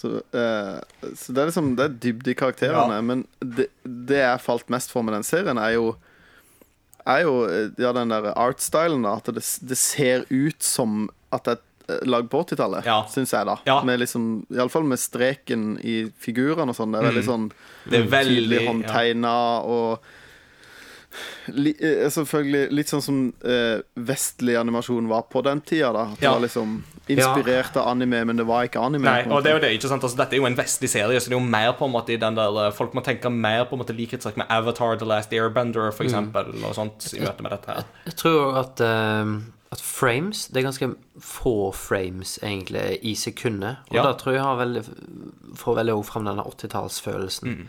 [0.04, 0.80] Så, eh,
[1.16, 2.98] så det er liksom Det er dybde i karakterene.
[3.06, 5.94] Men det, det jeg falt mest for med den serien, er jo
[7.06, 9.06] Er jo eh, ja, den der artstylen.
[9.10, 13.02] At det, det ser ut som at det er eh, lagd på 80-tallet, Ja.
[13.12, 13.58] syns jeg, da.
[13.68, 13.82] Ja.
[13.84, 16.94] Med liksom Iallfall med streken i figurene og sånn.
[16.96, 17.48] Det er veldig sånn
[17.84, 17.90] Mm.
[17.92, 18.68] Det er veldig tydelig ja.
[18.70, 19.32] håndtegna
[19.68, 20.06] og
[21.54, 26.04] li, eh, Selvfølgelig litt sånn som eh, vestlig animasjon var på den tida, da.
[26.14, 26.34] At det Ja.
[26.34, 29.04] var liksom inspirert av anime, men det var ikke anime.
[29.04, 30.04] Nei, og det er jo det, ikke sant?
[30.04, 32.14] Altså, Dette er jo en vestlig serie, så det er jo mer på en måte
[32.16, 35.06] i den der eh, Folk må tenke mer på en måte likhetstrekk med Avatar, The
[35.06, 37.84] Last Airbender, for eksempel, og sånt, i møte med dette her.
[38.08, 39.34] Jeg tror at, eh,
[39.74, 40.88] at frames Det er ganske
[41.20, 43.78] få frames, egentlig, i sekundet.
[43.90, 44.04] Og Ja.
[44.04, 44.84] da tror jeg har veldig,
[45.60, 47.68] får veldig også fram denne 80-tallsfølelsen.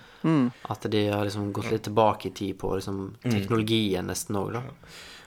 [0.71, 4.63] At de har liksom gått litt tilbake i tid på liksom, teknologien nesten òg, da.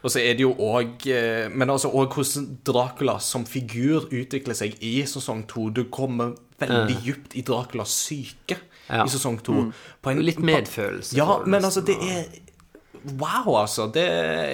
[0.04, 1.08] Og så er det jo òg
[1.56, 5.70] Men altså òg hvordan Dracula som figur utvikler seg i sesong to.
[5.70, 8.58] Du kommer veldig djupt i Draculas syke
[8.90, 9.04] Ja.
[9.04, 9.54] i sesong to.
[9.54, 10.22] Mm.
[10.24, 11.16] Litt medfølelse.
[11.18, 12.26] Ja, men altså, det er
[13.20, 13.86] Wow, altså.
[13.94, 14.04] Det,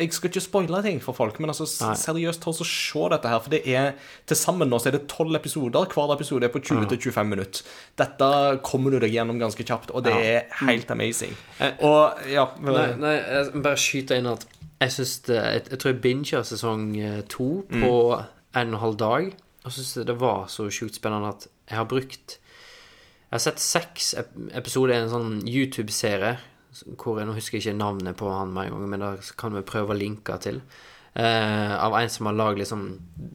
[0.02, 1.94] jeg skal ikke spoile ting for folk, men altså, Nei.
[1.99, 3.40] seriøst, ta oss og se dette her.
[3.45, 3.91] For det er
[4.30, 5.86] til sammen nå så er det tolv episoder.
[5.94, 7.64] Hver episode er på 20-25 minutter.
[7.99, 8.30] Dette
[8.64, 10.41] kommer du deg gjennom ganske kjapt, og det Ja.
[10.44, 11.36] er helt amazing.
[11.60, 14.45] Eh, Og ja Nei, nei, jeg bare skyter inn at
[14.82, 18.26] jeg syns Jeg, jeg tror jeg binger sesong eh, to på en og
[18.56, 19.34] en halv dag.
[19.65, 24.14] Og syns det var så sjukt spennende at jeg har brukt Jeg har sett seks
[24.53, 26.38] episoder i en sånn YouTube-serie
[26.97, 29.55] hvor jeg nå husker jeg ikke navnet på han med en gang, men da kan
[29.55, 30.61] vi prøve å linke til.
[31.13, 32.87] Eh, av en som har lagd liksom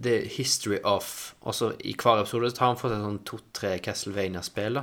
[0.03, 3.77] The History of Og så i hver episode så tar han for seg sånn to-tre
[3.85, 4.81] Castlevania-spill.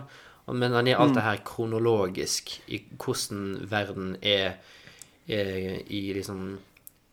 [0.56, 4.60] Men han gir alt det her kronologisk i hvordan verden er,
[5.28, 6.60] er i liksom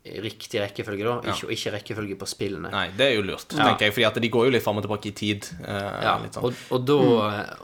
[0.04, 1.32] riktig rekkefølge, da.
[1.32, 2.70] Ikke, Og ikke rekkefølge på spillene.
[2.74, 5.12] Nei, det er jo lurt, tenker jeg, fordi de går jo litt fram og tilbake
[5.12, 5.46] i tid.
[5.62, 6.42] eh, sånn.
[6.42, 6.98] og, og da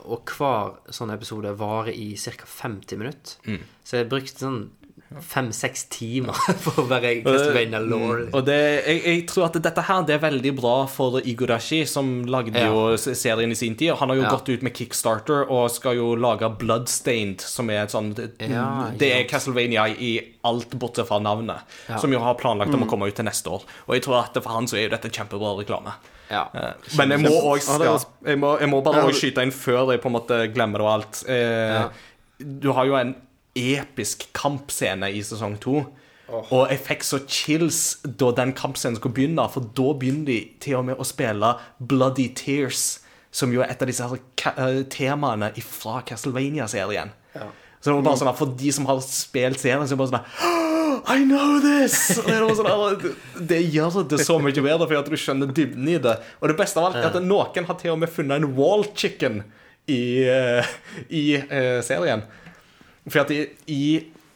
[0.05, 2.47] Og hver sånn episode varer i ca.
[2.47, 3.35] 50 minutter.
[3.45, 3.63] Mm.
[3.83, 4.61] Så jeg brukte sånn
[5.09, 8.27] fem-seks timer for å være Castlevania Law.
[8.37, 12.11] Og det, jeg, jeg tror at dette her det er veldig bra for Igodashi, som
[12.29, 12.67] lagde Ja.
[12.69, 13.95] jo serien i sin tid.
[13.97, 14.33] Han har jo Ja.
[14.35, 18.91] gått ut med Kickstarter og skal jo lage Bloodstained, som er et sånn Det, Ja,
[18.97, 19.23] det er.
[19.29, 20.11] Castlevania i
[20.45, 21.65] alt bortsett fra navnet,
[21.99, 23.65] som jo har planlagt om å komme ut til neste år.
[23.87, 25.93] Og jeg tror at for han så er jo dette kjempebra reklame.
[26.29, 26.45] Ja.
[26.53, 27.79] Eh, Men jeg må også
[28.25, 30.85] jeg, må, jeg må bare Ja, skyte inn før jeg på en måte glemmer det
[30.85, 31.23] og alt.
[31.27, 31.89] Eh,
[32.39, 33.15] Du har jo en
[33.57, 35.83] episk kampscene i sesong to.
[36.29, 40.79] Og jeg fikk så chills da den kampscenen skulle begynne, for da begynner de til
[40.79, 42.99] og med å spille Bloody Tears,
[43.33, 47.13] som jo er et av disse eh, temaene fra Castlevania-serien.
[47.79, 50.11] Så det var bare sånn For de som har spilt serien, så er det bare
[50.11, 51.95] sånn I know this!
[52.25, 53.13] Det, sånn, det,
[53.51, 56.17] det gjør det så mye bedre, for at du skjønner dybden i det.
[56.41, 58.83] Og det beste av alt er at noen har til og med funnet en wall
[58.91, 59.43] chicken
[59.89, 60.73] i, eh,
[61.07, 62.25] i uh, serien.
[63.07, 63.83] For at i, i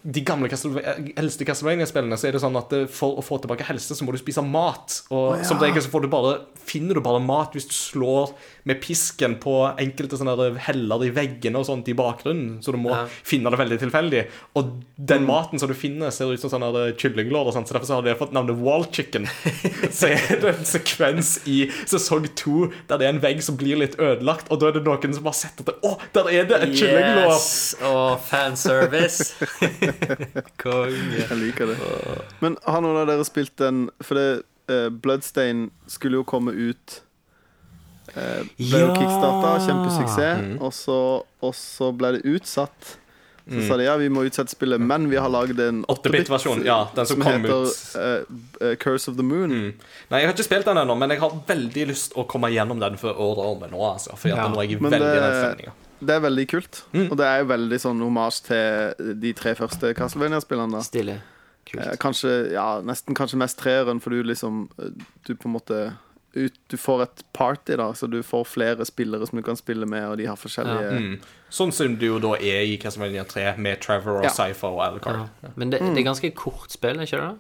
[0.04, 3.96] de gamle eldste Castlevania-spillene så er det sånn at eh, for å få tilbake helse,
[3.96, 5.00] så må du spise mat.
[5.16, 8.34] Og som regel så får du bare, finner du bare mat hvis du slår
[8.66, 12.62] med pisken på enkelte sånne der heller i veggene og sånt i bakgrunnen.
[12.64, 13.06] Så du må Ja.
[13.24, 14.28] finne det veldig tilfeldig.
[14.56, 17.96] Og den maten som du finner, ser ut som sånne der kyllinglår, så derfor så
[17.96, 19.26] har det fått navnet Wall Chicken.
[19.92, 23.78] så er det en sekvens i sesong to der det er en vegg som blir
[23.78, 26.46] litt ødelagt, og da er det noen som har sett at det, Å, der er
[26.48, 27.34] det et kyllinglår!
[27.34, 27.76] Yes!
[27.84, 29.34] Og fanservice.
[30.64, 31.24] Konge.
[31.30, 31.78] Jeg liker det.
[32.44, 37.00] Men har noen av dere spilt den For det, uh, Bloodstain skulle jo komme ut
[37.00, 37.08] eh,
[38.14, 38.96] Ble jo Ja.
[38.98, 40.98] kickstarta, kjempesuksess, og, så,
[41.42, 42.98] og så ble det utsatt.
[43.44, 46.78] Så sa de ja, vi må utsette spillet, men vi har lagd en 8-bit-versjon, ja,
[46.96, 47.66] den som kom heter
[48.00, 48.22] eh,
[48.70, 49.52] eh, Curse of the Moon.
[50.10, 52.80] Nei, jeg har ikke spilt den ennå, men jeg har veldig lyst å komme gjennom
[52.80, 54.16] den før året om nå, altså.
[54.16, 54.48] For Ja.
[54.48, 55.74] nå er jeg Men veldig i den det-
[56.08, 56.82] Det er veldig kult.
[57.12, 60.84] Og det er jo veldig sånn homasj til de tre første Castlevania-spillene.
[60.84, 61.20] Stille,
[61.64, 61.98] Eh, Kult.
[62.00, 64.90] Kanskje, ja, nesten kanskje mest treeren, for du liksom eh,
[65.26, 65.94] Du på en måte
[66.36, 69.86] ut, Du får et party, da, så du får flere spillere som du kan spille
[69.86, 71.16] med, og de har forskjellige Mm.
[71.54, 74.30] Sånn som du jo da er i Castlevania 3, med Trevor og Ja.
[74.34, 75.30] Cypher og Alucard.
[75.44, 75.50] Ja.
[75.56, 77.36] Men det, det er ganske kort spill, ikke det?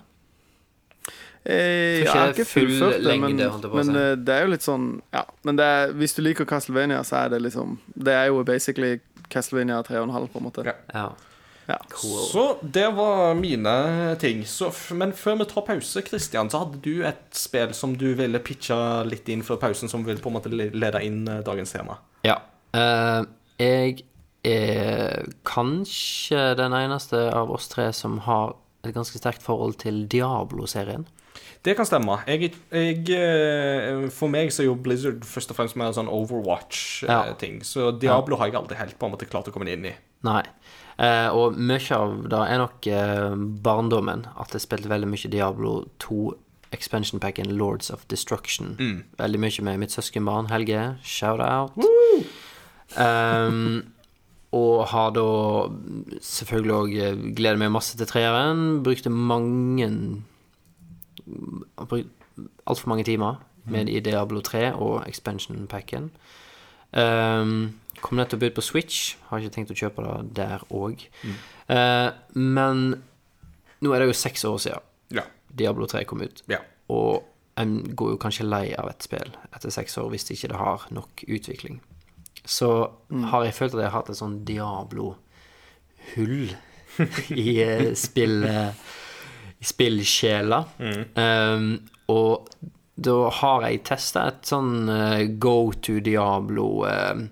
[1.45, 5.01] Eh, jeg ikke har ikke fullført det, men, men eh, det er jo litt sånn
[5.11, 8.43] Ja, men det er, hvis du liker Castlevania, så er det liksom Det er jo
[8.47, 10.63] basically Castlevania 3,5, på en måte.
[10.93, 11.09] Ja.
[11.69, 11.77] Ja.
[11.89, 12.19] Cool.
[12.27, 13.75] Så det var mine
[14.19, 14.43] ting.
[14.47, 18.41] Så, men før vi tar pause, Christian, så hadde du et spill som du ville
[18.43, 18.77] pitche
[19.07, 22.01] litt inn før pausen, som vil på en måte lede inn eh, dagens tema.
[22.27, 22.41] ja.
[22.73, 23.21] Uh,
[23.61, 23.99] jeg
[24.43, 31.05] er kanskje den eneste av oss tre som har et ganske sterkt forhold til Diablo-serien.
[31.63, 32.17] Det kan stemme.
[32.27, 37.61] Jeg, jeg, eh, for meg så er jo Blizzard først og fremst mer sånn Overwatch-ting.
[37.63, 39.93] Så Diablo har jeg aldri helt på en måte klart å komme inn i.
[40.27, 40.43] Nei.
[40.97, 44.27] Eh, og mye av det er nok eh, barndommen.
[44.39, 46.33] At jeg spilte veldig mye Diablo 2
[46.73, 48.75] expansion packen Lords of Destruction.
[49.19, 50.95] Veldig mye med mitt søskenbarn Helge.
[51.03, 51.77] Shout out.
[52.97, 53.93] Um,
[54.53, 55.25] og har da
[56.21, 56.91] selvfølgelig òg
[57.37, 58.83] gleder meg masse til treeren.
[58.85, 59.89] Brukte mange
[62.65, 63.37] Altfor mange timer
[63.69, 66.09] med i Diablo 3 og expansion packen.
[66.93, 69.15] Um, kom nettopp ut på Switch.
[69.29, 71.05] Har ikke tenkt å kjøpe det der òg.
[72.35, 72.83] men
[73.83, 74.83] nå er det jo seks år siden
[75.15, 75.23] Ja.
[75.55, 76.43] Diablo 3 kom ut.
[76.51, 76.59] ja.
[76.91, 77.23] Og
[77.57, 80.87] en går jo kanskje lei av et spill etter seks år hvis det ikke har
[80.91, 81.79] nok utvikling.
[82.45, 82.69] Så
[83.31, 86.49] har jeg følt at jeg har hatt et sånn Diablo-hull
[87.45, 88.73] i eh, spill eh,
[89.63, 90.59] I spillsjela.
[91.15, 91.69] Um,
[92.11, 92.49] og
[92.95, 97.23] da har jeg testa et sånn uh, go to Diablo eh,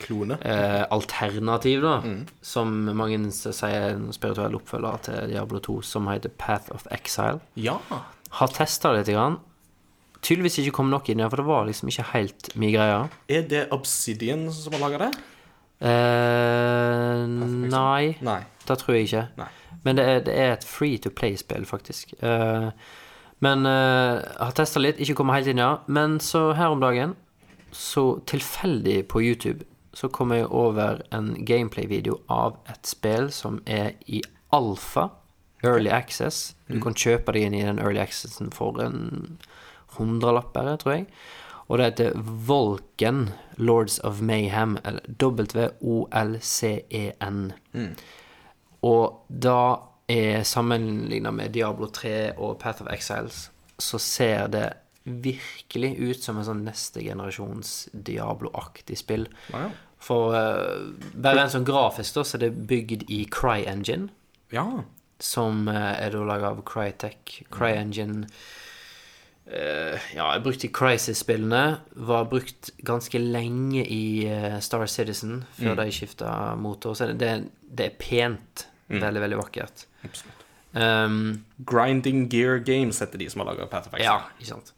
[0.00, 0.38] Klone.
[0.42, 1.94] eh, alternativ, da.
[2.42, 7.40] Som mange sier er en spirituell oppfølger til Diablo 2, som heter Path of Exile.
[7.56, 7.78] Ja.
[8.40, 9.14] Har testa det litt.
[9.16, 9.38] Grann.
[10.22, 12.98] Tydeligvis ikke kom nok inn i det, for det var liksom ikke helt min greie.
[13.28, 15.12] Er det Obsidian som har laga det?
[15.80, 17.26] Eh,
[17.72, 18.40] nei, Nei.
[18.68, 19.24] det tror jeg ikke.
[19.40, 19.48] Nei.
[19.84, 22.12] Men det er, det er et free to play-spill, faktisk.
[22.22, 22.68] Eh,
[23.40, 25.70] men eh, har testa litt, ikke kommet helt inn ja.
[25.88, 27.14] Men så her om dagen,
[27.72, 33.92] så tilfeldig på YouTube, så kom jeg over en gameplay-video av et spill som er
[34.06, 34.22] i
[34.54, 35.08] alfa,
[35.66, 36.54] early access.
[36.70, 39.38] Du kan kjøpe det inn i den early accessen for en
[39.98, 41.06] hundrelapp, tror jeg.
[41.70, 45.82] Og det heter Volken Lords of Mayhem, eller W-O-L-C-E-N.
[48.82, 49.76] Og da
[50.10, 54.72] er sammenligna med Diablo 3 og Path of Exiles, så ser det
[55.04, 59.26] virkelig ut som en sånn neste generasjons Diablo-aktig spill.
[59.52, 59.68] Ja.
[60.00, 64.10] For uh, bare en sånn grafisk, da, så er det bygd i CryEngine.
[64.54, 64.66] ja.
[65.20, 67.42] som uh, er da laga av Crytek.
[67.52, 71.80] CryEngine uh, Ja, brukt i Crisis-spillene.
[71.92, 76.96] Var brukt ganske lenge i uh, Star Citizen, før de skifta motor.
[76.96, 78.66] Så det, det er pent.
[78.90, 79.84] Veldig, veldig vakkert.
[80.72, 84.04] Um, Grinding Gear Games heter de som har laga Path of Exile.
[84.06, 84.74] ja, ikke sant.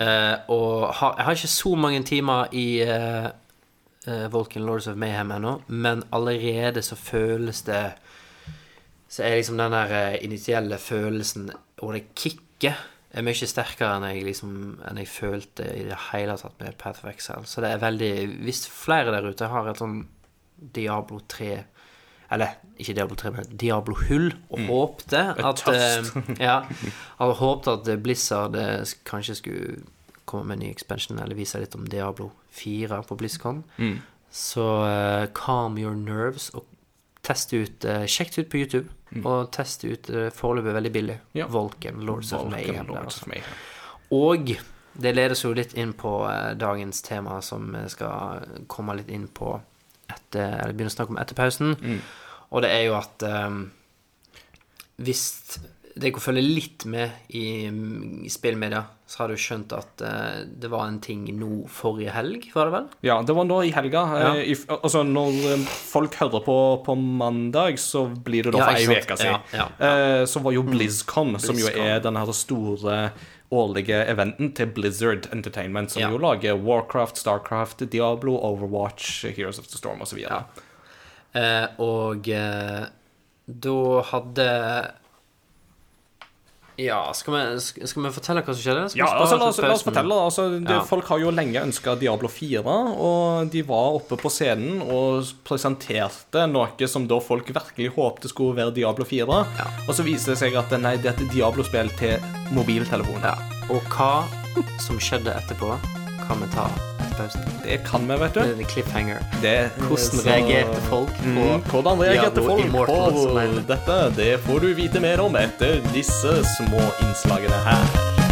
[0.00, 3.28] Uh, og har, jeg har ikke så mange timer i uh,
[4.32, 7.92] Vulcan Lords of Mayhem ennå, men allerede så føles det
[9.08, 12.74] Så er liksom den der eh, initielle følelsen og det kicket
[13.14, 14.54] er mye sterkere enn jeg liksom
[14.88, 17.46] Enn jeg følte i det hele tatt med Path of Exile.
[17.46, 18.10] Så det er veldig
[18.42, 20.00] Hvis flere der ute har et sånn
[20.74, 21.52] Diablo 3
[22.32, 26.08] eller ikke Diablo 3, men Diablo Hull, og håpte at eh,
[26.48, 26.62] Ja.
[27.20, 29.76] Hadde håpet at Blizzard eh, kanskje skulle
[30.24, 33.62] komme med en ny expansion eller vise litt om Diablo 4 på BlizzCon.
[34.34, 36.64] Så uh, calm your nerves og
[37.22, 38.88] test ut uh, Sjekk det ut på YouTube,
[39.22, 41.18] og test ut uh, foreløpig veldig billig.
[41.38, 41.46] Ja.
[41.46, 42.88] Volken, Lords of Vulcan Mayhem.
[42.88, 43.22] Lords altså.
[43.22, 43.60] of Mayhem.
[44.10, 44.56] Og
[44.94, 49.26] det ledes jo litt inn på eh, dagens tema, som vi skal komme litt inn
[49.26, 49.56] på
[50.34, 51.76] etter, eller begynner å snakke om etter pausen.
[52.54, 53.64] Og det er jo at um,
[55.02, 55.24] hvis
[55.94, 60.88] dere følge litt med i, i spillmedia, så har du skjønt at uh, det var
[60.88, 62.88] en ting nå forrige helg, var det vel?
[63.06, 64.02] Ja, det var nå i helga.
[64.18, 64.32] Ja.
[64.32, 66.56] Eh, i, altså, når eh, folk hører på
[66.86, 69.46] på mandag, så blir det da Ja, for ei ikke uke siden.
[69.54, 69.92] Ja, ja,
[70.22, 73.04] uh, så var jo BlizzCon, som jo er den her store
[73.52, 76.10] årlige eventen til Blizzard Entertainment, som Ja.
[76.10, 80.18] jo lager Warcraft, Starcraft, Diablo, Overwatch, Heroes of the Storm osv.
[80.18, 80.42] Ja.
[81.34, 82.86] Eh, og eh,
[83.46, 84.48] da hadde
[86.80, 88.84] Ja, skal vi, skal vi fortelle hva som skjedde?
[88.90, 90.18] Skal Ja, altså, la, oss, la oss fortelle.
[90.26, 90.82] Altså, det, Ja.
[90.88, 96.46] Folk har jo lenge ønska Diablo 4, og de var oppe på scenen og presenterte
[96.50, 99.40] noe som da folk virkelig håpte skulle være Diablo 4.
[99.86, 102.18] Og så viser det seg at nei, det er et Diablo-spill til
[102.56, 103.22] mobiltelefon.
[103.22, 103.36] Ja.
[103.70, 104.24] Og hva
[104.82, 105.76] som skjedde etterpå,
[106.28, 106.66] kan vi ta
[107.04, 107.42] etter pausen.
[107.64, 108.50] Det kan vi, vet Det du.
[108.50, 109.18] er en cliffhanger.
[109.42, 113.98] Det, Hvordan så- reagerte folk på Mm, hvordan reagerte folk på dette?
[114.16, 118.23] Det får du vite mer om etter disse små innslagene her.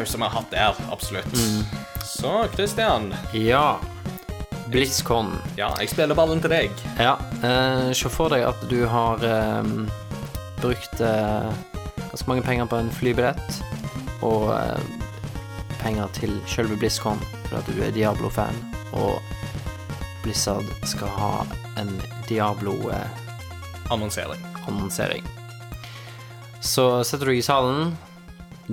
[0.00, 1.32] liten pause vi har hatt der, absolutt.
[1.32, 1.64] Mm.
[2.04, 3.14] Så, Christian.
[3.32, 3.78] Ja.
[4.70, 5.38] BlizzCon.
[5.56, 6.70] Ja, jeg spiller ballen til deg.
[6.98, 7.18] Ja.
[7.42, 9.62] Eh, se for deg at du har eh,
[10.60, 11.52] brukt eh,
[12.10, 13.62] ganske mange penger på en flybillett
[14.22, 14.80] og eh,
[15.80, 17.18] penger til selve BlizzCon
[17.50, 18.54] fordi du er Diablo-fan,
[18.94, 19.18] og
[20.22, 21.46] Blizzard skal ha
[21.80, 24.40] en Diablo-annonsering.
[24.68, 25.24] Annonsering.
[26.62, 27.98] Så setter du deg i salen.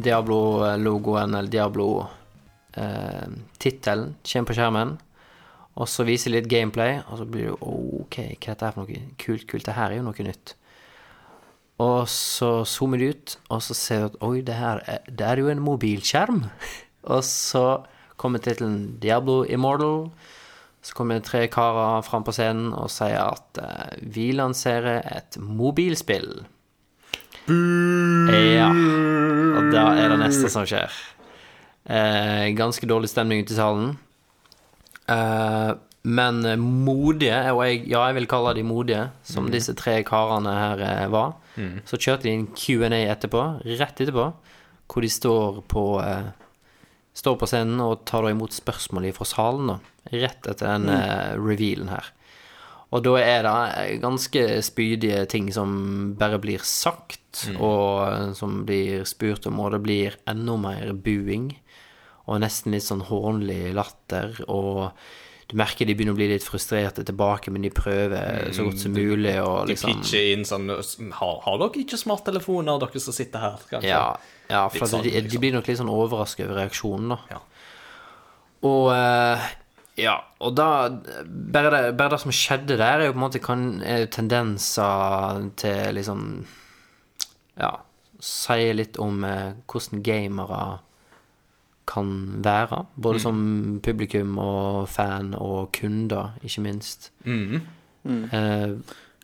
[0.04, 4.98] Diablo-logoen eller Diablo-tittelen kommer på skjermen.
[5.78, 8.94] Og så viser litt gameplay, og så blir du OK, hva er dette for noe
[9.22, 9.46] kult?
[9.50, 10.48] kult, Det her er jo noe nytt.
[11.78, 15.26] Og så zoomer du ut, og så ser du at oi, det her er, det
[15.28, 16.50] er jo en mobilskjerm.
[17.14, 17.86] og så
[18.18, 20.10] kommer tittelen Diablo Immortal.
[20.82, 26.46] Så kommer tre karer fram på scenen og sier at eh, vi lanserer et mobilspill.
[27.48, 28.70] Ja.
[29.58, 30.92] Og da er det neste som skjer.
[31.88, 33.94] Eh, ganske dårlig stemning ute i salen.
[35.08, 35.72] Eh,
[36.08, 36.42] men
[36.86, 41.06] modige, og jeg, ja, jeg vil kalle de modige, som disse tre karene her eh,
[41.12, 41.34] var.
[41.90, 44.28] Så kjørte de en Q&A etterpå, rett etterpå,
[44.88, 46.28] hvor de står på eh,
[47.18, 49.78] Står på scenen og tar da imot spørsmål fra salen, da.
[50.14, 52.12] Rett etter den eh, revealen her.
[52.96, 55.72] Og da er det ganske spydige ting som
[56.20, 61.52] bare blir sagt, og eh, som blir spurt om, og det blir enda mer buing.
[62.28, 64.94] Og nesten litt sånn hånlig latter, og
[65.48, 68.96] du merker de begynner å bli litt frustrerte tilbake, men de prøver så godt som
[68.96, 73.62] mulig De liksom pitcher inn sånn Har, har dere ikke smarttelefoner, dere som sitter her?
[73.70, 73.94] Kanskje?
[73.94, 74.18] Ja,
[74.52, 75.44] ja for sånn, de, de liksom.
[75.44, 77.38] blir nok litt sånn overrasket over reaksjonen, da.
[77.38, 77.40] Ja.
[78.68, 79.48] Og eh,
[79.98, 83.40] Ja, og da Bare det, bare det som skjedde der, er jo på en måte
[83.42, 86.24] kan, er jo tendenser til liksom
[87.58, 87.72] Ja,
[88.22, 90.62] si litt om eh, hvordan gamere
[91.88, 92.10] kan
[92.44, 92.84] være.
[93.00, 93.38] Både som
[93.82, 97.12] publikum og fan og kunder, ikke minst.
[97.26, 98.78] Eh,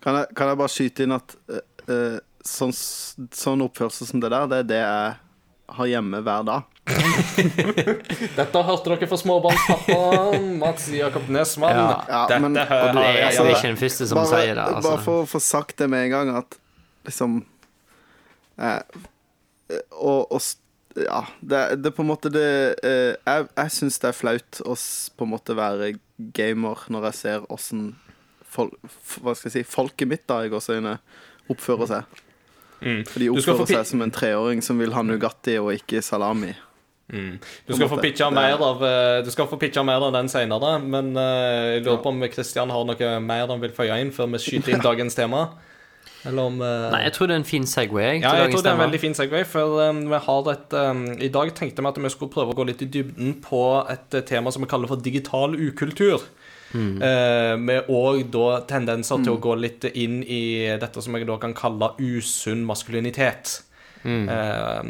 [0.03, 4.31] Kan jeg, kan jeg bare skyte inn at eh, eh, sånn, sånn oppførsel som det
[4.33, 5.13] der, det er det jeg
[5.77, 6.72] har hjemme hver dag.
[8.37, 11.77] Dette hørte dere fra småbarnspappaen Mats Jakob Nesmann.
[11.77, 11.93] Ja.
[12.09, 13.37] Ja, Dette men- hører jeg.
[13.37, 14.65] du jeg er ikke den første som bare, sier det.
[14.67, 14.89] Altså.
[14.89, 16.57] bare for å få sagt det med en gang, at
[17.07, 17.39] liksom
[18.59, 18.81] eh,
[19.91, 20.41] Og, og
[20.99, 22.45] ja, det, det er på en måte det
[22.85, 24.75] eh, Jeg, jeg syns det er flaut å
[25.17, 25.93] på en måte være
[26.37, 27.95] gamer når jeg ser åssen
[28.53, 28.75] folk,
[29.23, 30.99] hva skal jeg si, folket mitt da, i gåseøyne
[31.49, 32.19] oppfører seg.
[33.09, 36.51] For de oppfører seg som en treåring som vil ha Nugatti og ikke salami.
[37.07, 38.05] Du skal få måte.
[38.07, 41.83] pitcha mer av eh, Du skal få pitcha mer av den senere, men uh, jeg
[41.83, 44.85] lurer på om Kristian har noe mer han vil føye inn før vi skyter inn
[44.89, 45.43] dagens tema?
[46.23, 46.87] Eller om uh...
[46.93, 48.21] Nei, jeg tror det er en fin Segway.
[48.23, 51.03] Ja, jeg tror det er en veldig fin segway, for um, vi har et um,
[51.19, 54.23] I dag tenkte vi at vi skulle prøve å gå litt i dybden på et
[54.29, 56.23] tema som vi kaller for digital ukultur.
[56.73, 61.37] Eh, med òg da tendenser til å gå litt inn i dette som jeg da
[61.41, 63.59] kan kalle usunn maskulinitet.
[64.05, 64.81] Eh,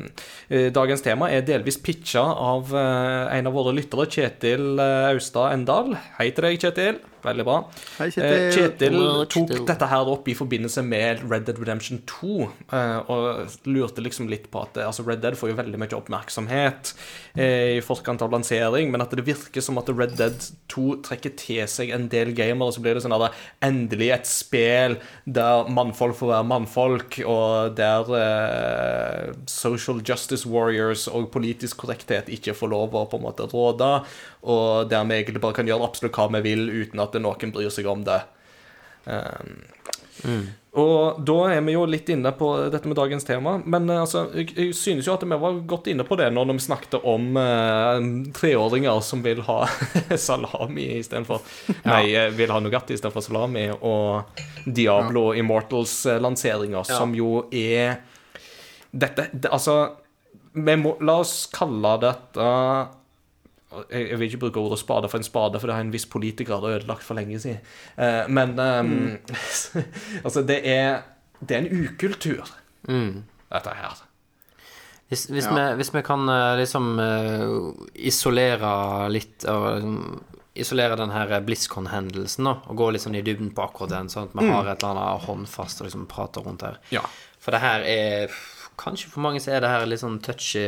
[0.49, 5.97] eh, dagens tema er delvis pitcha av eh, en av våre lyttere, Kjetil Austad Endal.
[6.19, 7.01] Hei til deg, Kjetil.
[7.23, 7.57] Veldig bra.
[7.97, 8.97] Hei, Eh, Kjetil.
[9.31, 14.03] Kjetil tok dette her opp i forbindelse med Red Dead Redemption 2, eh, og lurte
[14.03, 16.93] liksom litt på at eh, altså Red Dead får jo veldig mye oppmerksomhet
[17.37, 20.35] eh, i forkant av lansering, men at det virker som at Red Dead
[20.73, 23.31] 2 trekker til seg en del gamere, så blir det sånn at det
[23.69, 31.29] endelig et spel der mannfolk får være mannfolk, og der uh, social justice warriors og
[31.33, 33.89] politisk korrekthet ikke får lov å på en måte råde,
[34.43, 37.71] og der vi egentlig bare kan gjøre absolutt hva vi vil uten at noen bryr
[37.73, 38.19] seg om det.
[39.07, 39.55] Um,
[40.73, 44.23] Og da er vi jo litt inne på dette med dagens tema, men eh, altså,
[44.33, 47.37] jeg, jeg synes jo at vi var godt inne på det når vi snakket om
[47.37, 49.59] eh, treåringer som vil ha
[50.27, 51.43] salami istedenfor
[51.85, 57.99] Nei, eh, vil ha Nugatti istedenfor salami, og Diablo Immortals-lanseringer, som jo er
[58.89, 59.77] Dette det, Altså,
[60.53, 62.89] må La oss kalle dette jeg,
[63.91, 66.55] jeg vil ikke bruke ordet spade for en spade, for det har en viss politiker
[66.57, 67.59] hadde ødelagt for lenge siden.
[67.97, 69.17] Eh, men mm.
[70.25, 71.01] altså, det er
[71.43, 72.47] Det er en ukultur,
[72.87, 74.03] dette her.
[75.09, 75.53] Hvis, hvis, Ja.
[75.53, 77.49] vi, hvis vi kan eh, liksom eh,
[77.95, 80.23] isolere litt og liksom,
[80.53, 84.51] Isolere den her BlizzCon-hendelsen og gå sånn i dybden på akkurat den, sånn at vi
[84.51, 86.75] har et eller annet håndfast og liksom prater rundt her.
[86.93, 87.01] Ja.
[87.41, 88.35] For det her er
[88.77, 90.63] Kanskje for mange så er det her litt sånn touchy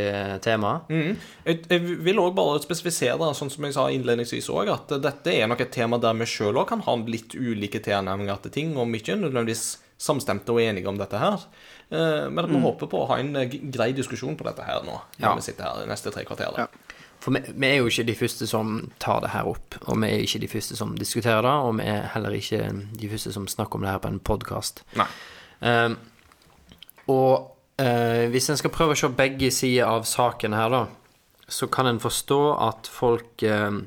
[0.46, 0.76] tema.
[0.90, 5.48] Jeg, jeg vil òg bare spesifisere, sånn som jeg sa innledningsvis òg, at dette er
[5.50, 8.94] nok et tema der vi sjøl òg kan ha litt ulike tilnærminger til ting, om
[8.94, 11.46] ikke nødvendigvis samstemte og enige om dette her.
[11.90, 14.84] Eh, Men at vi håper på å ha en eh, grei diskusjon på dette her
[14.84, 15.34] nå, når Ja.
[15.36, 16.66] vi sitter her de neste tre kvarterene.
[16.66, 16.68] Ja.
[17.24, 20.10] For vi, vi er jo ikke de første som tar det her opp, og vi
[20.12, 22.60] er ikke de første som diskuterer det, og vi er heller ikke
[23.00, 24.84] de første som snakker om det her på en podkast.
[25.64, 25.96] Um,
[27.08, 30.86] og eh, hvis en skal prøve å se begge sider av saken her, da,
[31.48, 33.78] så kan en forstå at folk eh,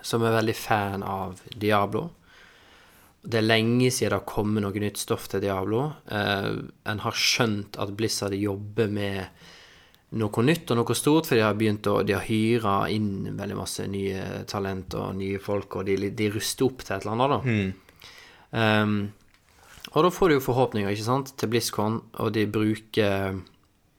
[0.00, 2.04] som er veldig fan av Diablo
[3.18, 5.80] Det er lenge siden det har kommet noe nytt stoff til Diablo.
[6.06, 6.52] Eh,
[6.88, 9.26] en har skjønt at Blizzard jobber med
[10.16, 13.58] noe nytt og noe stort, for de har begynt å De har hyra inn veldig
[13.58, 17.34] masse nye talent og nye folk, og de, de ruster opp til et eller annet,
[17.34, 17.42] da.
[18.48, 18.94] Um,
[19.92, 23.38] og da får du jo forhåpninger, ikke sant, til BlizzCon, og de bruker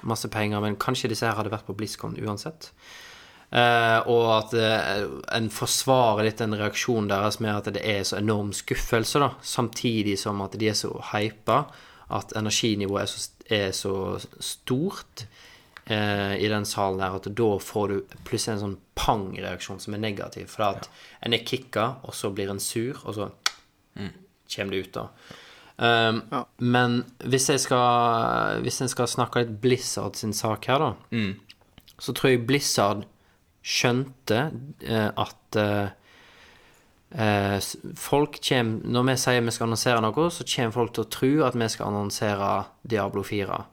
[0.07, 2.71] masse penger, men kanskje disse her hadde vært på BlizzCon uansett.
[3.49, 8.19] Eh, og at eh, en forsvarer litt den reaksjonen deres med at det er så
[8.19, 11.63] enorm skuffelse, da, samtidig som at de er så hypa
[12.13, 13.95] at energinivået er så, er så
[14.43, 15.25] stort
[15.89, 20.05] eh, i den salen der at da får du plutselig en sånn pang-reaksjon som er
[20.05, 20.49] negativ.
[20.53, 20.89] For at
[21.25, 23.31] en er kicka, og så blir en sur, og så
[24.49, 25.07] kommer det ut, da.
[25.79, 26.43] Um, Ja.
[26.57, 30.89] Men hvis jeg skal Hvis jeg skal snakke litt Blizzard sin sak her, da,
[31.99, 33.05] så tror jeg Blizzard
[33.63, 34.51] skjønte
[34.89, 35.87] uh, at uh,
[37.15, 37.59] uh,
[37.95, 41.31] folk kommer Når vi sier vi skal annonsere noe, så kommer folk til å tro
[41.47, 42.51] at vi skal annonsere
[42.83, 43.63] Diablo 4.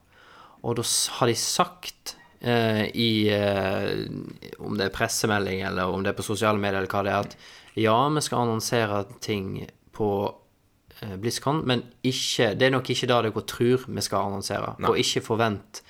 [0.62, 0.86] Og da
[1.18, 3.30] har de sagt eh, i
[4.58, 7.28] Om det er pressemelding, eller om det er på sosiale medier, eller hva det er,
[7.28, 7.36] at
[7.78, 9.60] ja, vi skal annonsere ting
[9.94, 10.08] på
[11.20, 14.74] BlizzCon, men ikke, det er nok ikke det dere tror vi skal annonsere.
[14.88, 15.82] Og ikke forvent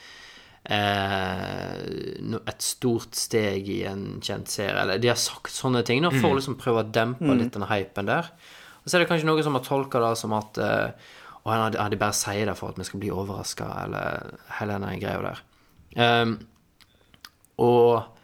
[0.67, 1.77] eh,
[2.51, 4.79] et stort steg i en kjent serie.
[4.83, 7.69] Eller de har sagt sånne ting nå, for å liksom prøve å dempe litt den
[7.71, 8.33] hypen der.
[8.83, 10.91] Og så er det kanskje noen som har tolka det som at eh,
[11.47, 14.33] Å, ja, de- ja, de bare sier det for at vi skal bli overraska, eller
[14.59, 15.43] hele den greia der.
[15.95, 16.33] Um,
[17.63, 18.16] og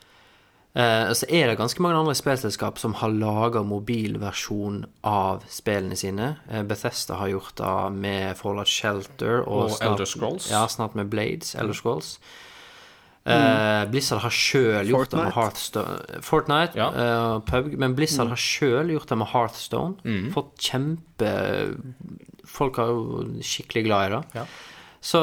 [0.74, 6.36] eh, så er det ganske mange andre spillselskap som har laga mobilversjon av spillene sine.
[6.50, 10.50] Uh, Bethesda har gjort det med Fallout Shelter og, Og Elder Scrolls.
[10.50, 12.18] Ja, snart med Blades, Elder Scrolls.
[13.22, 16.88] Eh, Blizzard har sjøl gjort det med Hearthstone Fortnite, Ja.
[16.90, 20.32] eh, PUBG, men Blizzard har sjøl gjort det med Hearthstone.
[20.34, 21.30] Fått kjempe
[22.52, 24.22] Folk er jo skikkelig glad i det.
[24.34, 24.42] Ja.
[25.02, 25.20] Så,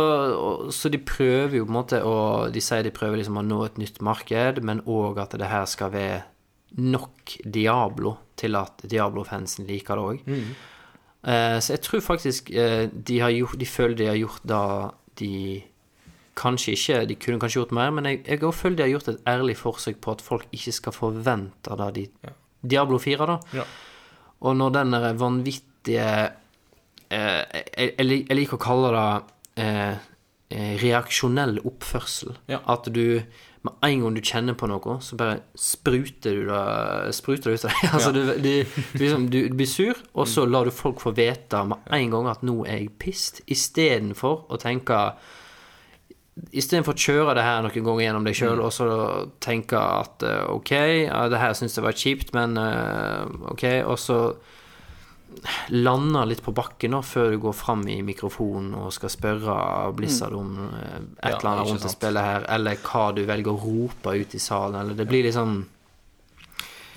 [0.75, 2.15] så de prøver jo på en måte å
[2.51, 5.63] De sier de prøver liksom å nå et nytt marked, men òg at det her
[5.71, 6.25] skal være
[6.83, 10.27] nok Diablo til at Diablo-fansen liker det òg.
[11.23, 14.63] Eh, så jeg tror faktisk eh, de, har gjort, de føler de har gjort da
[15.19, 15.33] de
[16.39, 19.25] Kanskje ikke, de kunne kanskje gjort mer, men jeg, jeg føler de har gjort et
[19.27, 22.05] ærlig forsøk på at folk ikke skal forvente da de
[22.63, 23.35] Diablo 4, da.
[23.57, 23.65] Ja.
[24.47, 26.05] Og når den der vanvittige
[27.11, 27.43] eh,
[27.75, 29.03] jeg, jeg jeg liker å kalle det
[29.59, 29.99] eh,
[30.49, 32.37] eh, reaksjonell oppførsel.
[32.51, 32.63] Ja.
[32.71, 33.21] At du
[33.61, 37.73] med en gang du kjenner på noe, så bare spruter du det Spruter ut av
[37.73, 37.89] deg.
[37.97, 41.65] altså, du, du, du, liksom, du blir sur, og så lar du folk få vite
[41.67, 45.09] med en gang at 'nå er jeg pissed', istedenfor å tenke
[46.55, 48.85] Istedenfor å kjøre det her noen ganger gjennom deg sjøl, og så
[49.43, 50.71] tenke at eh, OK,
[51.03, 54.19] ja, det her syns jeg var kjipt, men eh, OK, og så
[55.69, 59.55] lande litt på bakken da, før du går fram i mikrofonen og skal spørre
[59.95, 63.53] Blizzard om eh, et Ja, eller annet rundt det spillet her, eller hva du velger
[63.53, 65.61] å rope ut i salen, eller det blir litt sånn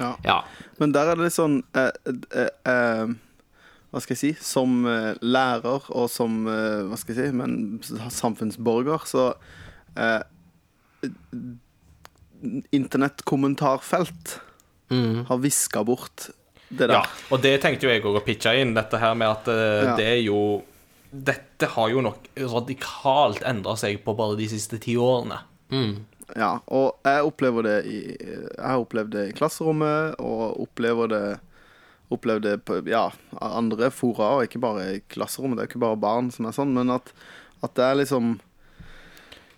[0.01, 0.15] Ja.
[0.25, 0.39] Ja.
[0.81, 1.91] Men der er det litt sånn eh,
[2.33, 3.13] eh, eh,
[3.93, 4.33] Hva skal jeg si?
[4.43, 7.37] Som eh, lærer og som eh, Hva skal jeg si?
[7.37, 9.29] Men samfunnsborger, så
[9.97, 10.23] eh,
[12.73, 14.41] Internettkommentarfelt
[14.93, 15.25] Mm.
[15.25, 16.27] har viska bort
[16.73, 16.95] det der.
[16.99, 19.97] Ja, og det tenkte jo jeg òg å pitche inn, dette her med at Ja.
[19.99, 20.43] det er jo
[21.13, 25.43] Dette har jo nok radikalt endra seg på bare de siste ti årene.
[26.33, 31.25] Ja, og jeg opplever det i Jeg har opplevd det i klasserommet, og opplever det
[32.13, 33.07] Opplevd det på ja,
[33.41, 35.57] andre fora, og ikke bare i klasserommet.
[35.57, 37.09] Det er ikke bare barn som er sånn, men at,
[37.65, 38.35] at det er liksom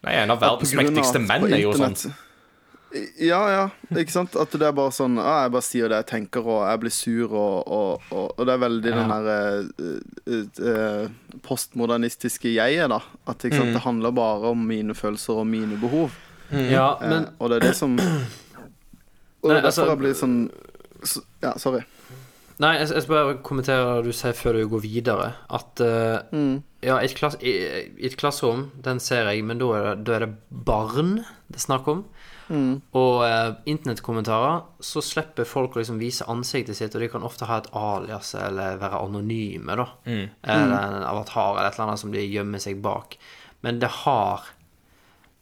[0.04, 1.96] Nei, En av verdens mektigste menn er jo sånn.
[3.18, 3.62] Ja, ja,
[3.98, 4.36] ikke sant?
[4.38, 6.92] At det er bare sånn ah, Jeg bare sier det jeg tenker, og jeg blir
[6.94, 9.38] sur, og, og, og, og det er veldig den derre
[9.82, 13.00] uh, uh, postmodernistiske jeget, da.
[13.26, 13.72] At ikke sant?
[13.72, 13.74] Mm.
[13.78, 16.14] det handler bare om mine følelser og mine behov.
[16.52, 17.96] ja, Eh, men og det er det som
[19.42, 20.38] Og det er derfor altså- jeg blir sånn
[21.04, 21.82] så, Ja, sorry.
[22.62, 25.32] Nei, jeg, jeg skal bare kommentere det du sier før du går videre.
[25.50, 26.62] At uh, Mm.
[26.86, 27.50] ja, i et, klass, i,
[27.98, 30.34] i et klasserom, den ser jeg, men da er det, da er det
[30.64, 31.16] barn
[31.50, 32.04] det er snakk om.
[32.48, 32.80] Mm.
[33.00, 37.48] Og eh, internettkommentarer, så slipper folk å liksom vise ansiktet sitt, og de kan ofte
[37.48, 39.88] ha et alias eller være anonyme, da.
[40.06, 43.18] Eller en avatar eller et eller annet som de gjemmer seg bak.
[43.64, 44.50] Men det har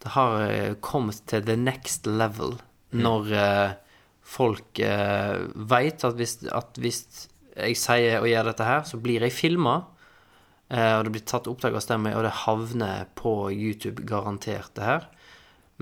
[0.02, 2.56] Det har eh, kommet til the next level
[2.90, 3.74] når eh,
[4.22, 6.18] folk eh, veit at
[6.50, 9.76] at hvis jeg sier og gjør dette her, så blir jeg filma.
[10.72, 14.86] Eh, og det blir tatt opptak av stemmen, og det havner på YouTube, garantert, det
[14.88, 15.06] her.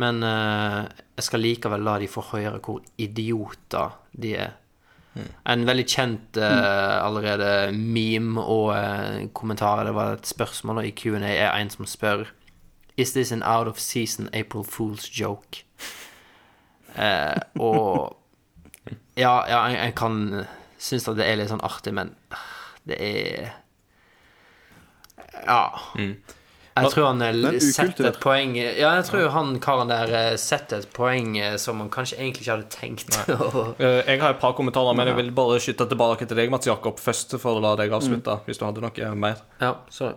[0.00, 0.86] Men uh,
[1.18, 4.56] jeg skal likevel la de få høre hvor idioter de er.
[5.50, 10.94] En veldig kjent uh, allerede meme og uh, kommentar, det var et spørsmål da, i
[10.94, 12.28] Q&A, er en som spør
[12.96, 15.64] Is this an out of season April Fool's joke?
[16.94, 18.16] Uh, og
[19.16, 20.44] Ja, ja jeg, jeg kan
[20.78, 23.50] synes at det er litt sånn artig, men ah, det er
[25.46, 25.70] Ja.
[26.76, 30.84] Jeg tror han eh, setter et poeng Ja, jeg tror han karen der eh, setter
[30.84, 33.16] et poeng eh, som han kanskje egentlig ikke hadde tenkt.
[33.82, 36.68] Eh, Jeg har et par kommentarer, men jeg vil bare skyte tilbake til deg, Mats
[36.70, 39.42] Jakob, først, for å la deg avslutte, hvis du hadde noe mer.
[39.60, 40.12] ja, så.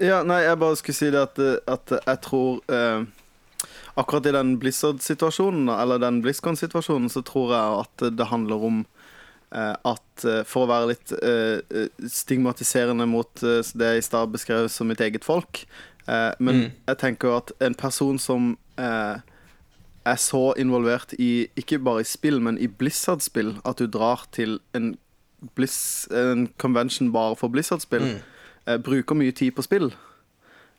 [0.00, 1.38] Ja, nei, jeg bare skulle si det at,
[1.68, 3.04] at jeg tror eh,
[3.96, 8.82] Akkurat i den Blizzard-situasjonen, eller den BlizzCon-situasjonen, så tror jeg at det handler om
[9.86, 14.32] at eh, For å være litt eh, eh, stigmatiserende mot eh, det jeg i stad
[14.32, 15.62] beskrev som mitt eget folk
[16.08, 16.72] eh, Men Mm.
[16.88, 19.18] jeg tenker at en person som eh,
[20.06, 24.60] er så involvert i Ikke bare i spill, men i Blizzard-spill, at du drar til
[24.74, 24.96] en,
[25.54, 28.18] Blizz, en convention bare for Blizzard-spill,
[28.66, 28.82] mm.
[28.82, 29.92] bruker mye tid på spill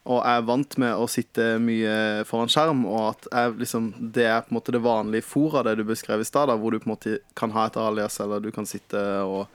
[0.07, 4.45] og er vant med å sitte mye foran skjerm, og at jeg, liksom, det er
[4.45, 6.93] på en måte det vanlige fora, det du beskrev i stad, hvor du på en
[6.93, 9.45] måte kan ha et alias, eller du kan sitte og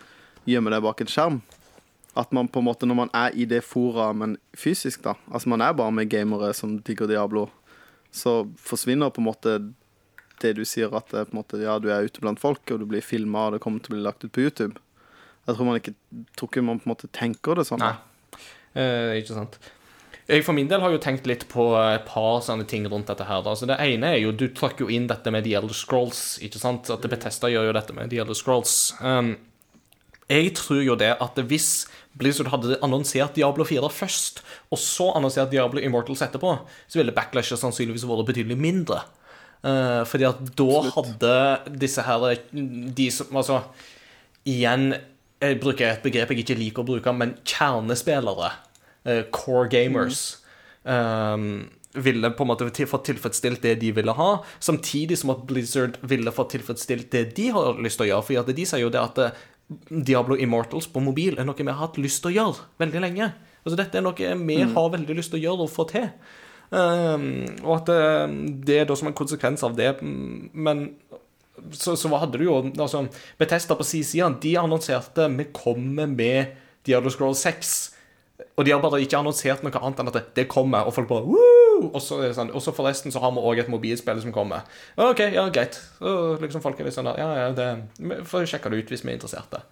[0.49, 1.41] gjemme deg bak en skjerm.
[2.19, 5.49] At man på en måte, når man er i det fora, men fysisk, da Altså
[5.49, 7.47] man er bare med gamere som digger Diablo,
[8.13, 9.57] så forsvinner på en måte
[10.43, 12.83] det du sier at det, på en måte, ja, du er ute blant folk, og
[12.83, 14.77] du blir filma, og det kommer til å bli lagt ut på YouTube.
[15.47, 15.95] Jeg tror man ikke
[16.37, 17.83] tror ikke man på en måte tenker det sånn.
[17.83, 17.95] Nei.
[18.79, 19.57] Eh, ikke sant.
[20.31, 23.27] Jeg for min del har jo tenkt litt på et par sånne ting rundt dette
[23.27, 23.43] her.
[23.43, 23.55] da.
[23.59, 26.39] Så det ene er jo, Du trakk jo inn dette med The Elder Scrolls.
[26.41, 26.91] ikke sant?
[26.91, 28.95] At Bethesda gjør jo dette med The Elder Scrolls.
[29.01, 29.37] Um,
[30.31, 31.87] jeg tror jo det at hvis
[32.17, 36.55] Blizzard hadde annonsert Diablo 4 først, og så annonsert Diablo Immortals etterpå,
[36.89, 39.03] så ville backlashet sannsynligvis vært betydelig mindre.
[39.63, 41.35] Uh, fordi at da hadde
[41.79, 43.61] disse her De som Altså,
[44.43, 44.89] igjen
[45.43, 48.53] jeg bruker et begrep jeg ikke liker å bruke, men kjernespillere,
[49.35, 50.39] core gamers,
[50.85, 54.31] ehm, ville på en måte fått tilfredsstilt det de ville ha,
[54.61, 58.27] samtidig som at Blizzard ville fått tilfredsstilt det de har lyst til å gjøre.
[58.29, 59.43] For at de sier jo det at eh,
[59.91, 63.33] Diablo Immortals på mobil er noe vi har hatt lyst til å gjøre veldig lenge.
[63.63, 66.09] Altså Dette er noe vi har veldig lyst til å gjøre og få til.
[66.73, 68.35] Um, og at eh,
[68.65, 70.79] det er da som en konsekvens av det mm, Men
[71.77, 73.03] så, så hadde du jo altså,
[73.37, 76.57] Bethesda på sin side de annonserte vi kommer med
[76.87, 77.93] Diablo Scroll 6.
[78.57, 81.25] Og de har bare ikke annonsert noe annet enn at det, kommer, og folk bare
[81.25, 81.89] Woo!
[81.89, 84.35] Og så, er det sånn, og så forresten så har vi òg et mobilspill som
[84.35, 84.67] kommer.
[85.01, 85.81] OK, ja, greit.
[86.05, 89.03] Og liksom folk er litt sånn der, Ja, ja, det får sjekke det ut hvis
[89.07, 89.65] vi er interesserte.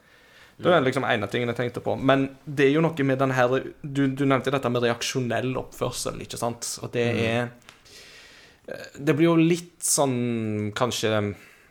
[0.60, 1.94] Det er liksom ene tingen jeg tenkte på.
[1.96, 6.20] Men det er jo noe med den her Du, du nevnte dette med reaksjonell oppførsel,
[6.24, 6.68] ikke sant?
[6.84, 7.52] Og det er
[8.98, 11.14] Det blir jo litt sånn kanskje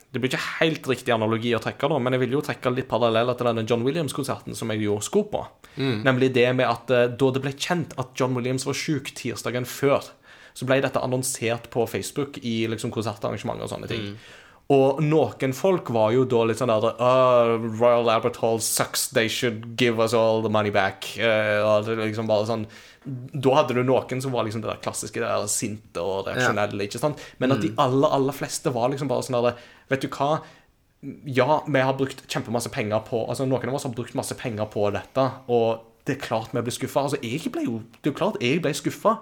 [0.10, 2.88] Det blir ikke helt riktig analogi å trekke, da, men jeg vil jo trekke litt
[2.90, 5.44] paralleller til denne John Williams-konserten som jeg jo skulle på.
[6.06, 9.70] Nemlig det med at eh, da det ble kjent at John Williams var sjuk tirsdagen
[9.70, 10.08] før,
[10.58, 14.08] så ble dette annonsert på Facebook i liksom konsertarrangementer og sånne ting.
[14.70, 19.26] Og noen folk var jo da litt sånn der uh, Royal Albert Hall sucks, they
[19.26, 21.08] should give us all the money back.
[21.18, 22.68] Uh, og liksom bare sånn
[23.34, 26.86] Da hadde du noen som var liksom det der klassiske, det der sinte og reaksjonelle,
[26.86, 27.24] ikke sant?
[27.42, 29.58] Men at de aller, aller fleste var liksom bare sånn der
[29.90, 30.32] Vet du hva?
[31.26, 34.70] Ja, vi har brukt kjempemasse penger på Altså, noen av oss har brukt masse penger
[34.70, 37.08] på dette, og det er klart vi ble skuffa.
[37.08, 39.18] Altså, jeg ble jo Det er jo klart jeg ble skuffa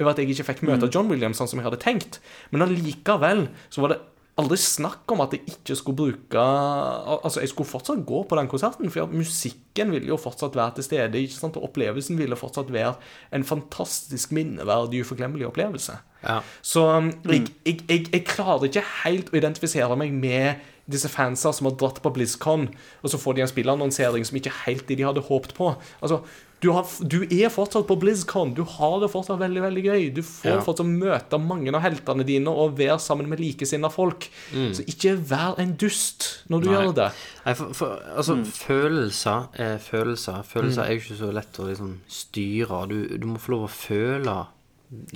[0.00, 2.22] over at jeg ikke fikk møte John Williams sånn som jeg hadde tenkt.
[2.50, 3.98] Men allikevel så var det
[4.38, 8.48] aldri snakk om at jeg ikke skulle bruke Altså, jeg skulle fortsatt gå på den
[8.48, 11.58] konserten, for musikken ville jo fortsatt være til stede, ikke sant?
[11.58, 12.94] og opplevelsen ville fortsatt være
[13.36, 15.98] en fantastisk minneverdig, uforglemmelig opplevelse.
[16.24, 16.40] Ja.
[16.62, 21.52] Så um, jeg, jeg, jeg, jeg klarer ikke helt å identifisere meg med disse fansa
[21.54, 22.68] som har dratt på BlizzCon,
[23.02, 25.74] og så får de en spillannonsering som ikke helt det de hadde håpet på.
[26.00, 26.22] Altså,
[26.60, 30.02] du, har, du er fortsatt på BlizzCon, du har det fortsatt veldig veldig gøy.
[30.14, 30.60] Du får Ja.
[30.60, 34.28] fortsatt møte mange av heltene dine og være sammen med likesinnede folk.
[34.52, 36.74] Så ikke vær en dust når du Nei.
[36.76, 37.08] gjør det.
[37.46, 40.42] Nei, for, for altså, følelser er følelser.
[40.46, 42.84] Følelser er jo ikke så lett å liksom styre.
[42.90, 44.36] Du, du må få lov å føle.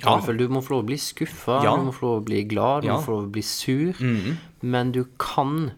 [0.01, 0.17] Ja.
[0.23, 1.75] Du, må få lov å bli skuffa, Ja.
[1.75, 2.95] du må få lov å bli glad, du Ja.
[2.97, 3.93] må få lov å bli sur.
[4.61, 5.71] Men du kan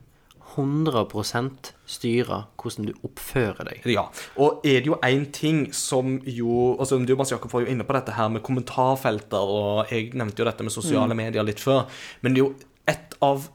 [0.58, 3.86] 100% styre hvordan du oppfører deg.
[3.94, 4.08] Ja,
[4.42, 7.86] og er det jo én ting som jo altså Du Mads Jakob var jo inne
[7.88, 11.86] på dette her med kommentarfelter, og jeg nevnte jo dette med sosiale medier litt før,
[12.22, 12.54] men det er jo
[12.88, 13.50] et av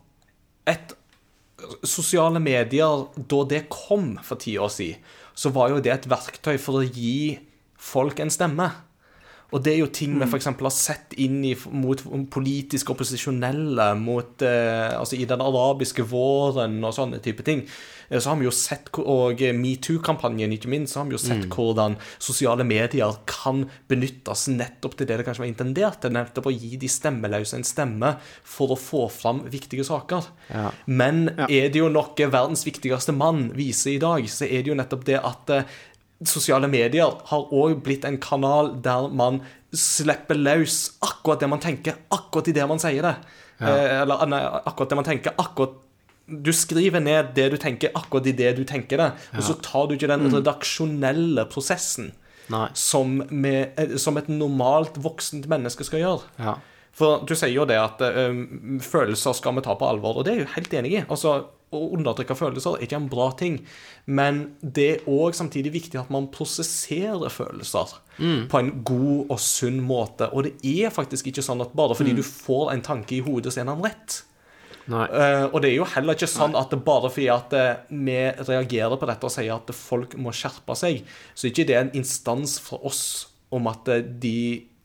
[0.69, 0.99] et,
[1.87, 5.03] Sosiale medier, da det kom for ti år siden,
[5.35, 7.39] så var jo det et verktøy for å gi
[7.79, 8.67] folk en stemme.
[9.53, 10.49] Og det er jo ting vi f.eks.
[10.49, 12.01] har sett inn i, mot
[12.33, 17.67] politiske opposisjonelle, mot, eh, altså i den arabiske våren og sånne type ting.
[18.09, 21.47] Eh, Så har vi jo sett, og metoo-kampanjen ikke minst, så har vi jo sett
[21.53, 26.57] hvordan sosiale medier kan benyttes nettopp til det det kanskje var intendert til, nettopp å
[26.57, 28.15] gi de stemmeløse en stemme
[28.45, 30.29] for å få fram viktige saker.
[30.53, 30.71] Ja.
[30.87, 34.81] Men er det jo noe verdens viktigste mann viser i dag, så er det jo
[34.81, 35.81] nettopp det at eh,
[36.29, 39.41] sosiale medier har òg blitt en kanal der man
[39.73, 43.15] slipper løs akkurat det man tenker, akkurat i det man sier det.
[43.63, 44.03] Ja.
[44.03, 45.79] eller nei, akkurat det man tenker, akkurat
[46.27, 49.89] Du skriver ned det du tenker, akkurat i det du tenker det, og så tar
[49.91, 52.13] du ikke den redaksjonelle prosessen
[52.79, 56.31] som, med, eh, som et normalt voksent menneske skal gjøre.
[56.39, 56.55] Ja.
[56.93, 58.25] For du sier jo det at ø,
[58.85, 61.05] følelser skal vi ta på alvor, og det er jeg jo helt enig i.
[61.09, 61.35] Altså,
[61.73, 63.61] Å undertrykke følelser er ikke en bra ting,
[64.05, 67.95] men det er òg samtidig viktig at man prosesserer følelser
[68.53, 70.29] på en god og sunn måte.
[70.33, 73.55] Og det er faktisk ikke sånn at bare fordi du får en tanke i hodet,
[73.55, 74.21] så er den rett.
[74.91, 78.19] Eh, og det er jo heller ikke sånn at det bare fordi at eh, vi
[78.49, 81.05] reagerer på dette og sier at folk må skjerpe seg,
[81.35, 83.03] så er ikke det en instans for oss
[83.55, 84.37] om at eh, de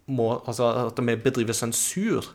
[0.08, 2.30] må Altså at vi bedriver sensur.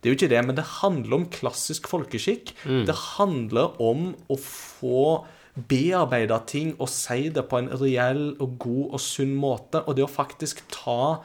[0.00, 2.54] Det er jo ikke det, men det handler om klassisk folkeskikk.
[2.88, 5.26] Det handler om å få
[5.68, 9.82] bearbeida ting og si det på en reell og god og sunn måte.
[9.86, 11.20] Og det å faktisk ta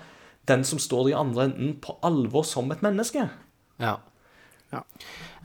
[0.50, 3.30] den som står i andre enden, på alvor som et menneske.
[3.80, 3.96] Ja.
[4.74, 4.82] Ja.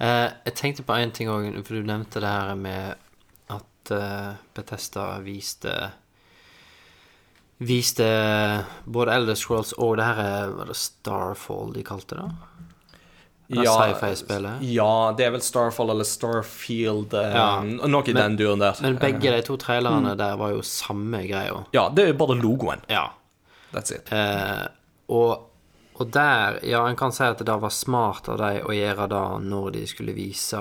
[0.01, 2.97] Eh, jeg tenkte på én ting òg, for du nevnte det her med
[3.49, 5.73] at uh, Betesta viste
[7.61, 8.07] Viste
[8.89, 12.31] både Elder Scrolls og det her er- Var det Starfall de kalte det?
[13.51, 14.61] Det sci-fi-spillet.
[14.71, 17.63] Ja, det er vel Starfall eller Starfield, eh, Ja.
[17.63, 18.77] noe i den duren der.
[18.81, 21.65] Men begge de to trailerne der var jo samme greia.
[21.75, 22.81] Ja, det er jo bare logoen.
[22.89, 23.09] Ja.
[23.73, 24.11] That's it.
[24.13, 24.67] Eh,
[25.09, 25.49] og,
[25.99, 29.09] og der Ja, en kan si at det da var smart av dem å gjøre
[29.11, 30.59] det når de skulle vise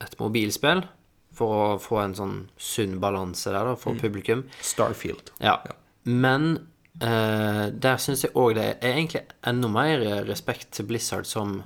[0.00, 0.84] et mobilspill,
[1.32, 4.44] for å få en sånn sunn balanse der da, for publikum.
[4.60, 5.30] Starfield.
[5.40, 5.58] Ja.
[6.04, 6.66] Men
[7.00, 11.62] eh, der syns jeg òg det er egentlig enda mer respekt til Blizzard som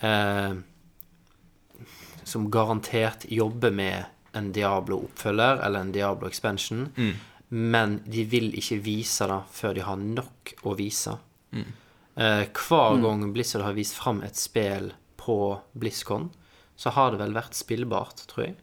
[0.00, 0.54] eh,
[2.24, 6.84] Som garantert jobber med en Diablo-oppfølger eller en Diablo expansion,
[7.48, 11.16] men de vil ikke vise det før de har nok å vise.
[11.50, 15.38] Eh, hver gang Blizzard har vist fram et spill på
[15.72, 16.28] BlizzCon,
[16.76, 18.54] så har det vel vært spillbart, tror jeg.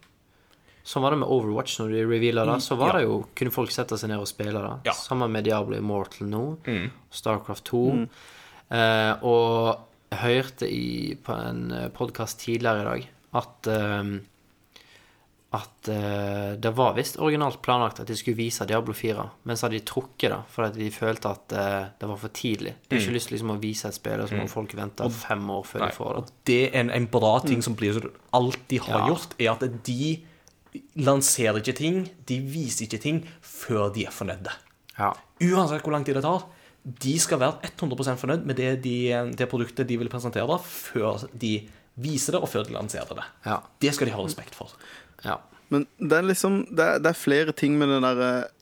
[0.87, 2.61] Sånn var det med Overwatch når de reveala det.
[2.63, 2.99] Så var ja.
[2.99, 4.75] det jo, kunne folk sette seg ned og spille det.
[4.87, 4.95] Ja.
[4.95, 6.43] Sammen med Diablo Immortal nå.
[7.11, 7.81] Starcraft 2.
[8.77, 13.07] Eh, og hørte i, på en podkast tidligere i dag
[13.37, 14.17] at eh,
[15.55, 19.65] at eh, det var visst originalt planlagt at de skulle vise Diablo 4, men så
[19.65, 22.73] hadde de trukket det fordi de følte at eh, det var for tidlig.
[22.83, 24.49] De har ikke lyst til liksom, å vise et spill, som mm.
[24.51, 26.19] folk vente fem år før Nei, de får det.
[26.19, 29.07] og det er en, en bra ting som Blizzard alltid har Ja.
[29.13, 30.11] gjort, er at de
[30.99, 34.51] lanserer ikke ting, de viser ikke ting før de er fornøyde.
[34.97, 35.13] Ja.
[35.47, 36.43] Uansett hvor lang tid det tar.
[36.87, 38.95] De skal være 100% fornøyd med det, de,
[39.35, 41.57] det produktet de vil presentere, før de
[41.99, 43.27] viser det, og før de lanserer det.
[43.45, 43.59] Ja.
[43.81, 44.73] Det skal de ha respekt for.
[45.25, 45.39] ja.
[45.69, 48.21] Men det er liksom Det er, det er flere ting med den der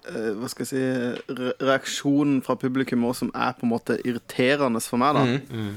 [0.09, 3.99] eh, Hva skal jeg si re Reaksjonen fra publikum òg som er på en måte
[4.01, 5.25] irriterende for meg, da.
[5.25, 5.59] Mm.
[5.59, 5.75] Mm.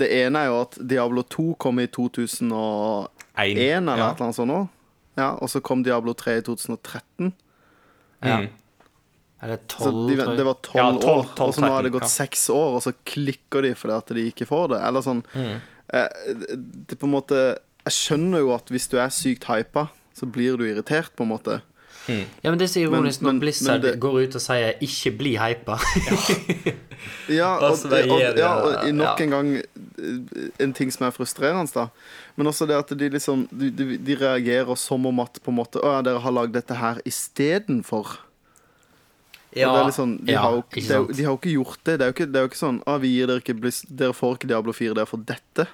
[0.00, 4.08] det ene er jo at Diablo 2 kom i 2001 Ein, eller ja.
[4.08, 4.66] et eller annet sånt òg.
[5.18, 7.32] Ja, og så kom Diablo 3 i 2013.
[8.24, 8.40] ja.
[8.40, 8.52] Mm.
[9.44, 11.90] Er det tolv, de, det var Ja, tolv 12, år, og så nå har det
[11.92, 12.12] 13, gått ja.
[12.14, 14.80] seks år, og så klikker de fordi at de ikke får det.
[14.88, 15.60] Eller sånn Mm.
[15.92, 16.08] eh,
[16.88, 20.56] Det på en måte Jeg skjønner jo at hvis du er sykt hypa, så blir
[20.56, 21.60] du irritert, på en måte.
[22.08, 24.40] Ja, men det er så ironisk Men- men- når Blizzard men det- går ut og
[24.40, 25.78] sier 'ikke bli hypa'.
[27.28, 29.62] Ja, og, og, og, ja, og nok en gang
[30.60, 31.86] en ting som er frustrerende, da.
[32.36, 35.56] Men også det at de liksom De, de, de reagerer som om at på en
[35.58, 38.18] måte Å ja, dere har lagd dette her istedenfor.
[39.60, 41.14] Ja, det er litt sånn, de, ja, har jo, sant?
[41.16, 41.94] de har jo ikke gjort det.
[42.00, 43.84] Det er jo ikke, det er jo ikke sånn ah, vi gir dere, ikke, Blizz-
[43.88, 45.66] dere får ikke Diablo 4, dere får dette.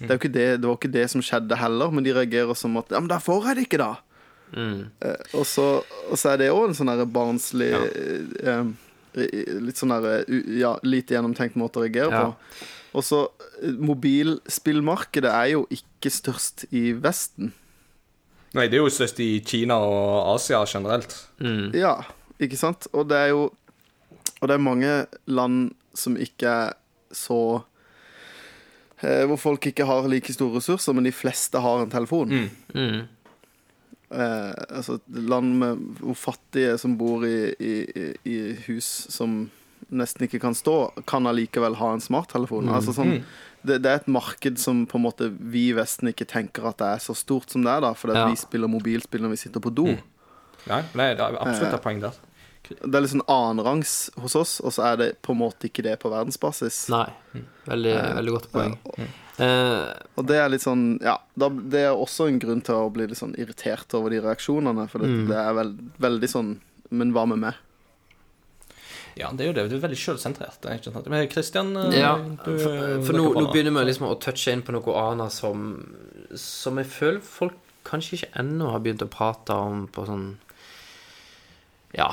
[0.00, 2.56] Det, er jo ikke det, det var ikke det som skjedde heller, men de reagerer
[2.56, 3.90] som at Ja, men da får jeg det ikke, da!
[4.54, 4.78] Mm.
[5.06, 5.66] Eh, og, så,
[6.10, 8.56] og så er det òg en sånn barnslig ja.
[8.58, 8.70] eh,
[9.62, 10.24] Litt sånn der,
[10.58, 12.22] ja, lite gjennomtenkt måte å reagere Ja.
[12.30, 12.66] på.
[12.98, 13.20] Og så
[13.62, 17.52] eh, Mobilspillmarkedet er jo ikke størst i Vesten.
[18.56, 21.12] Nei, det er jo størst i Kina og Asia generelt.
[21.38, 21.70] Mm.
[21.78, 22.00] Ja,
[22.40, 22.88] ikke sant?
[22.92, 23.50] Og det er jo
[24.40, 24.92] Og det er mange
[25.28, 26.72] land som ikke er
[27.12, 27.62] så
[29.02, 32.32] eh, Hvor folk ikke har like store ressurser, men de fleste har en telefon.
[32.74, 33.00] Mm.
[34.10, 37.74] Eh, altså land med hvor fattige som bor i, i,
[38.26, 39.44] i- hus som
[39.90, 40.74] nesten ikke kan stå,
[41.06, 42.68] kan allikevel ha en smarttelefon.
[42.74, 43.20] Altså sånn,
[43.66, 46.78] det, det er et marked som på en måte vi i Vesten ikke tenker at
[46.82, 48.26] det er så stort som det er, da, fordi Ja.
[48.30, 49.86] vi spiller mobilspill når vi sitter på do.
[50.68, 52.18] Ja, nei det er absolutt et poeng der.
[52.68, 55.82] Det er litt sånn annenrangs hos oss, og så er det på en måte ikke
[55.82, 56.84] det på verdensbasis.
[56.92, 57.08] Nei.
[57.66, 58.76] Veldig, veldig godt poeng.
[59.40, 59.86] Eh,
[60.20, 63.06] Og det er litt sånn Ja, da, det er også en grunn til å bli
[63.08, 66.50] litt sånn irritert over de reaksjonene, for det, det er veld, veldig sånn
[66.92, 67.54] Men hva med meg?
[69.16, 69.64] Ja, det er jo det.
[69.72, 70.68] Du er veldig sjølsentrert.
[71.10, 74.62] Men Christian eh, ja, du, for, for nå, nå begynner vi liksom å touche inn
[74.66, 75.64] på noe annet som
[76.38, 77.56] Som jeg føler folk
[77.88, 80.26] kanskje ikke ennå har begynt å prate om på sånn
[81.96, 82.10] Ja,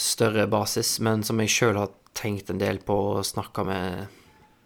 [0.00, 4.18] større basis, men som jeg sjøl har tenkt en del på og snakka med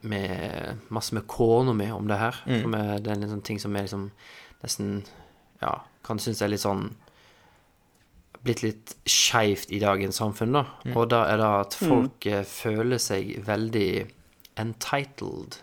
[0.07, 2.37] med masse med kona mi om det her.
[2.47, 2.71] Mm.
[2.71, 4.11] Med, det er en sånn ting som er liksom
[4.63, 5.01] nesten
[5.63, 6.91] Ja, kan synes er litt sånn
[8.47, 10.65] blitt litt skeivt i dagens samfunn, da.
[10.93, 12.45] Og da er det at folk mm.
[12.47, 13.89] føler seg veldig
[14.63, 15.57] entitled.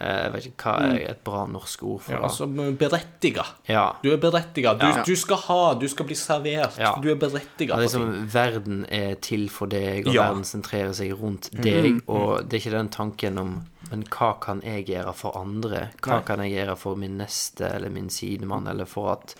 [0.00, 2.48] Eh, Jeg vet ikke hva er et bra norsk ord for Ja, altså
[2.78, 3.44] berettiga.
[3.68, 3.92] Ja.
[4.02, 4.72] Du er berettiga.
[4.74, 5.02] Du, Ja.
[5.06, 6.74] du skal ha, du skal bli servert.
[7.02, 7.76] Du er berettiga.
[7.78, 12.02] Liksom, verden er til for deg, og verden sentrerer seg rundt deg.
[12.08, 13.54] Og det er ikke den tanken om
[13.90, 15.90] Men hva kan jeg gjøre for andre?
[16.02, 16.22] Hva Nei.
[16.24, 19.34] kan jeg gjøre for min neste eller min sidemann, eller for at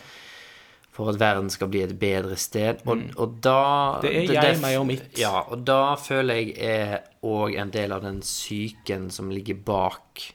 [0.92, 2.76] for at verden skal bli et bedre sted.
[2.86, 4.00] Og, og da Mm.
[4.02, 5.18] Det er jeg, meg og mitt.
[5.18, 10.34] Ja, og da føler jeg er òg en del av den psyken som ligger bak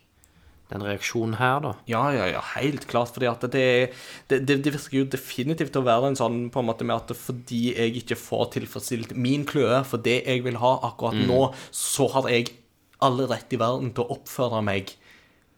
[0.69, 1.71] den reaksjonen her, da.
[1.89, 3.09] Ja, ja, ja, helt klart.
[3.15, 3.63] fordi at det,
[4.29, 7.15] det, det, det virker jo definitivt å være en sånn på en måte med at
[7.17, 11.41] fordi jeg ikke får tilfredsstilt min kløe for det jeg vil ha akkurat nå,
[11.73, 12.51] så har jeg
[13.01, 14.93] alle rett i verden til å oppføre meg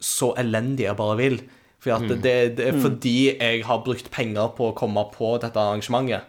[0.02, 1.38] så elendig jeg bare vil.
[1.82, 5.58] Fordi at det, det er fordi jeg har brukt penger på å komme på dette
[5.58, 6.28] arrangementet.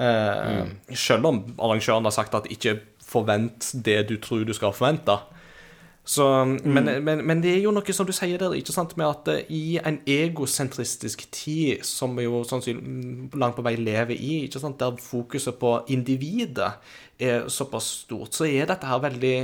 [0.00, 0.64] Eh,
[0.96, 5.18] Selv om arrangøren har sagt at ikke forvent det du tror du skal forvente.
[6.04, 9.06] Så, men, men, men det er jo noe som du sier der, ikke sant, med
[9.06, 14.40] at eh, i en egosentristisk tid, som vi jo sannsynlig langt på vei lever i,
[14.46, 16.72] ikke sant, der fokuset på individet
[17.20, 19.36] er såpass stort, så er dette her veldig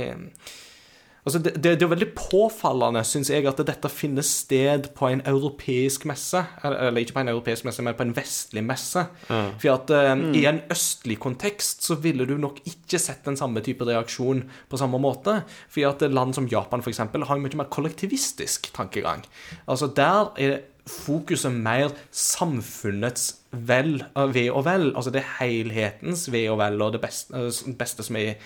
[1.27, 5.19] Altså, det, det, det er veldig påfallende, syns jeg, at dette finner sted på en
[5.27, 6.39] europeisk messe.
[6.63, 9.03] Eller, ikke på en europeisk messe, men på en vestlig messe.
[9.27, 13.59] For at eh, i en østlig kontekst så ville du nok ikke sett den samme
[13.65, 15.41] type reaksjon på samme måte.
[15.67, 19.27] For at land som Japan, eksempel, har en mye mer kollektivistisk tankegang.
[19.67, 24.93] Altså, der er fokuset mer samfunnets vel, eh, ve og vel.
[24.95, 28.39] Altså det er helhetens ve og vel og det beste, eh, beste som er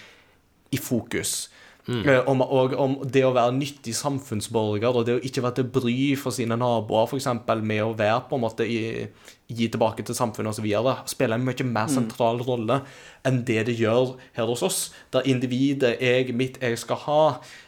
[0.72, 1.50] i fokus.
[1.90, 5.70] Eh, Om, og om det å være nyttig samfunnsborger og det å ikke være til
[5.74, 7.26] bry for sine naboer, f.eks.
[7.64, 9.08] med å være på en måte i,
[9.50, 10.68] gi tilbake til samfunnet osv.,
[11.10, 12.84] spiller en mye mer sentral rolle
[13.26, 14.80] enn det det gjør her hos oss.
[15.12, 17.20] Der individet, jeg, mitt, jeg skal ha,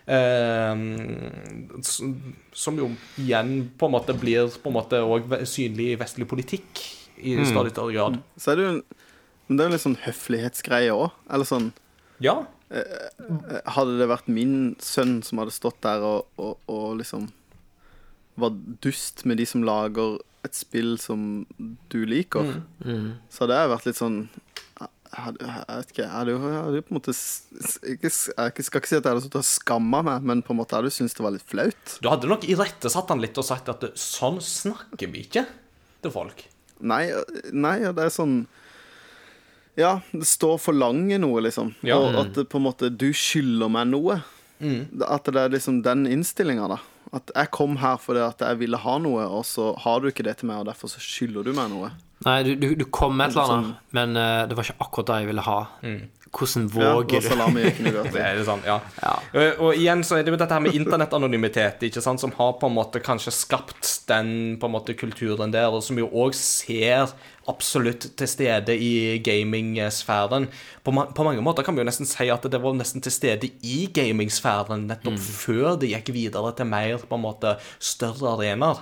[0.05, 0.85] eh,
[2.53, 2.89] som jo
[3.21, 6.83] igjen på en måte blir på en måte også synlig i vestlig politikk
[7.23, 8.19] i stadig større grad.
[8.37, 8.81] Så er det jo en,
[9.47, 11.09] men det er jo en litt sånn høflighetsgreie òg.
[11.33, 11.71] Eller sånn
[12.23, 12.43] Ja.
[12.73, 17.29] Hadde det vært min sønn som hadde stått der og, og, og liksom
[18.41, 21.43] var dust med de som lager et spill som
[21.93, 22.55] du liker,
[23.29, 24.17] så hadde jeg vært litt sånn
[25.13, 28.97] jeg hadde, vet ikke, jeg hadde jo hadde på en måte Jeg skal ikke si
[28.97, 31.45] at jeg hadde skamma meg, men på en måte hadde jeg syntes det var litt
[31.45, 31.93] flaut.
[32.01, 35.45] Du hadde nok irettesatt han litt og sagt at sånn snakker vi ikke
[36.01, 36.41] til folk.
[36.81, 37.03] Nei,
[37.53, 38.39] nei, det er sånn
[39.79, 41.73] Ja, det står for lange noe, liksom.
[41.85, 41.97] Ja.
[41.97, 44.19] Og at det på en måte Du skylder meg noe.
[44.63, 45.01] Mm.
[45.07, 46.79] At det er liksom den innstillinga, da.
[47.13, 50.25] At jeg kom her fordi at jeg ville ha noe, og så har du ikke
[50.25, 51.91] det til meg, og derfor så skylder du meg noe.
[52.23, 55.09] Nei, du, du, du kom med et eller annet, men uh, det var ikke akkurat
[55.09, 55.57] det jeg ville ha.
[56.33, 57.91] Hvordan Ja, våger du?
[57.97, 58.11] godt.
[58.15, 58.79] Det er sånn, ja.
[59.37, 62.55] Og, og igjen så er det jo dette her med internettanonymitet, ikke sant, som har
[62.57, 66.33] på en måte kanskje skapt den på en måte kulturen der, og som jo òg
[66.37, 67.13] ser
[67.51, 70.47] absolutt til stede i gamingsfæren.
[70.83, 73.11] På, ma på mange måter kan vi jo nesten si at det var nesten til
[73.13, 78.79] stede i gamingsfæren nettopp før det gikk videre til mer på en måte større arenaer.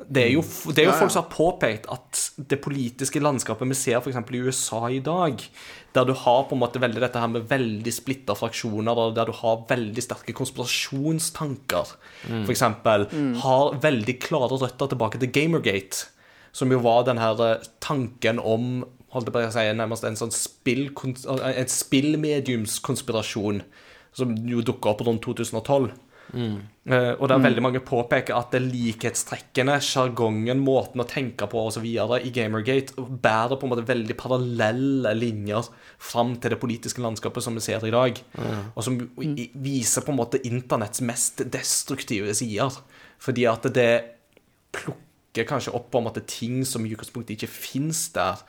[0.00, 0.40] Det er jo,
[0.72, 1.00] det er jo Ja, ja.
[1.02, 4.16] folk som har påpekt at det politiske landskapet vi ser f.eks.
[4.16, 5.42] i USA i dag,
[5.92, 9.26] der du har på en måte veldig dette her med veldig splitta fraksjoner, og der
[9.26, 11.96] du har veldig sterke konspirasjonstanker,
[12.28, 12.44] Mm.
[12.44, 13.06] for eksempel,
[13.40, 16.06] har veldig klare røtter tilbake til Gamergate,
[16.52, 20.16] som jo var den her eh, tanken om holdt jeg på å si, nærmest en
[20.16, 20.90] sånn spill,
[21.26, 23.62] en spillmediumskonspirasjon
[24.12, 25.90] som jo dukka opp rundt 2012.
[26.34, 31.84] Eh, og der veldig mange påpeker at det likhetstrekkene, sjargongen, måten å tenke på osv.
[31.86, 37.58] i Gamergate bærer på en måte veldig parallelle linjer fram til det politiske landskapet som
[37.58, 38.22] vi ser i dag.
[38.74, 42.80] Og som viser på en måte internetts mest destruktive sider.
[43.20, 43.92] Fordi at det
[44.74, 48.40] plukker kanskje opp på en måte ting som i utgangspunktet ikke fins der,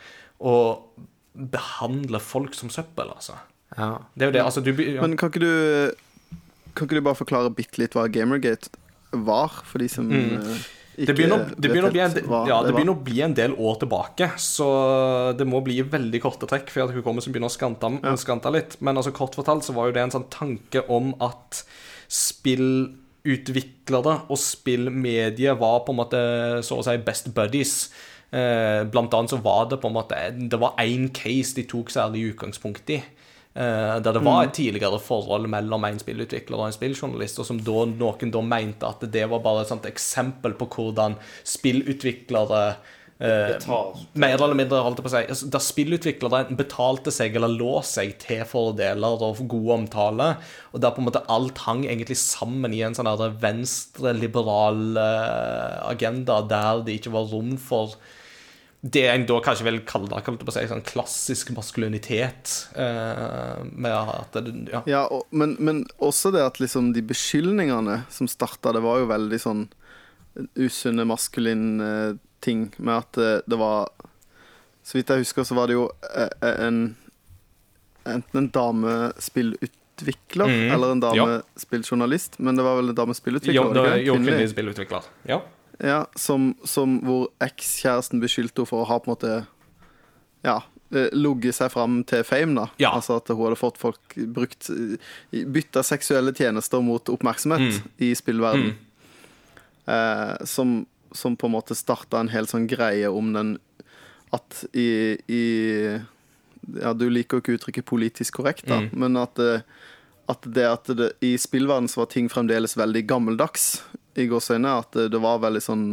[0.41, 0.89] og
[1.31, 3.37] behandler folk som søppel, altså.
[3.77, 3.97] Ja.
[4.15, 4.41] Det er jo det.
[4.43, 4.99] altså du, ja.
[4.99, 5.93] Men kan ikke du
[6.75, 8.71] Kan ikke du bare forklare bitte litt hva Gamergate
[9.11, 10.29] var, for de som mm.
[10.95, 13.75] ikke Det begynner, det, begynner en, hva ja, det begynner å bli en del år
[13.83, 14.67] tilbake, så
[15.37, 18.15] det må bli veldig korte trekk for at hukommelsen begynner å skanta, ja.
[18.19, 18.77] skanta, litt.
[18.79, 21.63] Men altså kort fortalt så var jo det en sånn tanke om at
[22.11, 26.19] spillutviklere og spillmedie var på en måte
[26.67, 27.75] så å si best buddies.
[28.31, 31.91] Eh, blant annet så var det på en måte Det var én case de tok
[31.91, 33.01] særlig utgangspunkt i.
[33.51, 37.57] Eh, der det var et tidligere forhold mellom en spillutvikler og en spilljournalist, og som
[37.59, 42.61] da noen da mente at det var bare et sånt eksempel på hvordan spillutviklere
[43.19, 43.67] eh,
[44.15, 47.73] mer eller mindre, holdt jeg på å si altså, Der spillutviklere betalte seg eller lå
[47.83, 50.29] seg til fordeler og god omtale,
[50.71, 53.11] og der på en måte alt hang egentlig sammen i en sånn
[53.43, 57.99] venstre-liberal eh, agenda der det ikke var rom for
[58.81, 62.53] det en da kanskje vil kalle si, sånn klassisk maskulinitet.
[62.73, 63.61] Eh,
[64.33, 64.41] det,
[64.71, 64.81] ja.
[64.89, 69.11] Ja, og, men, men også det at liksom de beskyldningene som starta, det var jo
[69.11, 69.67] veldig sånn
[70.57, 73.91] usunne maskuline ting med at det, det var
[74.81, 75.85] Så vidt jeg husker, så var det jo
[76.15, 76.31] eh,
[76.65, 76.95] en
[78.09, 81.07] enten en damespillutvikler mm, eller en ja.
[81.11, 82.39] damespilljournalist.
[82.39, 83.55] Men det var vel en damespillutvikler?
[83.55, 85.01] Jo, var det er jo kvinnelig spillutvikler.
[85.29, 85.37] Ja.
[85.81, 89.31] Ja, som, som hvor ekskjæresten beskyldte henne for å ha på en måte
[90.45, 90.59] Ja,
[90.93, 92.67] eh, ligget seg fram til fame, da.
[92.81, 92.91] Ja.
[92.97, 94.69] Altså at hun hadde fått folk brukt
[95.31, 97.89] Bytta seksuelle tjenester mot oppmerksomhet Mm.
[97.99, 98.75] i spillverden.
[99.87, 103.55] Eh, som, som på en måte starta en hel sånn greie om den
[104.31, 105.43] At i, i
[106.77, 108.91] Ja, du liker jo ikke uttrykket politisk korrekt, da, Mm.
[108.93, 109.63] men at det,
[110.29, 113.81] at det at det, i spillverden så var ting fremdeles veldig gammeldags
[114.19, 114.77] i gåseøyne.
[114.83, 115.85] At det, det var veldig sånn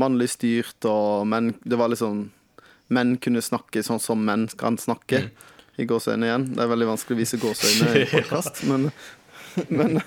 [0.00, 2.26] mannlig styrt, og menn Det var sånn
[2.92, 5.24] Menn kunne snakke sånn som menn kan snakke.
[5.26, 5.30] Mm.
[5.82, 6.44] I gåseøyne igjen.
[6.54, 8.90] Det er veldig vanskelig å vise gåseøyne i podkast, men
[9.68, 10.00] men,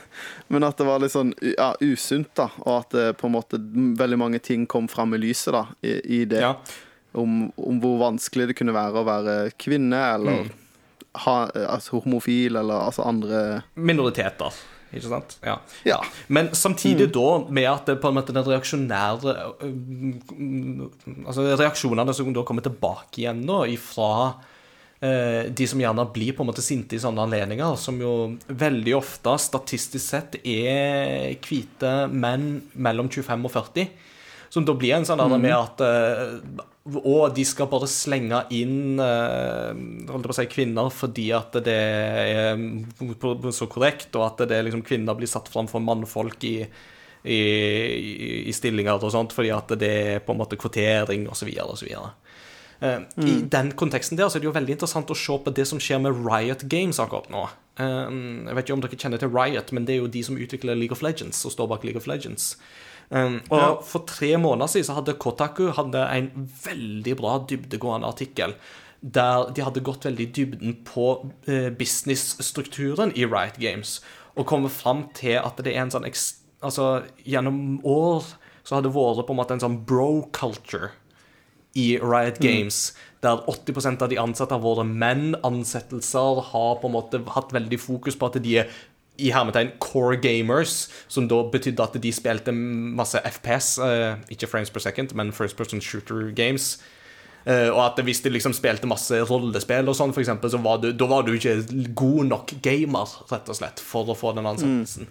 [0.48, 2.46] men at det var litt sånn ja, usunt, da.
[2.68, 3.58] Og at det på en måte
[3.98, 6.42] veldig mange ting kom fram i lyset da, i, i det.
[6.46, 6.54] ja.
[7.18, 10.50] Om, om hvor vanskelig det kunne være å være kvinne, eller Mm.
[11.26, 11.34] ha,
[11.66, 13.40] altså, homofil, eller altså andre
[13.74, 14.54] Minoriteter.
[14.90, 15.36] Ikke sant?
[15.46, 15.60] Ja.
[15.86, 16.00] Ja.
[16.28, 19.34] Men samtidig da med at det på en måte den reaksjonære
[19.66, 20.86] øh,
[21.28, 24.10] Altså reaksjonene som da kommer tilbake igjen nå ifra
[25.06, 28.14] eh, de som gjerne blir på en måte sinte i sånne anledninger, som jo
[28.48, 33.94] veldig ofte statistisk sett er hvite menn mellom 25 og 40.
[34.50, 35.38] Som da blir en sånn mm.
[35.44, 36.66] med at eh,
[36.98, 43.68] Og de skal bare slenge inn eh, si, kvinner fordi at det er mm, så
[43.72, 46.58] korrekt, og at det liksom kvinner blir satt fram for mannfolk i,
[47.24, 47.40] i,
[48.48, 51.52] i, stillinger og sånt, fordi at det er på en måte kvotering osv.
[51.66, 51.96] osv.
[52.80, 55.66] Uh, I den konteksten der så er det jo veldig interessant å se på det
[55.68, 57.50] som skjer med Riot Games akkurat nå.
[57.80, 58.12] Eh,
[58.48, 60.80] jeg vet ikke om dere kjenner til Riot, men det er jo de som utvikler
[60.80, 62.54] League of Legends, og står bak League of Legends.
[63.10, 66.30] Um, og For tre måneder siden så hadde Kotaku hadde en
[66.62, 68.54] veldig bra dybdegående artikkel
[69.02, 71.06] der de hadde gått veldig i dybden på
[71.48, 74.02] eh, businessstrukturen i Riot Games,
[74.36, 76.08] og kommet fram til at det er en sånn
[76.60, 78.26] Altså, gjennom år
[78.68, 80.90] så har det vært på en måte en sånn bro-culture
[81.80, 85.38] i Riot Games, der 80% av de ansatte har vært menn.
[85.48, 88.74] Ansettelser har på en måte hatt veldig fokus på at de er
[89.20, 94.72] i hermetegn core gamers, som da betydde at de spilte masse FPS, eh, ikke frames
[94.74, 96.78] per second, men first person shooter games.
[97.46, 100.82] Eh, og at hvis de liksom spilte masse rollespill og sånn, for eksempel, så var
[100.84, 101.62] du, da var du ikke
[101.98, 105.08] god nok gamer, rett og slett, for å få den ansettelsen.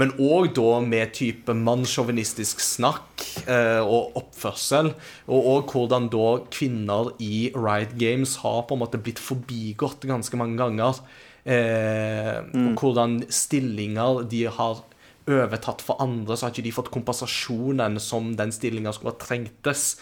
[0.00, 4.90] Men òg da med type mannssjåvinistisk snakk eh, og oppførsel,
[5.30, 10.40] og òg hvordan da kvinner i Riot Games har på en måte blitt forbigått ganske
[10.40, 10.98] mange ganger.
[11.44, 14.82] Eh, Og hvordan stillinger de har
[15.28, 19.96] overtatt for andre, så har ikke de fått kompensasjonen som den stillinga skulle ha trengtes.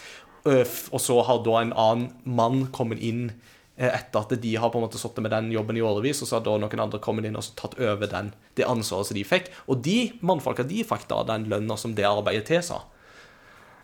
[0.46, 3.32] Eh, Og så har da en annen mann kommet inn
[3.76, 6.28] eh, etter at de har på en måte sittet med den jobben i årevis, og
[6.28, 9.24] så har da noen andre kommet inn og tatt over den, det ansvaret som de
[9.24, 9.50] fikk.
[9.66, 12.82] Og de mannfolka de fikk da den lønna som det arbeidet tilsa.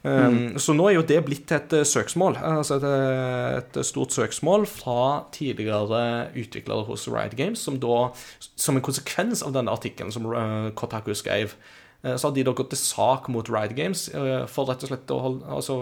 [0.05, 4.15] Um, Så nå er jo det blitt et eh, søksmål, altså et, eh, et stort
[4.15, 10.15] søksmål fra tidligere utviklere hos Riot Games, som da, som en konsekvens av denne artikkelen
[10.15, 11.57] som eh, Kotaku skrev,
[12.05, 14.93] eh, så har de da gått til sak mot Riot Games eh, for rett og
[14.93, 15.81] slett å holde Altså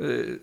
[0.00, 0.38] eh,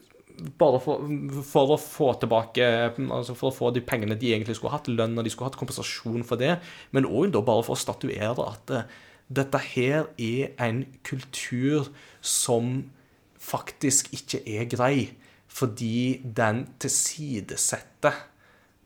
[0.58, 1.10] bare for,
[1.46, 2.66] for å få tilbake
[2.98, 6.22] Altså for å få de pengene de egentlig skulle hatt, lønna de skulle hatt, kompensasjon
[6.26, 6.60] for det,
[6.94, 11.90] men òg bare for å statuere at eh, dette her er en kultur
[12.22, 12.92] som
[13.40, 15.14] faktisk ikke er grei,
[15.48, 18.16] fordi den tilsidesetter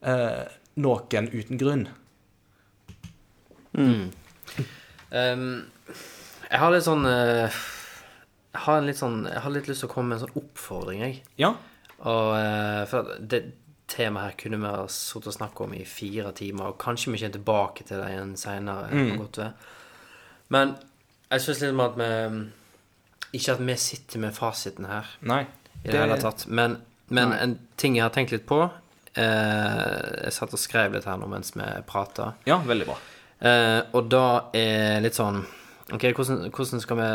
[0.04, 0.46] eh,
[0.78, 1.88] noen uten grunn.
[5.14, 5.48] Ehm,
[6.48, 7.58] jeg har litt sånn eh,
[8.56, 10.40] Jeg har en litt sånn Jeg har litt lyst til å komme med en sånn
[10.42, 11.20] oppfordring, jeg.
[11.40, 11.52] Ja.
[12.02, 13.44] Og eh, for det
[13.88, 17.22] temaet her kunne vi ha sittet og snakket om i fire timer, og kanskje vi
[17.22, 19.52] kommer tilbake til det igjen seinere.
[20.54, 20.76] Men
[21.28, 22.10] jeg syns liksom at vi
[23.38, 25.44] Ikke at vi sitter med fasiten her Nei.
[25.84, 26.78] i det hele tatt, men,
[27.12, 31.20] men en ting jeg har tenkt litt på eh, Jeg satt og skrev litt her
[31.20, 32.32] nå mens vi prata.
[32.48, 32.98] Ja, veldig bra.
[33.40, 35.44] Eh, og da er litt sånn
[35.94, 37.10] Ok, hvordan, hvordan skal vi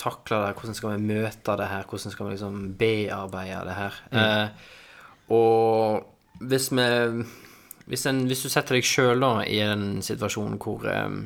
[0.00, 0.52] takle det?
[0.56, 1.88] Hvordan skal vi møte det her?
[1.88, 3.98] Hvordan skal vi liksom bearbeide det her?
[4.12, 4.68] Eh,
[5.34, 6.86] og hvis vi
[7.84, 11.18] hvis, en, hvis du setter deg sjøl i en situasjon hvor eh,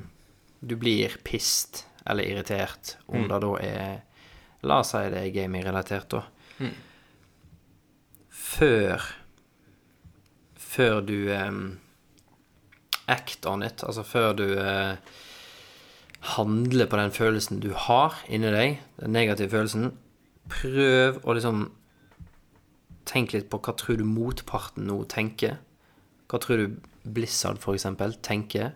[0.61, 4.05] du blir pissed eller irritert, om det da er
[4.67, 6.25] La oss si det er gaming-relatert, da.
[8.29, 9.05] Før
[10.59, 11.79] Før du um,
[13.07, 14.99] act on it, altså før du uh,
[16.35, 19.93] handler på den følelsen du har inni deg, den negative følelsen,
[20.51, 21.69] prøv å liksom
[23.09, 25.57] tenk litt på hva tror du motparten nå tenker.
[26.29, 26.77] Hva tror du
[27.09, 28.75] Blizzard, for eksempel, tenker?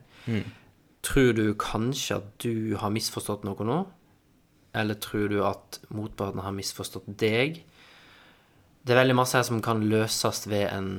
[1.03, 3.79] Tror du kanskje at du har misforstått noe nå?
[4.79, 7.63] Eller tror du at motparten har misforstått deg?
[8.83, 10.93] Det er veldig masse her som kan løses ved en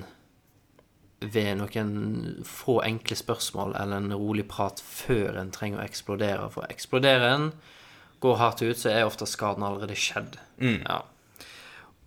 [1.24, 6.50] ved noen få enkle spørsmål eller en rolig prat før en trenger å eksplodere.
[6.52, 7.46] For eksploderer en,
[8.24, 10.36] går hardt ut, så er ofte skaden allerede skjedd.
[10.60, 11.02] Ja.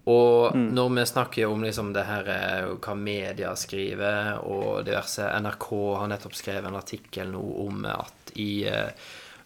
[0.07, 5.69] Og når vi snakker om liksom det her eh, hva media skriver, og diverse NRK
[5.99, 8.93] har nettopp skrevet en artikkel nå om at i eh,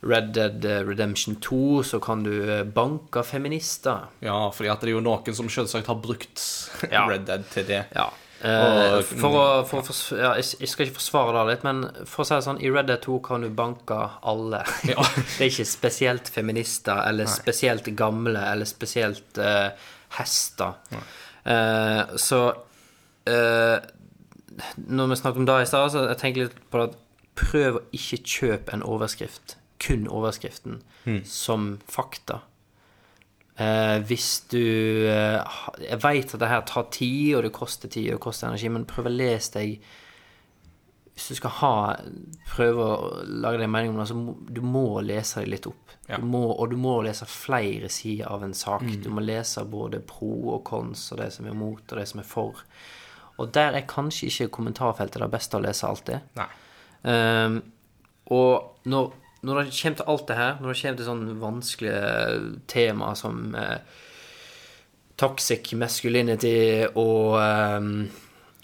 [0.05, 4.07] Red Dead Redemption 2 så kan du eh, banke feminister.
[4.25, 6.45] Ja, fordi at det er jo noen som selvsagt har brukt
[6.93, 7.07] Ja.
[7.09, 7.87] Red Dead til det.
[7.97, 8.11] Ja.
[8.41, 12.23] Og- for å, for, å fors- ja, jeg, skal ikke forsvare det litt, men for
[12.23, 14.61] å si det sånn, i Red Dead 2 kan du banke alle.
[14.89, 15.05] Ja.
[15.05, 19.69] det er ikke spesielt feminister, eller spesielt gamle, eller spesielt eh,
[20.19, 20.77] hester.
[21.45, 22.41] Uh, så
[23.29, 23.79] uh,
[24.77, 26.99] Når vi snakket om det i stad, så jeg tenker litt på at
[27.41, 30.83] prøv å ikke kjøpe en overskrift, kun overskriften,
[31.25, 32.43] som fakta.
[33.61, 38.19] Uh, hvis du Jeg vet at det her tar tid, og det koster tid og
[38.19, 39.91] det koster energi, men prøv å lese deg
[41.15, 41.73] Hvis du skal ha
[42.49, 45.69] prøve å lage deg en mening om det, så må du må lese deg litt
[45.69, 45.97] opp.
[46.09, 46.19] Ja.
[46.19, 48.87] Du må, og du må lese flere sider av en sak.
[49.03, 52.23] Du må lese både pro og cons, og det som er mot, og det som
[52.23, 52.65] er for.
[53.41, 56.33] Og der er kanskje ikke kommentarfeltet det beste å lese alltid.
[56.37, 56.49] Nei.
[57.09, 57.61] Ehm,
[58.37, 59.13] og når,
[59.47, 63.55] når det kommer til alt det her, når det kommer til sånne vanskelige tema som
[63.57, 63.79] eh,
[65.21, 66.59] toxic masculinity
[66.91, 67.95] og, ehm,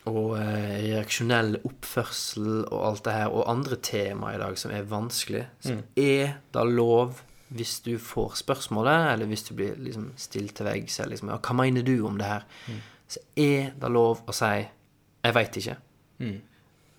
[0.06, 4.82] og eh, reaksjonell oppførsel og alt det her, og andre tema i dag som er
[4.86, 10.54] vanskelig, så er det lov hvis du får spørsmålet, eller hvis du blir liksom stilt
[10.58, 12.46] til veggs, eller liksom, ja, hva mener du om det her?
[13.08, 14.66] Så er det lov å si
[15.24, 15.76] 'jeg veit ikke'.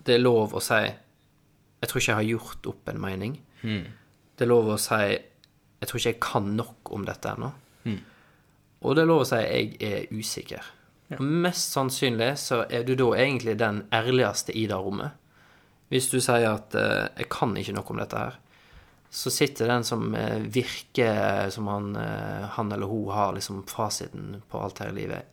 [0.06, 3.36] Det er lov å si 'jeg tror ikke jeg har gjort opp en mening'.
[4.36, 7.52] Det er lov å si 'jeg tror ikke jeg kan nok om dette ennå'.
[8.82, 10.64] Og det er lov å si 'jeg er usikker'.
[11.16, 15.16] Og mest sannsynlig så er du da egentlig den ærligste i det rommet.
[15.88, 18.36] Hvis du sier at eh, 'jeg kan ikke noe om dette her',
[19.10, 24.42] så sitter den som eh, virker som han, eh, han eller hun har liksom fasiten
[24.50, 25.24] på alt her i livet,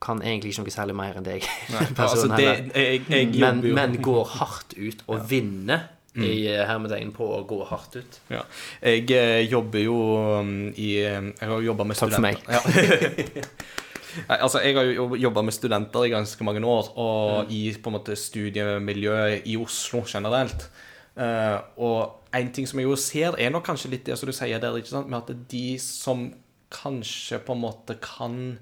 [0.00, 1.44] kan egentlig ikke noe særlig mer enn deg.
[1.76, 5.92] Altså, personen det, jeg, jeg men, men går hardt ut og vinner
[6.24, 8.20] i eh, hermetegn på å gå hardt ut.
[8.32, 8.42] Ja.
[8.80, 9.96] Jeg eh, jobber jo
[10.40, 12.40] um, i eh, Jeg har jobba med Takk for meg.
[12.48, 12.62] Ja.
[14.28, 17.96] Altså, jeg har jo jobba med studenter i ganske mange år, og i på en
[17.98, 20.68] måte studiemiljøet i Oslo generelt.
[21.16, 24.34] Uh, og en ting som jeg jo ser, er nok kanskje litt det som du
[24.36, 25.08] sier der, ikke sant?
[25.08, 26.28] med at de som
[26.72, 28.58] kanskje på en måte kan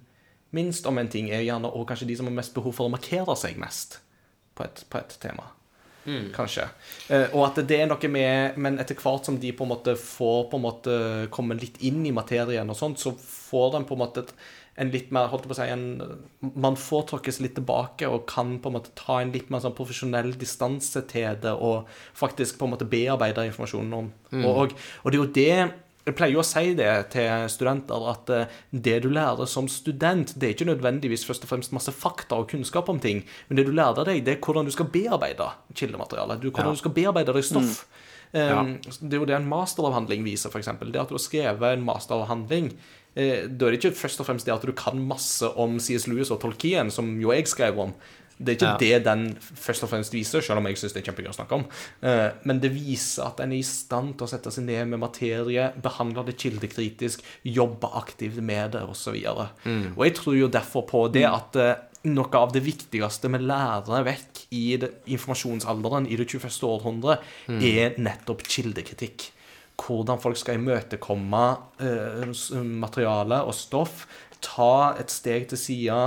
[0.55, 2.95] minst om en ting, er gjerne og kanskje de som har mest behov for å
[2.95, 3.99] markere seg mest
[4.55, 5.49] på et, på et tema.
[6.35, 6.67] Kanskje.
[7.09, 9.95] Eh, og at det er noe med Men etter hvert som de på en måte
[9.97, 10.97] får på en måte
[11.33, 14.35] komme litt inn i materien og sånt, så får de på en måte et,
[14.77, 15.85] en litt mer holdt på å si, en,
[16.57, 19.77] Man får tråkkes litt tilbake og kan på en måte ta en litt mer sånn
[19.77, 21.87] profesjonell distanse til det og
[22.19, 24.13] faktisk på en måte bearbeide informasjonen om.
[24.35, 24.45] Mm.
[24.51, 24.75] og,
[25.05, 25.57] og det er jo det
[26.05, 30.35] jeg pleier jo å si det til studenter, at eh, det du lærer som student,
[30.37, 33.65] det er ikke nødvendigvis først og fremst masse fakta og kunnskap om ting, men det
[33.65, 36.43] du lærer deg, det er hvordan du skal bearbeide kildematerialet.
[36.43, 36.77] Du, hvordan Ja.
[36.77, 37.87] du skal bearbeide deg stoff.
[38.35, 40.67] Um, Det er jo det en masteravhandling viser, f.eks.
[40.67, 42.73] Det at du har skrevet en masteravhandling,
[43.17, 46.07] eh, da er det ikke først og fremst det at du kan masse om C.S.
[46.09, 47.95] Lewis og Tolkien, som jo jeg skrev om.
[48.37, 48.77] Det er ikke Ja.
[48.99, 51.53] det den først og fremst viser, selv om jeg syns det er kjempegøy å snakke
[51.55, 51.65] om.
[52.03, 54.99] Eh, Men det viser at en er i stand til å sette seg ned med
[54.99, 59.15] materie, behandle det kildekritisk, jobbe aktivt med det, osv.
[59.31, 59.93] Og, Mm.
[59.97, 61.75] og jeg tror jo derfor på det at eh,
[62.07, 66.67] noe av det viktigste vi lærer vekk i det, informasjonsalderen i det 21.
[66.67, 67.19] århundre,
[67.49, 67.63] Mm.
[67.63, 69.31] er nettopp kildekritikk.
[69.81, 71.45] Hvordan folk skal imøtekomme
[71.83, 72.35] eh,
[72.65, 74.05] materiale og stoff.
[74.45, 76.01] Ta et steg til sida,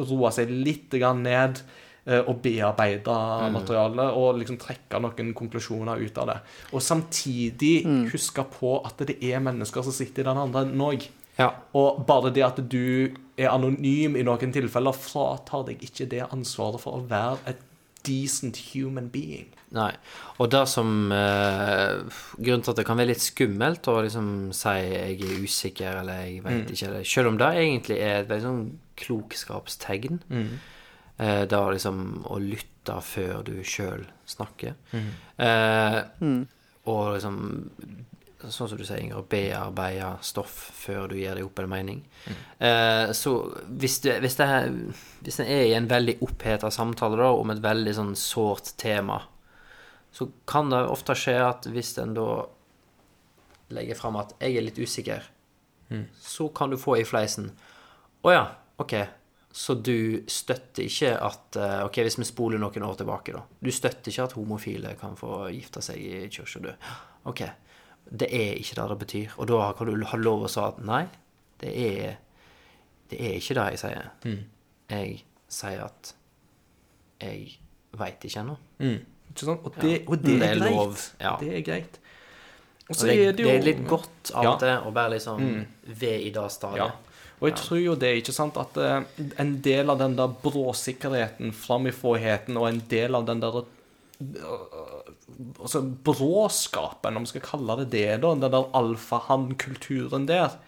[0.00, 1.62] roe seg litt ned
[2.06, 3.16] eh, og bearbeide
[3.54, 6.38] materialet og liksom trekke noen konklusjoner ut av det.
[6.74, 11.08] Og samtidig huske på at det er mennesker som sitter i den andre enden òg.
[11.40, 11.54] Ja.
[11.78, 16.82] Og bare det at du er anonym i noen tilfeller, fratar deg ikke det ansvaret
[16.82, 17.62] for å være et
[18.06, 19.48] decent human being.
[19.76, 19.92] Nei.
[20.42, 22.00] Og det som eh,
[22.42, 26.24] Grunnen til at det kan være litt skummelt å liksom si jeg er usikker, eller
[26.26, 28.64] jeg vet ikke, eller Selv om det egentlig er et veldig sånn
[29.04, 30.18] klokskapstegn.
[31.20, 34.74] Eh, det å liksom å lytte før du sjøl snakker.
[35.38, 36.00] Eh,
[36.90, 37.36] Og liksom
[38.40, 41.98] sånn som du sier, Inger, bearbeide stoff før du gir deg opp en mening.
[42.58, 43.34] Eh, så
[43.68, 44.70] hvis, det, hvis, det er,
[45.26, 49.20] hvis en er i en veldig oppheta samtale da, om et veldig sånn sårt tema,
[50.12, 52.26] så kan det ofte skje at hvis en da
[53.70, 55.22] legger fram at 'jeg er litt usikker',
[56.20, 57.52] så kan du få i fleisen
[58.24, 59.08] 'Å ja, ok'.
[59.52, 63.42] Så du støtter ikke at eh, Ok, hvis vi spoler noen år tilbake, da.
[63.60, 66.72] Du støtter ikke at homofile kan få gifte seg i kirka, du.
[67.24, 67.42] Ok.
[68.06, 69.34] Det er ikke det det betyr.
[69.38, 71.08] Og da kan du ha lov å si at nei,
[71.58, 72.16] det er
[73.10, 74.10] Det er ikke det jeg sier.
[74.88, 76.14] Jeg sier at
[77.20, 77.58] jeg
[77.92, 78.56] veit ikke ennå.
[78.78, 79.60] Ikke sant?
[79.64, 80.74] Og det, og det, Det er greit.
[80.74, 81.36] lov, ja.
[81.40, 81.98] Det er greit.
[82.90, 85.44] Og så er det jo det er litt godt av og til å være liksom
[85.86, 87.06] ved i det stadiet.
[87.40, 89.04] Og jeg tror jo det, ikke sant, at eh,
[89.40, 95.06] en del av den der bråsikkerheten, framifråheten, og en del av den der eh,
[95.58, 100.58] altså bråskapen, om vi skal kalle det det, da, den der alfahann-kulturen der.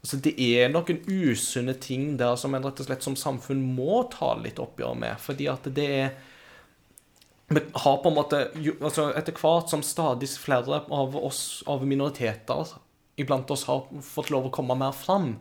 [0.00, 4.04] Altså, det er noen usunne ting der som en rett og slett som samfunn må
[4.12, 6.16] ta litt oppgjør med, fordi at det er
[7.48, 12.72] vi har på en måte altså Etter hvert som stadig flere av oss, av minoriteter
[13.16, 15.36] iblant oss har fått lov å komme mer fram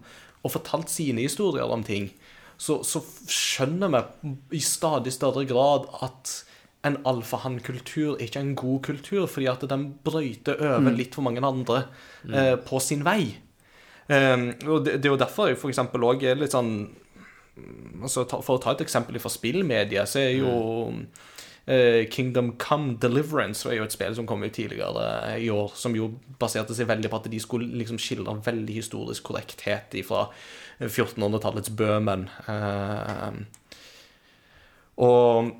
[0.46, 2.12] og fortalt sine historier om ting,
[2.62, 3.90] så, så skjønner
[4.22, 6.36] vi i stadig større grad at
[6.86, 11.42] en alfahann-kultur er ikke en god kultur, fordi at den brøyter over litt for mange
[11.44, 11.88] andre
[12.30, 13.34] eh, på sin vei.
[14.06, 16.76] Um, og det, det er jo derfor jeg eksempel også er litt sånn
[18.06, 20.52] altså, For å ta et eksempel fra spillmediet, så er jo
[20.92, 21.24] eh,
[21.66, 26.12] Kingdom Come Deliverance var jo et spill som kom ut tidligere i år, som jo
[26.38, 30.28] baserte seg veldig på at de skulle liksom skildre veldig historisk korrekthet fra
[30.80, 32.28] 1400-tallets Bøhmen.
[32.52, 33.40] Eh,
[35.02, 35.52] og,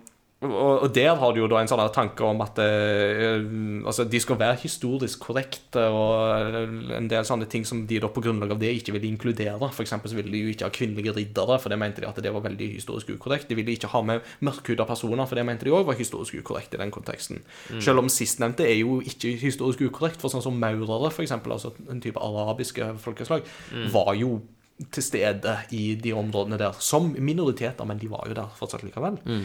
[0.52, 3.44] og, der har du jo da en sånn tanke om at eh,
[3.86, 8.24] altså, de skal være historisk korrekte, og en del sånne ting som de da på
[8.26, 9.70] grunnlag av det ikke ville inkludere.
[9.76, 12.22] For eksempel så ville de jo ikke ha kvinnelige riddere, for det mente de at
[12.24, 13.50] det var veldig historisk ukorrekt.
[13.50, 16.76] De ville ikke ha med mørkhuda personer, for det mente de òg var historisk ukorrekt
[16.78, 17.44] i den konteksten.
[17.80, 21.74] Selv om sistnevnte er jo ikke historisk ukorrekt, for sånn som maurere, for eksempel, altså
[21.92, 23.48] en type arabiske folkeslag,
[23.94, 24.40] var jo
[24.76, 29.16] til stede i de områdene der som minoriteter, men de var jo der fortsatt likevel.
[29.24, 29.44] Mm.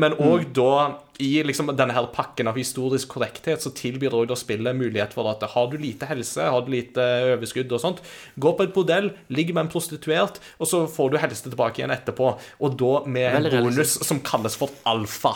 [0.00, 4.76] Men òg da, i liksom denne her pakken av historisk korrekthet, så tilbyr òg spillet
[4.78, 7.04] mulighet for at har du lite helse, har du lite
[7.34, 8.00] overskudd og sånt,
[8.40, 11.92] gå på et bordell, ligg med en prostituert, og så får du helse tilbake igjen
[11.92, 12.30] etterpå.
[12.64, 14.06] Og da med en Veldig bonus realistisk.
[14.08, 15.34] som kalles for alfa.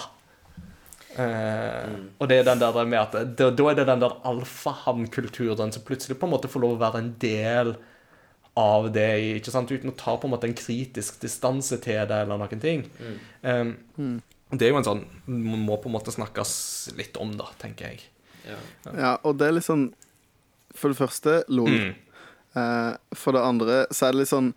[1.17, 2.09] Mm.
[2.21, 5.85] Og det er den der med at da, da er det den der alfahann-kulturen som
[5.85, 7.93] plutselig på en måte får lov å være en del av
[8.93, 9.71] det, ikke sant?
[9.71, 12.87] uten å ta på en måte en kritisk distanse til det, eller noen ting.
[13.43, 13.65] Eh,
[14.57, 16.51] Det er jo en sånn må på en måte snakkes
[16.97, 18.05] litt om, da, tenker jeg.
[18.95, 19.89] Ja, og det er litt sånn
[20.77, 21.73] For det første, lol.
[21.73, 21.95] Mm.
[22.55, 24.53] Uh, for det andre så er det litt sånn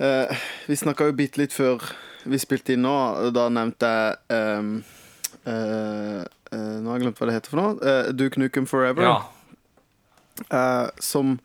[0.00, 0.32] uh,
[0.64, 1.84] Vi snakka jo bitte litt før
[2.24, 2.94] vi spilte inn nå.
[2.94, 4.72] og Da nevnte jeg um,
[5.46, 7.76] uh, eh, Nå har jeg glemt hva det heter for noe.
[7.80, 9.06] Uh, Duke Nukem Forever.
[9.06, 9.18] Ja.
[10.50, 11.38] eh, som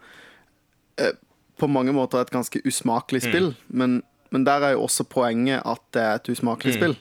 [1.59, 3.29] på mange måter er et ganske usmakelig Mm.
[3.31, 3.49] spill.
[3.69, 6.79] Men, men der er jo også poenget at det er et usmakelig Mm.
[6.79, 6.95] spill.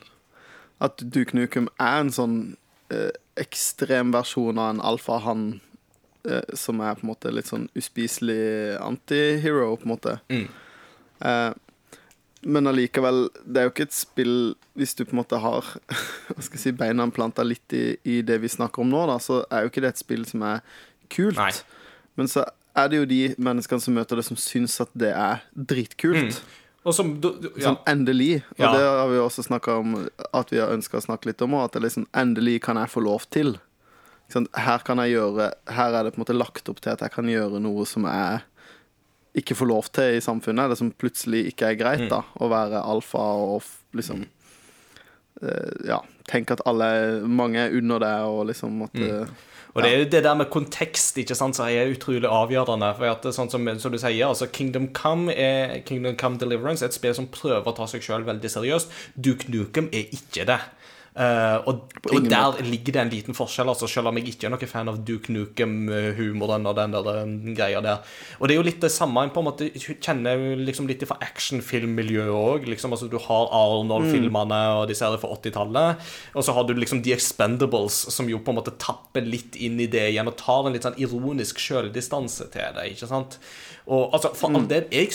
[0.81, 2.57] At Duke Nukem er en sånn
[2.91, 5.61] eh, ekstrem versjon av en alfahann
[6.29, 10.21] eh, som er på en måte litt sånn uspiselig antihero, på en måte.
[10.31, 10.49] Mm.
[11.21, 11.55] Eh,
[12.47, 15.65] men allikevel, det er jo ikke et spill Hvis du på en måte har
[16.29, 19.17] hva skal jeg si, beina planta litt i, i det vi snakker om nå, da,
[19.23, 20.61] så er jo ikke det et spill som er
[21.09, 21.39] kult.
[21.39, 21.53] Nei.
[22.19, 22.45] Men så
[22.77, 26.41] er det jo de menneskene som møter det, som syns at det er dritkult.
[26.85, 27.71] Og som du, du, ja.
[27.71, 28.43] Sånn endelig.
[28.59, 28.73] Og Ja.
[28.75, 29.95] det har vi også snakka om
[30.35, 32.91] at vi har ønska å snakke litt om, og at det liksom endelig kan jeg
[32.93, 33.55] få lov til.
[34.35, 37.13] Her kan jeg gjøre Her er det på en måte lagt opp til at jeg
[37.13, 38.41] kan gjøre noe som jeg
[39.37, 42.23] ikke får lov til i samfunnet, Det som plutselig ikke er greit, da.
[42.41, 43.63] Å være alfa og
[43.95, 44.25] liksom
[45.43, 49.27] eh, Ja, tenk at alle Mange er under deg, og liksom at eh,
[49.75, 52.93] Og det er jo det der med kontekst ikke sant, som er utrolig avgjørende.
[52.95, 56.39] For at det er sånn som, som du sier, altså Kingdom Come er Kingdom Come
[56.39, 58.95] Deliverance er et spill som prøver å ta seg sjøl veldig seriøst.
[59.19, 60.61] Duke Nukem er ikke det.
[61.15, 64.51] Eh, og, og der ligger det en liten forskjell, altså selv om jeg ikke er
[64.51, 68.03] noen fan av Duke Nukem-humoren og den der den greia der.
[68.41, 72.35] Og det er jo litt det samme på en måte kjenner liksom litt fra actionfilmmiljøet
[72.35, 72.67] òg.
[72.73, 76.11] Liksom, altså, du har Arnold-filmene og disse her fra 80-tallet.
[76.35, 79.79] Og så har du liksom The Expendables, som jo på en måte tapper litt inn
[79.79, 82.91] i det igjen og tar en litt sånn ironisk sjøldistanse til det.
[82.91, 83.39] ikke sant?
[83.87, 85.15] Og altså, for all del, jeg,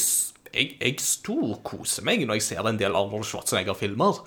[0.53, 4.23] jeg, jeg storkoser meg når jeg ser en del Arnold Schwarzenegger-filmer.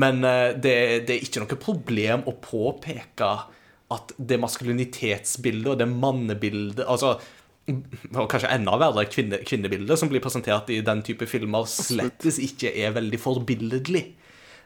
[0.00, 0.76] Men eh, det,
[1.06, 3.30] det er ikke noe problem å påpeke
[3.94, 7.18] at det maskulinitetsbildet og det mannebildet Altså
[7.64, 12.74] og kanskje enda verre kvinne, kvinnebildet som blir presentert i den type filmer, slettes ikke
[12.76, 14.02] er veldig forbilledlig.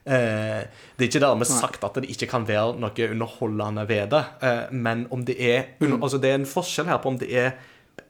[0.02, 0.64] Eh,
[0.96, 4.64] det er ikke dermed sagt at det ikke kan være noe underholdende ved det, eh,
[4.74, 7.52] men om det er under, altså det er en forskjell her på om det er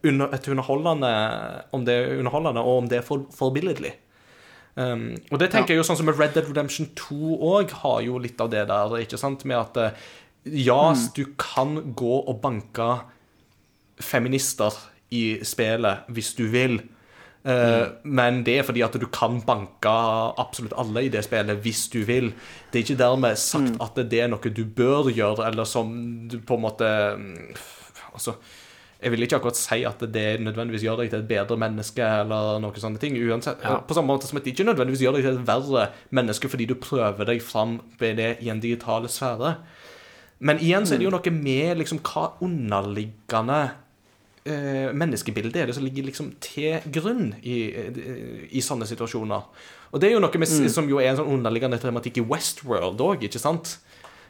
[0.05, 1.09] under, et underholdende
[1.75, 3.93] Om det er underholdende, og om det er for, forbilledlig.
[4.79, 8.03] Um, og det tenker jeg jo sånn som med Red Dead Redemption 2 òg har
[8.05, 9.43] jo litt av det der, ikke sant?
[9.49, 9.79] Med at
[10.47, 10.83] ja, ja,
[11.15, 12.87] du kan gå og banke
[13.99, 14.71] feminister
[15.11, 16.79] i spillet hvis du vil.
[17.43, 17.99] Mm.
[18.03, 19.91] Men det er fordi at du kan banke
[20.41, 22.31] absolutt alle i det spillet hvis du vil.
[22.69, 25.91] Det er ikke dermed sagt at det er noe du bør gjøre, eller som
[26.29, 26.89] du på en måte
[27.19, 27.51] mm,
[28.09, 28.33] Altså,
[28.99, 32.59] jeg vil ikke akkurat si at det nødvendigvis gjør deg til et bedre menneske, eller
[32.59, 33.15] noen sånne ting.
[33.15, 36.51] Uansett, På samme måte som at det ikke nødvendigvis gjør deg til et verre menneske
[36.51, 39.55] fordi du prøver deg fram ved det i en digital sfære.
[40.43, 43.59] Men igjen så er det jo noe med liksom hva underliggende
[44.47, 47.57] eh, menneskebilde er det som ligger liksom til grunn i,
[48.51, 49.47] i sånne situasjoner.
[49.91, 52.99] Og det er jo noe med, som jo er en sånn underliggende tematikk i Westworld
[53.03, 53.77] òg, ikke sant?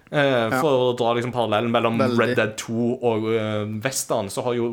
[0.10, 2.18] Eh, for å dra liksom parallellen mellom Veldig.
[2.18, 4.72] Red Dead 2 og uh, Western, så har jo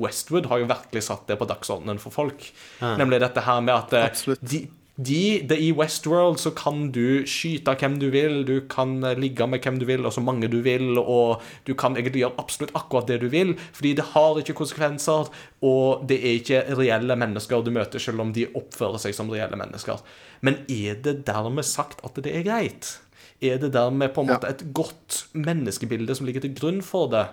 [0.00, 2.48] Westwood har jo virkelig satt det på dagsordenen for folk.
[2.82, 4.64] Nemlig dette her med at uh, de,
[4.96, 9.46] de, det I Westworld så kan du skyte hvem du vil, du kan eh, ligge
[9.46, 12.74] med hvem du vil, og så mange du vil, og du kan egentlig gjøre absolutt
[12.78, 15.30] akkurat det du vil, fordi det har ikke konsekvenser,
[15.62, 19.56] og det er ikke reelle mennesker du møter, selv om de oppfører seg som reelle
[19.56, 20.02] mennesker.
[20.42, 22.96] Men er det dermed sagt at det er greit?
[23.42, 27.26] Er det dermed på en måte et godt menneskebilde som ligger til grunn for det?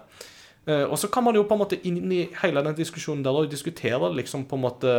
[0.68, 3.38] Eh, og så kan man jo på en måte inn i hele den diskusjonen der
[3.38, 4.92] og diskutere liksom på en måte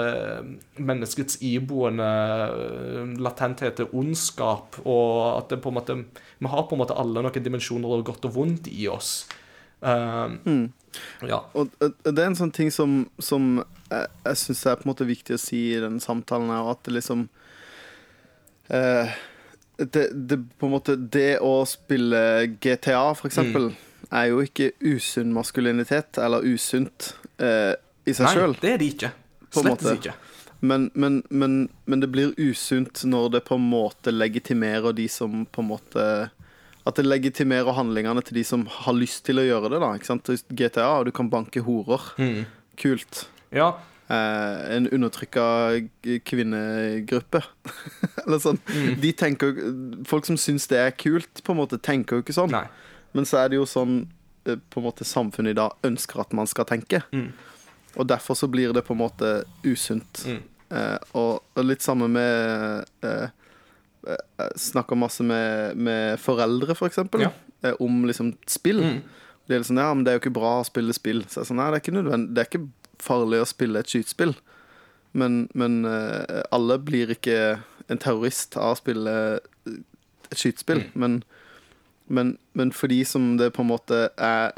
[0.81, 5.99] menneskets iboende eh, latenthet til ondskap, og at det på en måte
[6.41, 9.27] Vi har på en måte alle noen dimensjoner av godt og vondt i oss.
[9.83, 10.39] Eh,
[11.23, 11.45] Ja.
[11.55, 13.61] Og det er en sånn ting som, som
[13.91, 16.83] jeg, jeg syns er på en måte viktig å si i den samtalen og at
[16.89, 17.29] det liksom
[18.75, 19.13] eh,
[19.81, 22.21] det, det på en måte Det å spille
[22.61, 23.71] GTA, for eksempel,
[24.11, 27.75] er jo ikke usunn maskulinitet, eller usunt eh,
[28.05, 29.13] i seg Nei, det er det ikke.
[29.51, 30.17] På Slettes ikke.
[30.61, 35.47] Men, men, men, men det blir usunt når det på en måte legitimerer de som
[35.49, 36.05] på en måte
[36.85, 39.81] At det legitimerer handlingene til de som har lyst til å gjøre det.
[39.81, 40.29] da, ikke sant?
[40.49, 42.13] GTA, du kan banke horer.
[42.21, 42.45] Mm.
[42.81, 43.27] Kult.
[43.53, 43.75] Ja.
[44.11, 45.43] Eh, en undertrykka
[46.27, 47.43] kvinnegruppe.
[48.25, 48.59] Eller sånn.
[48.67, 48.95] Mm.
[49.03, 49.61] De tenker
[50.11, 52.51] Folk som syns det er kult, på en måte tenker jo ikke sånn.
[52.55, 52.65] Nei.
[53.15, 54.01] Men så er det jo sånn
[54.49, 57.03] eh, på en måte samfunnet i dag ønsker at man skal tenke.
[57.15, 57.29] Mm.
[57.99, 59.31] Og derfor så blir det på en måte
[59.67, 60.25] usunt.
[60.27, 60.43] Mm.
[60.71, 63.31] Eh, og, og litt samme med eh,
[64.11, 67.33] eh, snakker masse med, med foreldre, for eksempel, Ja.
[67.63, 68.83] eh, om liksom spill.
[68.83, 69.01] Mm.
[69.51, 71.25] Det er sånn, ja, men det er jo ikke bra å spille spill.
[71.27, 72.67] Så jeg er sånn, nei, det er ikke nødvendig Det er ikke
[73.05, 74.35] farlig å spille et skytespill.
[75.13, 77.61] Men, men eh, alle blir ikke
[77.91, 79.15] en terrorist av å spille
[79.67, 80.85] et skytespill.
[80.95, 81.21] Men,
[82.07, 84.53] men, men for de som det på en måte er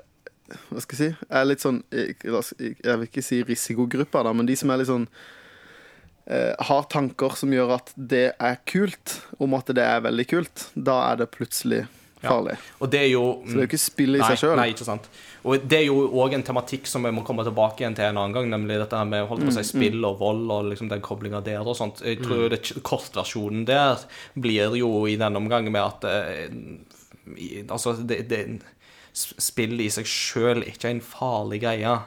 [0.68, 1.28] Hva skal jeg si?
[1.32, 4.90] Er litt sånn Jeg jeg vil ikke si risikogrupper, da, men de som er litt
[4.90, 5.06] sånn
[6.26, 10.66] eh, har tanker som gjør at det er kult, om at det er veldig kult,
[10.74, 11.86] da er det plutselig
[12.30, 12.56] farlig.
[12.80, 14.54] Og det er jo Så det er jo ikke spillet i nei, seg sjøl.
[14.60, 15.08] Nei, ikke sant.
[15.42, 18.20] Og det er jo òg en tematikk som vi må komme tilbake igjen til en
[18.20, 20.70] annen gang, nemlig dette her med holdt på å Mm, si, spill og vold og
[20.70, 22.02] liksom den koblinga der og sånt.
[22.06, 23.98] Jeg tror det kortversjonen der
[24.38, 26.48] blir jo i denne omgang med at eh,
[27.36, 28.60] i, Altså, det, det
[29.12, 31.98] Spill i seg sjøl er en farlig greie.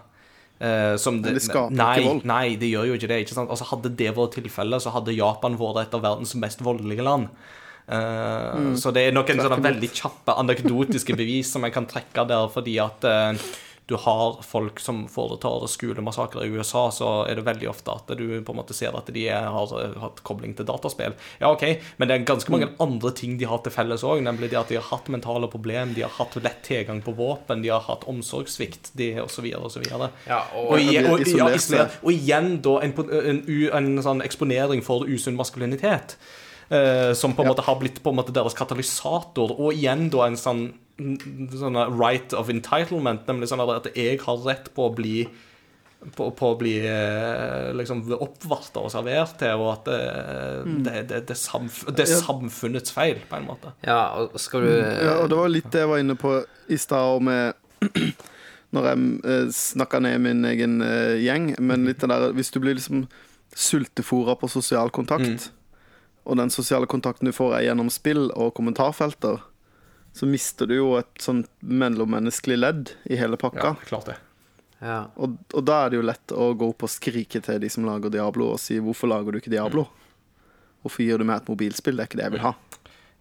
[0.56, 2.24] Uh, som Men det skaper nei, ikke vold.
[2.32, 3.20] Nei, det gjør jo ikke det.
[3.26, 3.52] ikke sant?
[3.52, 7.28] Altså, hadde det vært tilfellet, så hadde Japan vært et av verdens mest voldelige land.
[7.88, 12.49] Eh, Så det er noen sånne veldig kjappe anekdotiske bevis som jeg kan trekke der,
[12.53, 13.45] fordi at eh,
[13.86, 18.24] du har folk som foretar skolemassakrer i USA, så er det veldig ofte at du
[18.41, 21.14] på en måte ser at de er, har eh, hatt kobling til dataspill.
[21.38, 21.68] Ja, OK,
[22.02, 24.74] men det er ganske mange andre ting de har til felles òg, nemlig det at
[24.74, 28.07] de har hatt mentale problem, de har hatt lett tilgang på våpen, de har hatt
[28.10, 29.86] omsorgssvikt, de osv., osv.
[30.26, 34.82] Ja, og, Og, igjen, og, ja, og igjen da en, en, en, en sånn eksponering
[34.82, 36.18] for usunn maskulinitet.
[36.70, 39.56] Eh, som på en måte har blitt på en måte deres katalysator.
[39.58, 40.68] Og igjen da en sånn,
[41.56, 45.26] sånn right of entitlement, nemlig sånn at jeg har rett på å bli
[46.14, 50.00] på, på å bli eh, liksom oppvarta og servert til, og at det,
[50.86, 53.74] det, det, det, er samf det er samfunnets feil, på en måte.
[53.86, 56.38] Ja, og skal du Ja, og det var litt det jeg var inne på
[56.70, 57.54] i stad, med
[58.76, 61.54] Når jeg eh, snakka ned min egen eh, gjeng.
[61.64, 63.06] Men litt det der Hvis du blir liksom
[63.56, 65.46] sultefòra på sosial kontakt,
[66.26, 69.43] og den sosiale kontakten du får, er gjennom spill og kommentarfelter,
[70.15, 73.76] så mister du jo et sånn mellommenneskelig ledd i hele pakka.
[73.76, 74.15] Ja, klart det.
[74.80, 75.02] Ja.
[75.15, 77.85] Og, og da er det jo lett å gå opp og skrike til de som
[77.88, 79.88] lager Diablo, og si 'hvorfor lager du ikke Diablo'?
[80.81, 81.97] Hvorfor gir du meg et mobilspill?
[81.97, 82.53] Det er ikke det jeg vil ha.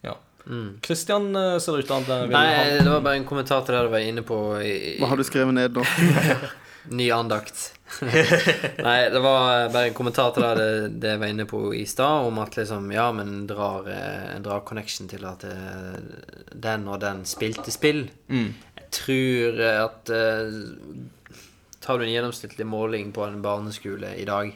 [0.04, 0.16] Ja.
[0.84, 3.74] Christian eh, ser ut til å ville vil Nei, det var bare en kommentar til
[3.74, 5.84] det du var inne på i, i Hva har du skrevet ned nå?
[6.90, 7.70] ny andakt.
[8.86, 10.68] Nei, det var bare en kommentar til det,
[11.02, 14.64] det jeg var inne på i stad, om at liksom Ja, men drar, eh, drar
[14.66, 16.00] connection til at eh,
[16.52, 18.08] den og den spilte spill.
[18.28, 20.58] Jeg tror eh, at eh,
[21.84, 24.54] Tar du en gjennomsnittlig måling på en barneskole i dag,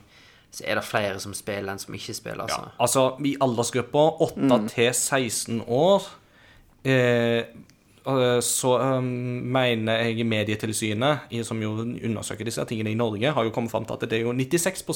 [0.49, 2.63] så er det flere som spiller enn som ikke spiller, altså.
[2.71, 6.07] Ja, altså, i aldersgruppa 8 til 16 år
[6.89, 7.51] eh, eh,
[8.45, 13.73] så eh, mener jeg Medietilsynet, som jo undersøker disse tingene i Norge, har jo kommet
[13.75, 14.87] fram til at det er jo 96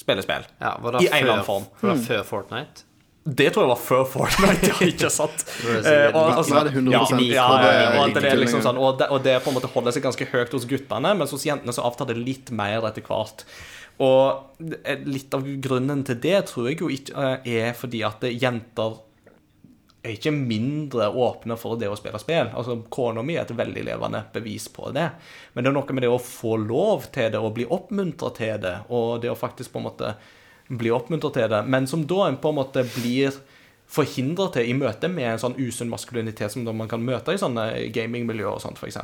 [0.00, 0.46] spillespill.
[0.60, 1.66] Ja, var det I en eller annen form.
[1.80, 2.86] var det før Fortnite?
[3.20, 5.44] Det tror jeg var før Fortnite, ja, ikke sant?
[5.80, 9.10] Eh, og, altså, det 100 ja, ja, ja, og, ikke det liksom sånn, og, det,
[9.12, 11.84] og det på en måte holder seg ganske høyt hos guttene, mens hos jentene så
[11.88, 13.44] avtar det litt mer etter hvert.
[14.00, 14.64] Og
[15.04, 18.96] litt av grunnen til det tror jeg jo ikke eh, er fordi at jenter
[20.02, 22.48] er ikke mindre åpne for det å spille spill.
[22.56, 25.10] Altså, Kona mi er et veldig levende bevis på det.
[25.52, 28.60] Men det er noe med det å få lov til det, og bli oppmuntra til
[28.62, 30.14] det, og det å faktisk på en måte
[30.70, 33.34] bli oppmuntret til det, men som da en på en måte blir
[33.90, 37.66] forhindra til i møte med en sånn usunn maskulinitet som man kan møte i sånne
[37.94, 39.00] gamingmiljøer og sånt, f.eks.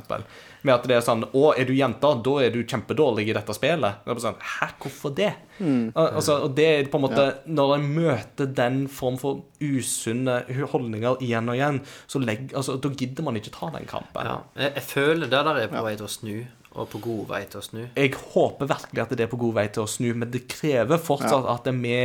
[0.62, 3.54] Med at det er sånn Å, er du jente, da er du kjempedårlig i dette
[3.56, 4.04] spillet.
[4.04, 5.32] Det er sånn Hæ, hvorfor det?
[5.58, 5.90] Mm.
[5.94, 10.42] Altså, og det er på en måte Når en møter den form for usunne
[10.72, 14.28] holdninger igjen og igjen, så legg, altså, da gidder man ikke ta den kampen.
[14.28, 14.38] Ja.
[14.58, 16.34] Jeg, jeg føler det der er på vei til å snu,
[16.76, 17.82] og på god vei til å snu.
[17.96, 21.00] Jeg håper virkelig at det er på god vei til å snu, men det krever
[21.00, 21.96] fortsatt at vi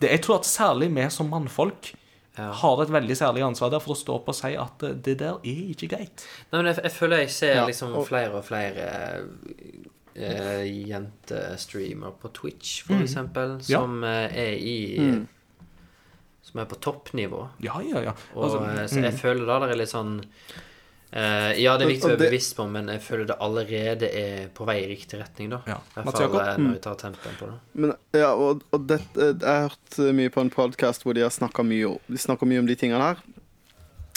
[0.00, 1.92] det, Jeg tror at særlig vi som mannfolk
[2.36, 2.50] Ja.
[2.52, 5.14] har et veldig særlig ansvar der for å stå opp og si at eh, det
[5.22, 6.26] der er ikke greit.
[6.52, 8.88] Nei, men jeg, jeg føler jeg ser Ja, liksom og- flere og flere
[10.14, 14.28] eh, jentestreamer på Twitch, for eksempel, som ja.
[14.28, 14.76] er i
[16.46, 17.40] Som er på toppnivå.
[17.64, 18.12] Ja, ja, ja.
[18.36, 20.20] Altså, og, så jeg føler da det er litt sånn
[21.12, 24.10] eh, Ja, det er viktig å være det- bevisst på, men jeg føler det allerede
[24.10, 25.60] er på vei i riktig retning, da.
[25.66, 25.78] Ja.
[25.96, 27.58] I hvert fall eh, når vi tar tempen på det.
[27.74, 31.30] Men, ja, og, og det, jeg har hørt mye på en podkast hvor de har
[31.30, 33.16] snakka mye, om- de mye om de tingene her.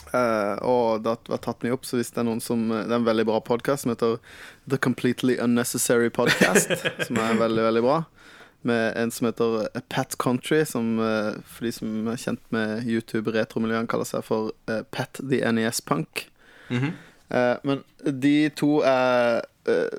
[0.09, 2.87] Uh, og det har vært tatt mye opp, så hvis det er noen som Det
[2.89, 4.15] er en veldig bra podkast som heter
[4.65, 6.71] The Completely Unnecessary Podcast,
[7.05, 7.99] som er veldig, veldig bra.
[8.65, 13.87] Med en som heter Pat Country, som eh, for de som er kjent med YouTube-retromiljøet,
[13.91, 16.25] kaller seg for eh, Pat the NES Punk.
[16.69, 16.93] Mhm.
[17.29, 19.93] Eh, men de to er, eh,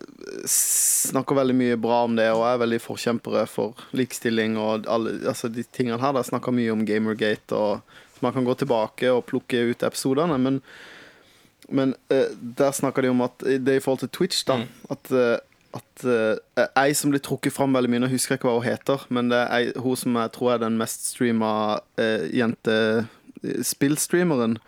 [0.51, 5.47] snakker veldig mye bra om det og er veldig forkjempere for likestilling og alle altså
[5.53, 6.13] de tingene her.
[6.17, 7.81] De snakker mye om Gamergate, og
[8.21, 10.39] man kan gå tilbake og plukke ut episodene.
[10.39, 10.63] Men,
[11.69, 14.55] men eh, der snakker de om at det er i forhold til Twitch, da.
[14.91, 15.39] At, eh,
[15.71, 16.35] at uh,
[16.83, 19.31] ei som blir trukket fram veldig mye, nå husker jeg ikke hva hun heter, men
[19.31, 24.59] det er ei, hun som jeg tror er den mest streama uh, jentespillstreameren.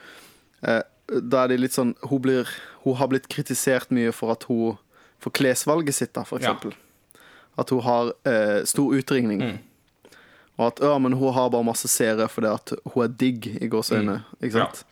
[0.62, 0.82] Eh,
[1.20, 2.48] da er det litt sånn hun, blir,
[2.84, 4.78] hun har blitt kritisert mye for at hun
[5.22, 6.50] For klesvalget sitt, da, for Ja.
[6.50, 6.72] eksempel.
[7.56, 9.38] At hun har eh, stor utringning.
[9.42, 9.58] Mm.
[10.58, 13.68] Og at ja, men hun har bare masse seere fordi at hun er digg, i
[13.70, 14.16] gåseøyne.
[14.42, 14.82] Ikke sant?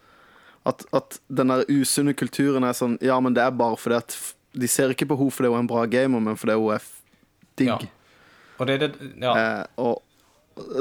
[0.64, 4.16] At, at den der usunne kulturen er sånn Ja, men det er bare fordi at
[4.54, 6.86] De ser ikke på henne fordi hun er en bra gamer, men fordi hun er
[7.58, 7.68] digg.
[7.68, 7.78] Ja.
[8.60, 9.34] Og det er det Ja.
[9.34, 10.02] Eh, og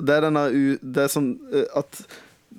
[0.06, 0.78] det er den der u...
[0.84, 2.02] Det er sånn eh, at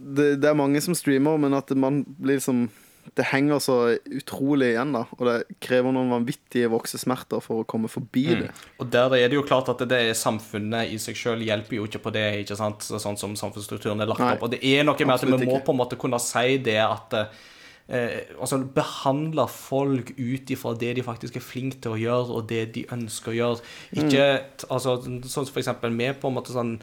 [0.00, 2.68] det, det er mange som streamer, men at man blir liksom
[3.16, 3.76] Det henger så
[4.12, 5.00] utrolig igjen, da.
[5.16, 8.50] Og det krever noen vanvittige voksesmerter for å komme forbi det.
[8.78, 11.86] Og der er det jo klart at det er samfunnet i seg sjøl hjelper jo
[11.88, 12.84] ikke på det, ikke sant?
[12.84, 14.44] sånn som samfunnsstrukturen er lagt Nei, opp.
[14.46, 17.16] Og det er noe med at vi må på en måte kunne si det at
[17.16, 22.50] eh, Altså behandle folk ut ifra det de faktisk er flinke til å gjøre, og
[22.52, 23.70] det de ønsker å gjøre.
[23.96, 24.66] Ikke mm.
[24.76, 26.76] altså Sånn som for eksempel med på en måte sånn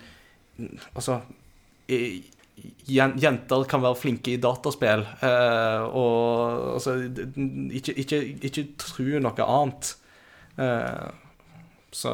[0.98, 1.22] Altså
[1.94, 2.26] i-
[2.88, 9.91] Jenter kan være flinke i dataspill, eh, og altså Ikke, ikke, ikke tro noe annet.
[10.57, 11.09] Eh,
[11.93, 12.13] så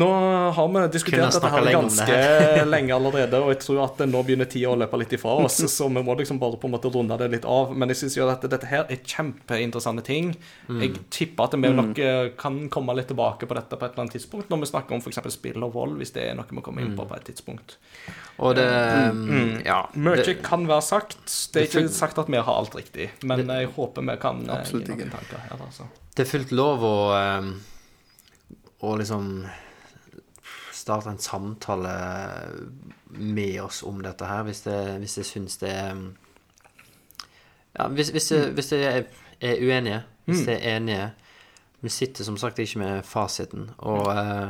[0.00, 0.08] Nå
[0.56, 2.64] har vi diskutert dette her ganske det.
[2.74, 5.88] lenge allerede, og jeg tror at nå begynner tida å løpe litt ifra oss, så
[5.92, 7.74] vi må liksom bare på en måte runde det litt av.
[7.76, 10.32] Men jeg syns jo at dette her er kjempeinteressante ting.
[10.70, 14.06] Jeg tipper at vi nok eh, kan komme litt tilbake på dette på et eller
[14.06, 15.20] annet tidspunkt, når vi snakker om f.eks.
[15.36, 17.76] spill og vold, hvis det er noe vi kommer inn på på et tidspunkt.
[18.40, 18.66] Og det
[19.66, 19.80] Ja.
[19.94, 21.18] Mye det- kan være sagt.
[21.52, 24.40] Det er Det ikke sagt at vi har alt riktig, men jeg håper vi kan
[24.48, 25.88] eh, gi noen tanker her, altså.
[26.14, 26.94] Det er fullt lov å
[28.80, 29.44] Å liksom
[30.80, 31.92] starte en samtale
[33.10, 35.96] med oss om dette her, hvis, jeg, hvis jeg syns det er
[37.78, 39.04] Ja, hvis, hvis, jeg, hvis jeg er,
[39.40, 40.34] er uenige, Mm.
[40.36, 41.04] hvis jeg er enige
[41.82, 44.48] Vi sitter som sagt ikke med fasiten, og eh,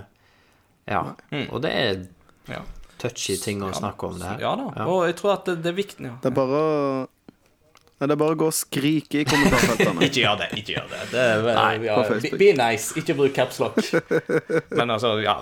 [0.91, 1.03] Ja.
[1.53, 2.01] Og det er
[2.99, 4.41] touchy ting å snakke om det her.
[4.43, 4.85] Ja da.
[4.91, 6.17] Og jeg tror at det, det er viktig ja.
[6.23, 7.07] Det er bare å
[8.01, 10.01] Nei, det er bare å gå og skrike i kommentarfeltene.
[10.07, 10.47] Ikke gjør det.
[10.57, 12.39] ikke gjør det, det er, Nei, ja, på Facebook.
[12.41, 13.77] Be nice, ikke bruk capslock.
[14.79, 15.35] Men altså, ja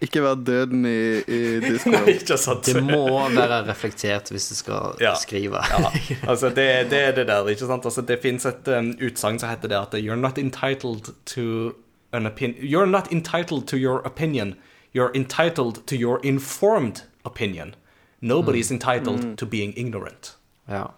[0.00, 2.08] Ikke vær døden i, i Discord.
[2.14, 2.64] Ikke sant.
[2.64, 3.02] Det må
[3.34, 5.12] være reflektert hvis du skal Ja.
[5.20, 5.60] skrive.
[5.68, 5.90] Ja,
[6.32, 7.84] altså det, det er det der, ikke sant?
[7.84, 11.74] Altså det finnes et um, utsagn som heter det at You're not entitled to
[12.16, 14.54] an opinion You're not entitled to your opinion
[14.94, 17.74] You're entitled to your informed opinion
[18.22, 20.36] Nobody's entitled to being ignorant
[20.68, 20.88] Ja.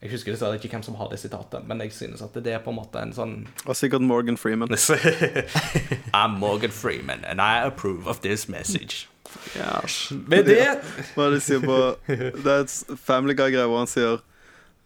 [0.00, 2.62] Jeg husker dessverre ikke hvem som har det sitatet Men jeg synes at det er
[2.64, 3.34] på en måte en sånn
[3.66, 4.72] Og sikkert Morgan Freeman.
[6.16, 9.06] I'm Morgan Freeman And I approve of this message
[10.26, 10.62] Med det
[11.14, 11.76] Hva er det de sier på
[12.08, 14.22] er Family Guy-greia hvor han sier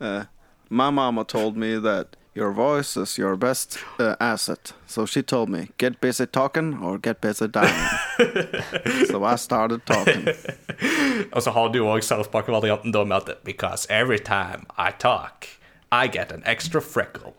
[0.02, 0.26] uh,
[0.68, 4.72] My mama told me that your voice is your best uh, asset.
[4.86, 7.88] So she told me, get busy talking or get busy dying.
[9.06, 10.28] so I started talking.
[11.32, 15.46] Og så har du South Park-varianten da med at Because every time I talk,
[15.92, 17.34] I get an extra freckle.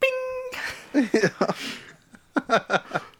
[0.00, 1.30] Bing!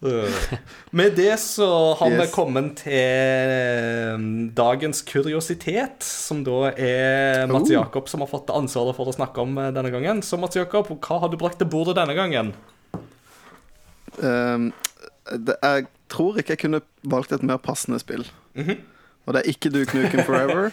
[0.90, 7.74] Med det så har vi kommet til um, dagens kuriositet, som da er Mats Oh.
[7.74, 10.22] Jakob som har fått ansvaret for å snakke om eh, denne gangen.
[10.22, 12.52] Så Mats Jakob, hva har du brakt til bordet denne gangen?
[14.22, 14.70] Um,
[15.34, 18.24] det, jeg tror ikke jeg kunne valgt et mer passende spill.
[19.26, 20.70] Og det er ikke Duke Nukem Forever.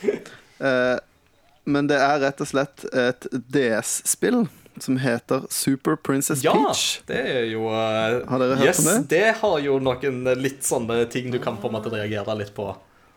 [0.61, 1.01] uh,
[1.73, 4.45] men det er rett og slett et DS-spill
[4.81, 7.01] som heter Super Princess Ja, Peach.
[7.07, 8.97] det er jo uh, Har dere hørt yes, om det?
[9.13, 12.51] det har jo noen eh, litt sånne ting du kan på en måte reagere litt
[12.55, 12.67] på.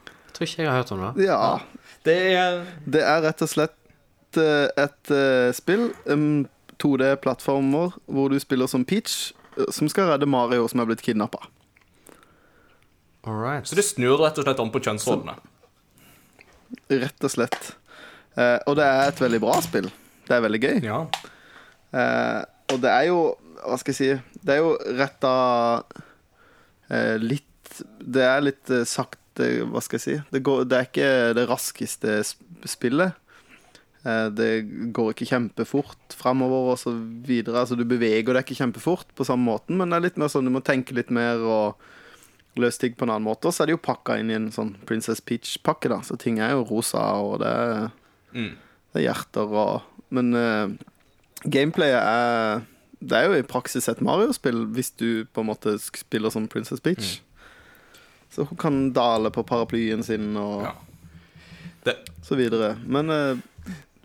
[0.06, 1.26] Jeg tror ikke jeg har hørt om det.
[1.26, 1.40] Ja.
[2.06, 6.47] Det er Det er rett og slett uh, et uh, spill, um,
[6.78, 9.32] 2D-plattformer, hvor du spiller som Peach,
[9.74, 11.43] som skal redde Mario som er blitt kidnappa.
[13.26, 13.66] Alright.
[13.66, 15.35] Så det snur rett og slett om på kjønnsrollene.
[16.89, 17.72] Rett og slett.
[18.39, 19.89] Eh, og det er et veldig bra spill.
[20.28, 20.78] Det er veldig gøy.
[20.86, 21.01] Ja.
[21.93, 22.43] Eh,
[22.73, 23.20] og det er jo
[23.65, 25.31] Hva skal jeg si Det er jo retta
[26.93, 30.89] eh, litt Det er litt eh, sakte Hva skal jeg si det, går, det er
[30.90, 32.19] ikke det raskeste
[32.69, 33.15] spillet.
[34.02, 34.51] Eh, det
[34.94, 36.93] går ikke kjempefort framover og så
[37.27, 37.62] videre.
[37.62, 40.48] Altså, du beveger deg ikke kjempefort på samme måten, men det er litt mer sånn
[40.48, 43.47] du må tenke litt mer og løse ting på en annen måte.
[43.47, 46.01] Og så er det jo pakka inn i en sånn Princess Peach-pakke, da.
[46.06, 47.89] Så ting er jo rosa, og det er,
[48.93, 50.70] det er hjerter og Men eh,
[51.44, 52.66] gameplayet er
[53.01, 56.81] Det er jo i praksis et Mario-spill hvis du på en måte spiller som Princess
[56.82, 57.20] Peach.
[58.31, 60.73] Så hun kan dale på paraplyen sin og Ja.
[61.85, 62.77] Det, så videre.
[62.85, 63.39] Men eh,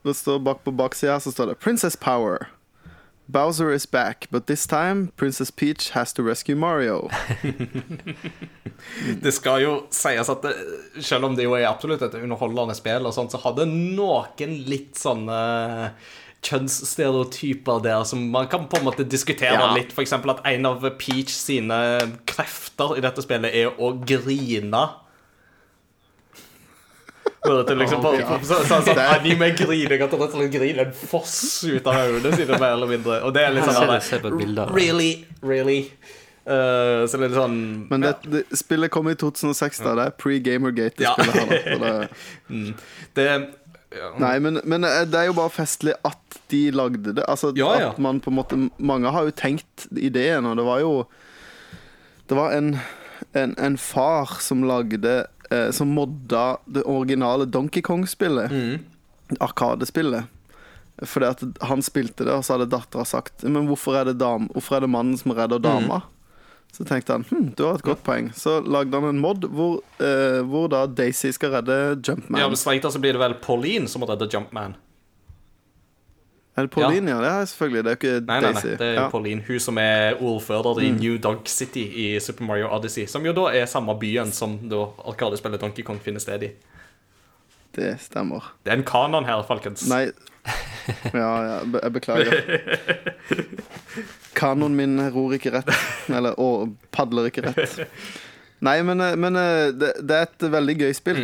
[0.03, 2.45] det står bak på baksida så står det 'Princess Power'.
[3.25, 7.09] Bowser is back, but this time Princess Peach has to rescue Mario.
[9.23, 10.51] det skal jo sies at det,
[10.99, 14.99] selv om det jo er absolutt et underholdende spill, og sånt, så hadde noen litt
[14.99, 15.39] sånne
[16.43, 19.73] kjønnsstereotyper der som man kan på en måte diskutere Ja.
[19.75, 19.93] litt.
[19.95, 21.77] For eksempel at en av Peach sine
[22.29, 24.83] krefter i dette spillet er å grine.
[27.43, 30.85] Hører til liksom på, på, så, så, sånn anime-grining, at det rett og slett griner
[30.85, 33.17] en foss ut av øynene sine, mer eller mindre.
[33.27, 34.67] Og det er litt sånn det.
[34.71, 35.25] Really?
[35.43, 35.79] Really?
[36.43, 39.93] Uh, så det er litt sånn Men det, det, spillet kom i 2006, da.
[39.99, 40.97] Det er pre-Gamergate.
[40.99, 41.13] Det Ja.
[41.15, 41.91] spillet her, da.
[41.99, 42.09] det,
[42.55, 42.73] mm.
[43.15, 43.27] Det
[43.97, 44.09] ja.
[44.21, 47.23] Nei, men, men eh, det er jo bare festlig at de lagde det.
[47.29, 47.89] Altså, Ja, ja.
[47.93, 50.91] at man på en måte Mange har jo tenkt ideen, og det var jo
[52.29, 52.77] Det var en,
[53.33, 58.51] en, en far som lagde eh, Som modda det originale Donkey Kong-spillet.
[58.51, 59.37] Mm.
[59.39, 60.29] Arkadespillet.
[61.03, 64.45] Fordi at han spilte det, og så hadde dattera sagt Men hvorfor er det, dam,
[64.53, 66.03] hvorfor er det mannen som redder dama?
[66.73, 68.31] Så tenkte han hm, du har et godt poeng.
[68.33, 72.41] Så lagde han en mod hvor, eh, hvor da Daisy skal redde Jumpman.
[72.41, 74.73] Ja, men Strengt tatt så blir det vel Pauline som må redde Jumpman.
[76.53, 77.19] Er det Pauline, ja?
[77.21, 77.83] Det er selvfølgelig.
[77.83, 79.05] Det er ikke Nei, nei, nei, det er ja.
[79.09, 79.45] Pauline.
[79.47, 83.07] Hun som er ordfører i New Dog City i Super Mario Odyssey.
[83.09, 86.51] Som jo da er samme byen som da Arkadespillet Donkey Kong finner sted i.
[87.73, 88.53] Det stemmer.
[88.65, 89.87] Det er en kanon her, folkens.
[89.89, 90.07] Nei
[91.13, 92.33] Ja, ja, jeg beklager.
[94.37, 95.71] Kanoen min ror ikke rett.
[96.11, 97.81] Eller å, padler ikke rett.
[98.63, 101.23] Nei, men, eh, men eh, det, det er et veldig gøy spill.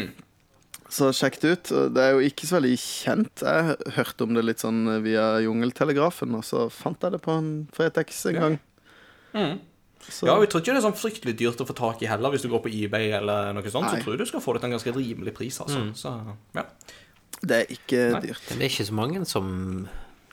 [0.90, 1.72] Så sjekk det ut.
[1.94, 3.44] Det er jo ikke så veldig kjent.
[3.45, 7.52] Jeg hørte om det litt sånn via Jungeltelegrafen, og så fant jeg det på en
[7.77, 8.57] Fretex en gang.
[10.10, 12.31] Så, Ja, vi tror ikke det er sånn fryktelig dyrt å få tak i heller
[12.34, 13.86] hvis du går på eBay eller noe sånt.
[13.91, 13.99] Nei.
[13.99, 15.60] Så tror jeg du skal få det til en ganske rimelig pris.
[15.61, 15.84] altså.
[15.99, 16.14] Så,
[16.57, 16.65] ja.
[17.40, 18.48] Det er ikke dyrt.
[18.49, 19.52] Men det er ikke så mange som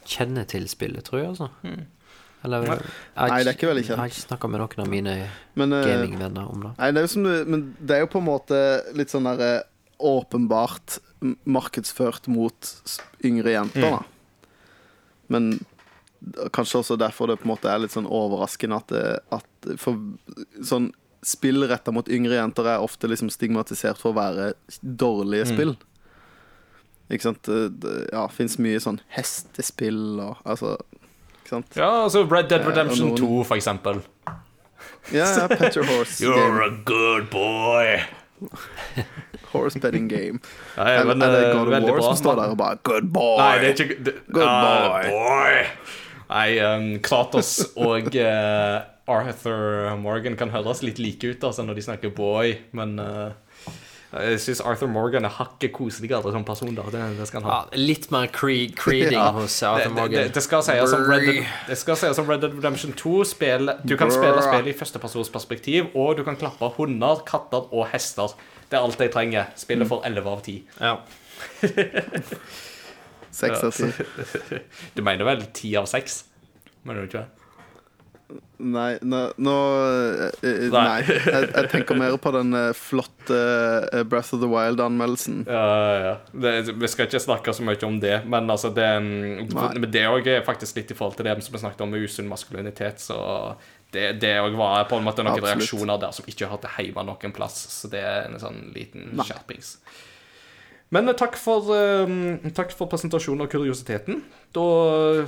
[0.07, 1.51] kjenner til spillet, tror jeg, altså.
[2.45, 3.31] Eller jeg, Hmm.
[3.31, 3.97] Nei, det er ikke veldig kjent.
[3.97, 6.73] Jeg har ikke snakka med noen av mine Men, eh, gamingvenner om det.
[6.79, 9.25] Nei, det er jo som du Men det er jo på en måte litt sånn
[9.25, 9.65] derre
[9.99, 10.99] åpenbart
[11.47, 12.73] markedsført mot
[13.25, 14.03] yngre jenter, da.
[15.29, 15.65] Men
[16.53, 19.97] kanskje også derfor det på en måte er litt sånn overraskende at, det, at For
[20.63, 20.93] sånn
[21.27, 24.53] spill retta mot yngre jenter er ofte liksom stigmatisert for å være
[24.85, 25.77] dårlige spill.
[27.11, 27.43] Ikke sant?
[27.43, 30.77] Det, ja, fins mye sånn hestespill og altså?
[31.77, 34.03] Ja, altså Red Dead Eh, Redemption noen- 2, for eksempel.
[35.13, 36.63] Ja, ja, Pet Your Horse game.
[36.65, 38.01] a good boy.
[39.53, 40.41] Horse betting game.
[40.77, 43.39] Nei, men, er det eh, God of War som står der og bare Good boy!
[43.39, 45.09] Nei, det er ikke det, Good uh, boy.
[45.15, 45.63] boy.
[46.27, 48.83] Nei, um, Kratos og uh,
[49.17, 53.31] Arthur Morgan kan høres litt like ut altså, når de snakker boy, men eh,
[54.23, 56.75] jeg syns Arthur Morgan er hakket koseligere som person.
[56.75, 57.57] da Det, det skal han ha.
[57.73, 59.31] Ja, litt mer cre creeding Ja.
[59.33, 60.13] hos Arthur Morgan.
[60.13, 63.25] det, det skal sies som Red Dead, det skal sies som Red Dead Redemption 2.
[63.25, 67.87] Spill, du kan spille spillet i førstepersons perspektiv, og du kan klappe hunder, katter og
[67.93, 68.35] hester.
[68.71, 69.45] Det er alt jeg trenger.
[69.57, 70.63] Spillet får 11 av 10.
[70.81, 70.97] Ja.
[73.37, 73.91] Seks av ti.
[74.97, 76.25] Du mener vel 10 av 6?
[76.87, 77.46] Mener du ikke det?
[78.57, 79.55] Nei, nå, nå
[79.87, 80.83] eh, eh, Nei.
[80.89, 81.03] Nei.
[81.07, 83.39] Jeg, jeg tenker mer på den eh, flotte
[84.09, 85.43] Breath of the Wild-anmeldelsen.
[85.47, 86.15] Ja, ja, ja.
[86.33, 89.69] Det, vi skal ikke snakke så mye om det, men altså det, Nei.
[89.77, 92.09] men det også er faktisk litt i forhold til det som vi snakket om med
[92.09, 93.05] usunn maskulinitet.
[93.05, 93.19] Så
[93.95, 95.53] det, det var på en måte noen Absolutt.
[95.53, 97.61] reaksjoner der som ikke hørte hjemme noen plass.
[97.77, 99.29] Så det er en sånn liten Nei.
[100.95, 104.21] Men eh, takk for, eh, takk for presentasjonen og kuriositeten.
[104.55, 104.67] Da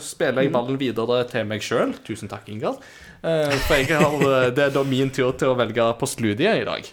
[0.03, 1.97] spiller jeg ballen videre til meg sjøl.
[2.07, 2.79] Tusen takk, Ingar.
[3.23, 6.67] Eh, For jeg har, eh, det er da min tur til å velge postludiet i
[6.69, 6.87] dag.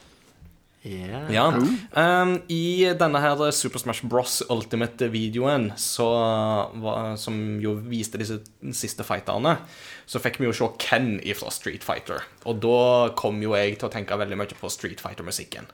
[0.86, 1.24] Ja.
[1.34, 1.46] Ja.
[1.50, 4.44] Um, I denne her Super Smash Bros.
[4.54, 8.40] Ultimate-videoen, som jo viste disse
[8.76, 9.58] siste fighterne,
[10.06, 12.22] så fikk vi jo se Ken fra Street Fighter.
[12.46, 15.70] Og da kom jo jeg til å tenke veldig mye på Street Fighter-musikken.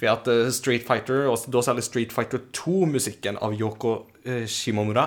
[0.00, 5.06] For at eh, Street Fighter, og da særlig Street Fighter 2-musikken av Yoko eh, Shimomura,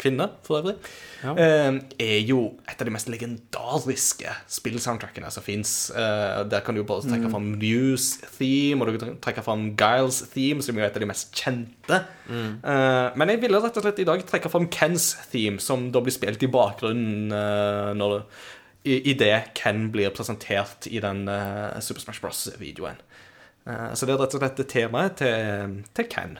[0.00, 0.74] kvinne for øvrig,
[1.22, 1.32] ja.
[1.38, 5.92] er jo et av de mest legendariske spillsoundtrackene som fins.
[5.94, 10.20] der kan du jo både trekke fram Muse Theme, og du kan trekke fram Giles
[10.34, 12.00] Theme, som jo er et av de mest kjente.
[12.28, 12.60] Mm.
[13.20, 16.14] men jeg ville rett og slett i dag trekke fram Kens Theme, som da blir
[16.14, 18.22] spilt i bakgrunnen uh, når det,
[18.84, 22.98] i, i det Ken blir presentert i den eh, Super Smash Bros.-videoen.
[23.64, 26.36] så det er rett og slett det temaet til, til Ken.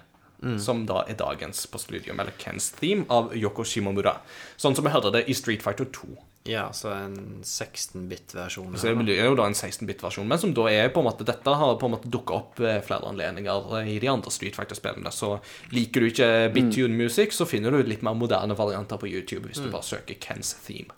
[0.60, 4.18] Som da er dagens postludium, eller Kens theme, av Yoko Shimomura.
[4.60, 6.14] Sånn som vi hørte det i Street Fighter 2.
[6.44, 8.74] ja, så en 16-bit-versjon.
[8.76, 11.54] Så det blir jo da en 16-bit-versjon, men som da er på en måte Dette
[11.56, 15.08] har på en måte dukka opp ved flere anledninger i de andre Street Fighter-spillene.
[15.08, 15.38] Så
[15.72, 19.62] liker du ikke bittune music, så finner du litt mer moderne varianter på YouTube hvis
[19.64, 20.92] du bare søker Kens theme.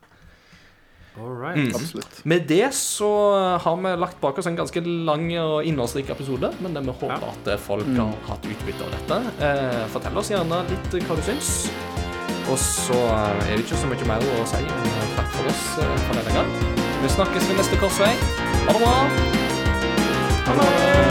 [1.17, 1.75] Right.
[1.75, 2.25] Absolutt.
[2.25, 3.09] Med det så
[3.63, 7.51] har vi lagt bak oss en ganske lang og innholdsrik episode, men vi håper at
[7.65, 9.21] folk har hatt utbytte av dette.
[9.49, 11.53] Eh, fortell oss gjerne litt hva du syns.
[12.47, 15.97] Og så er det ikke så mye mer å si enn takk for oss eh,
[16.07, 16.55] for denne gang.
[17.03, 18.13] Vi snakkes ved neste korsvei.
[18.69, 18.97] Ha det bra.
[20.47, 21.06] Ha det.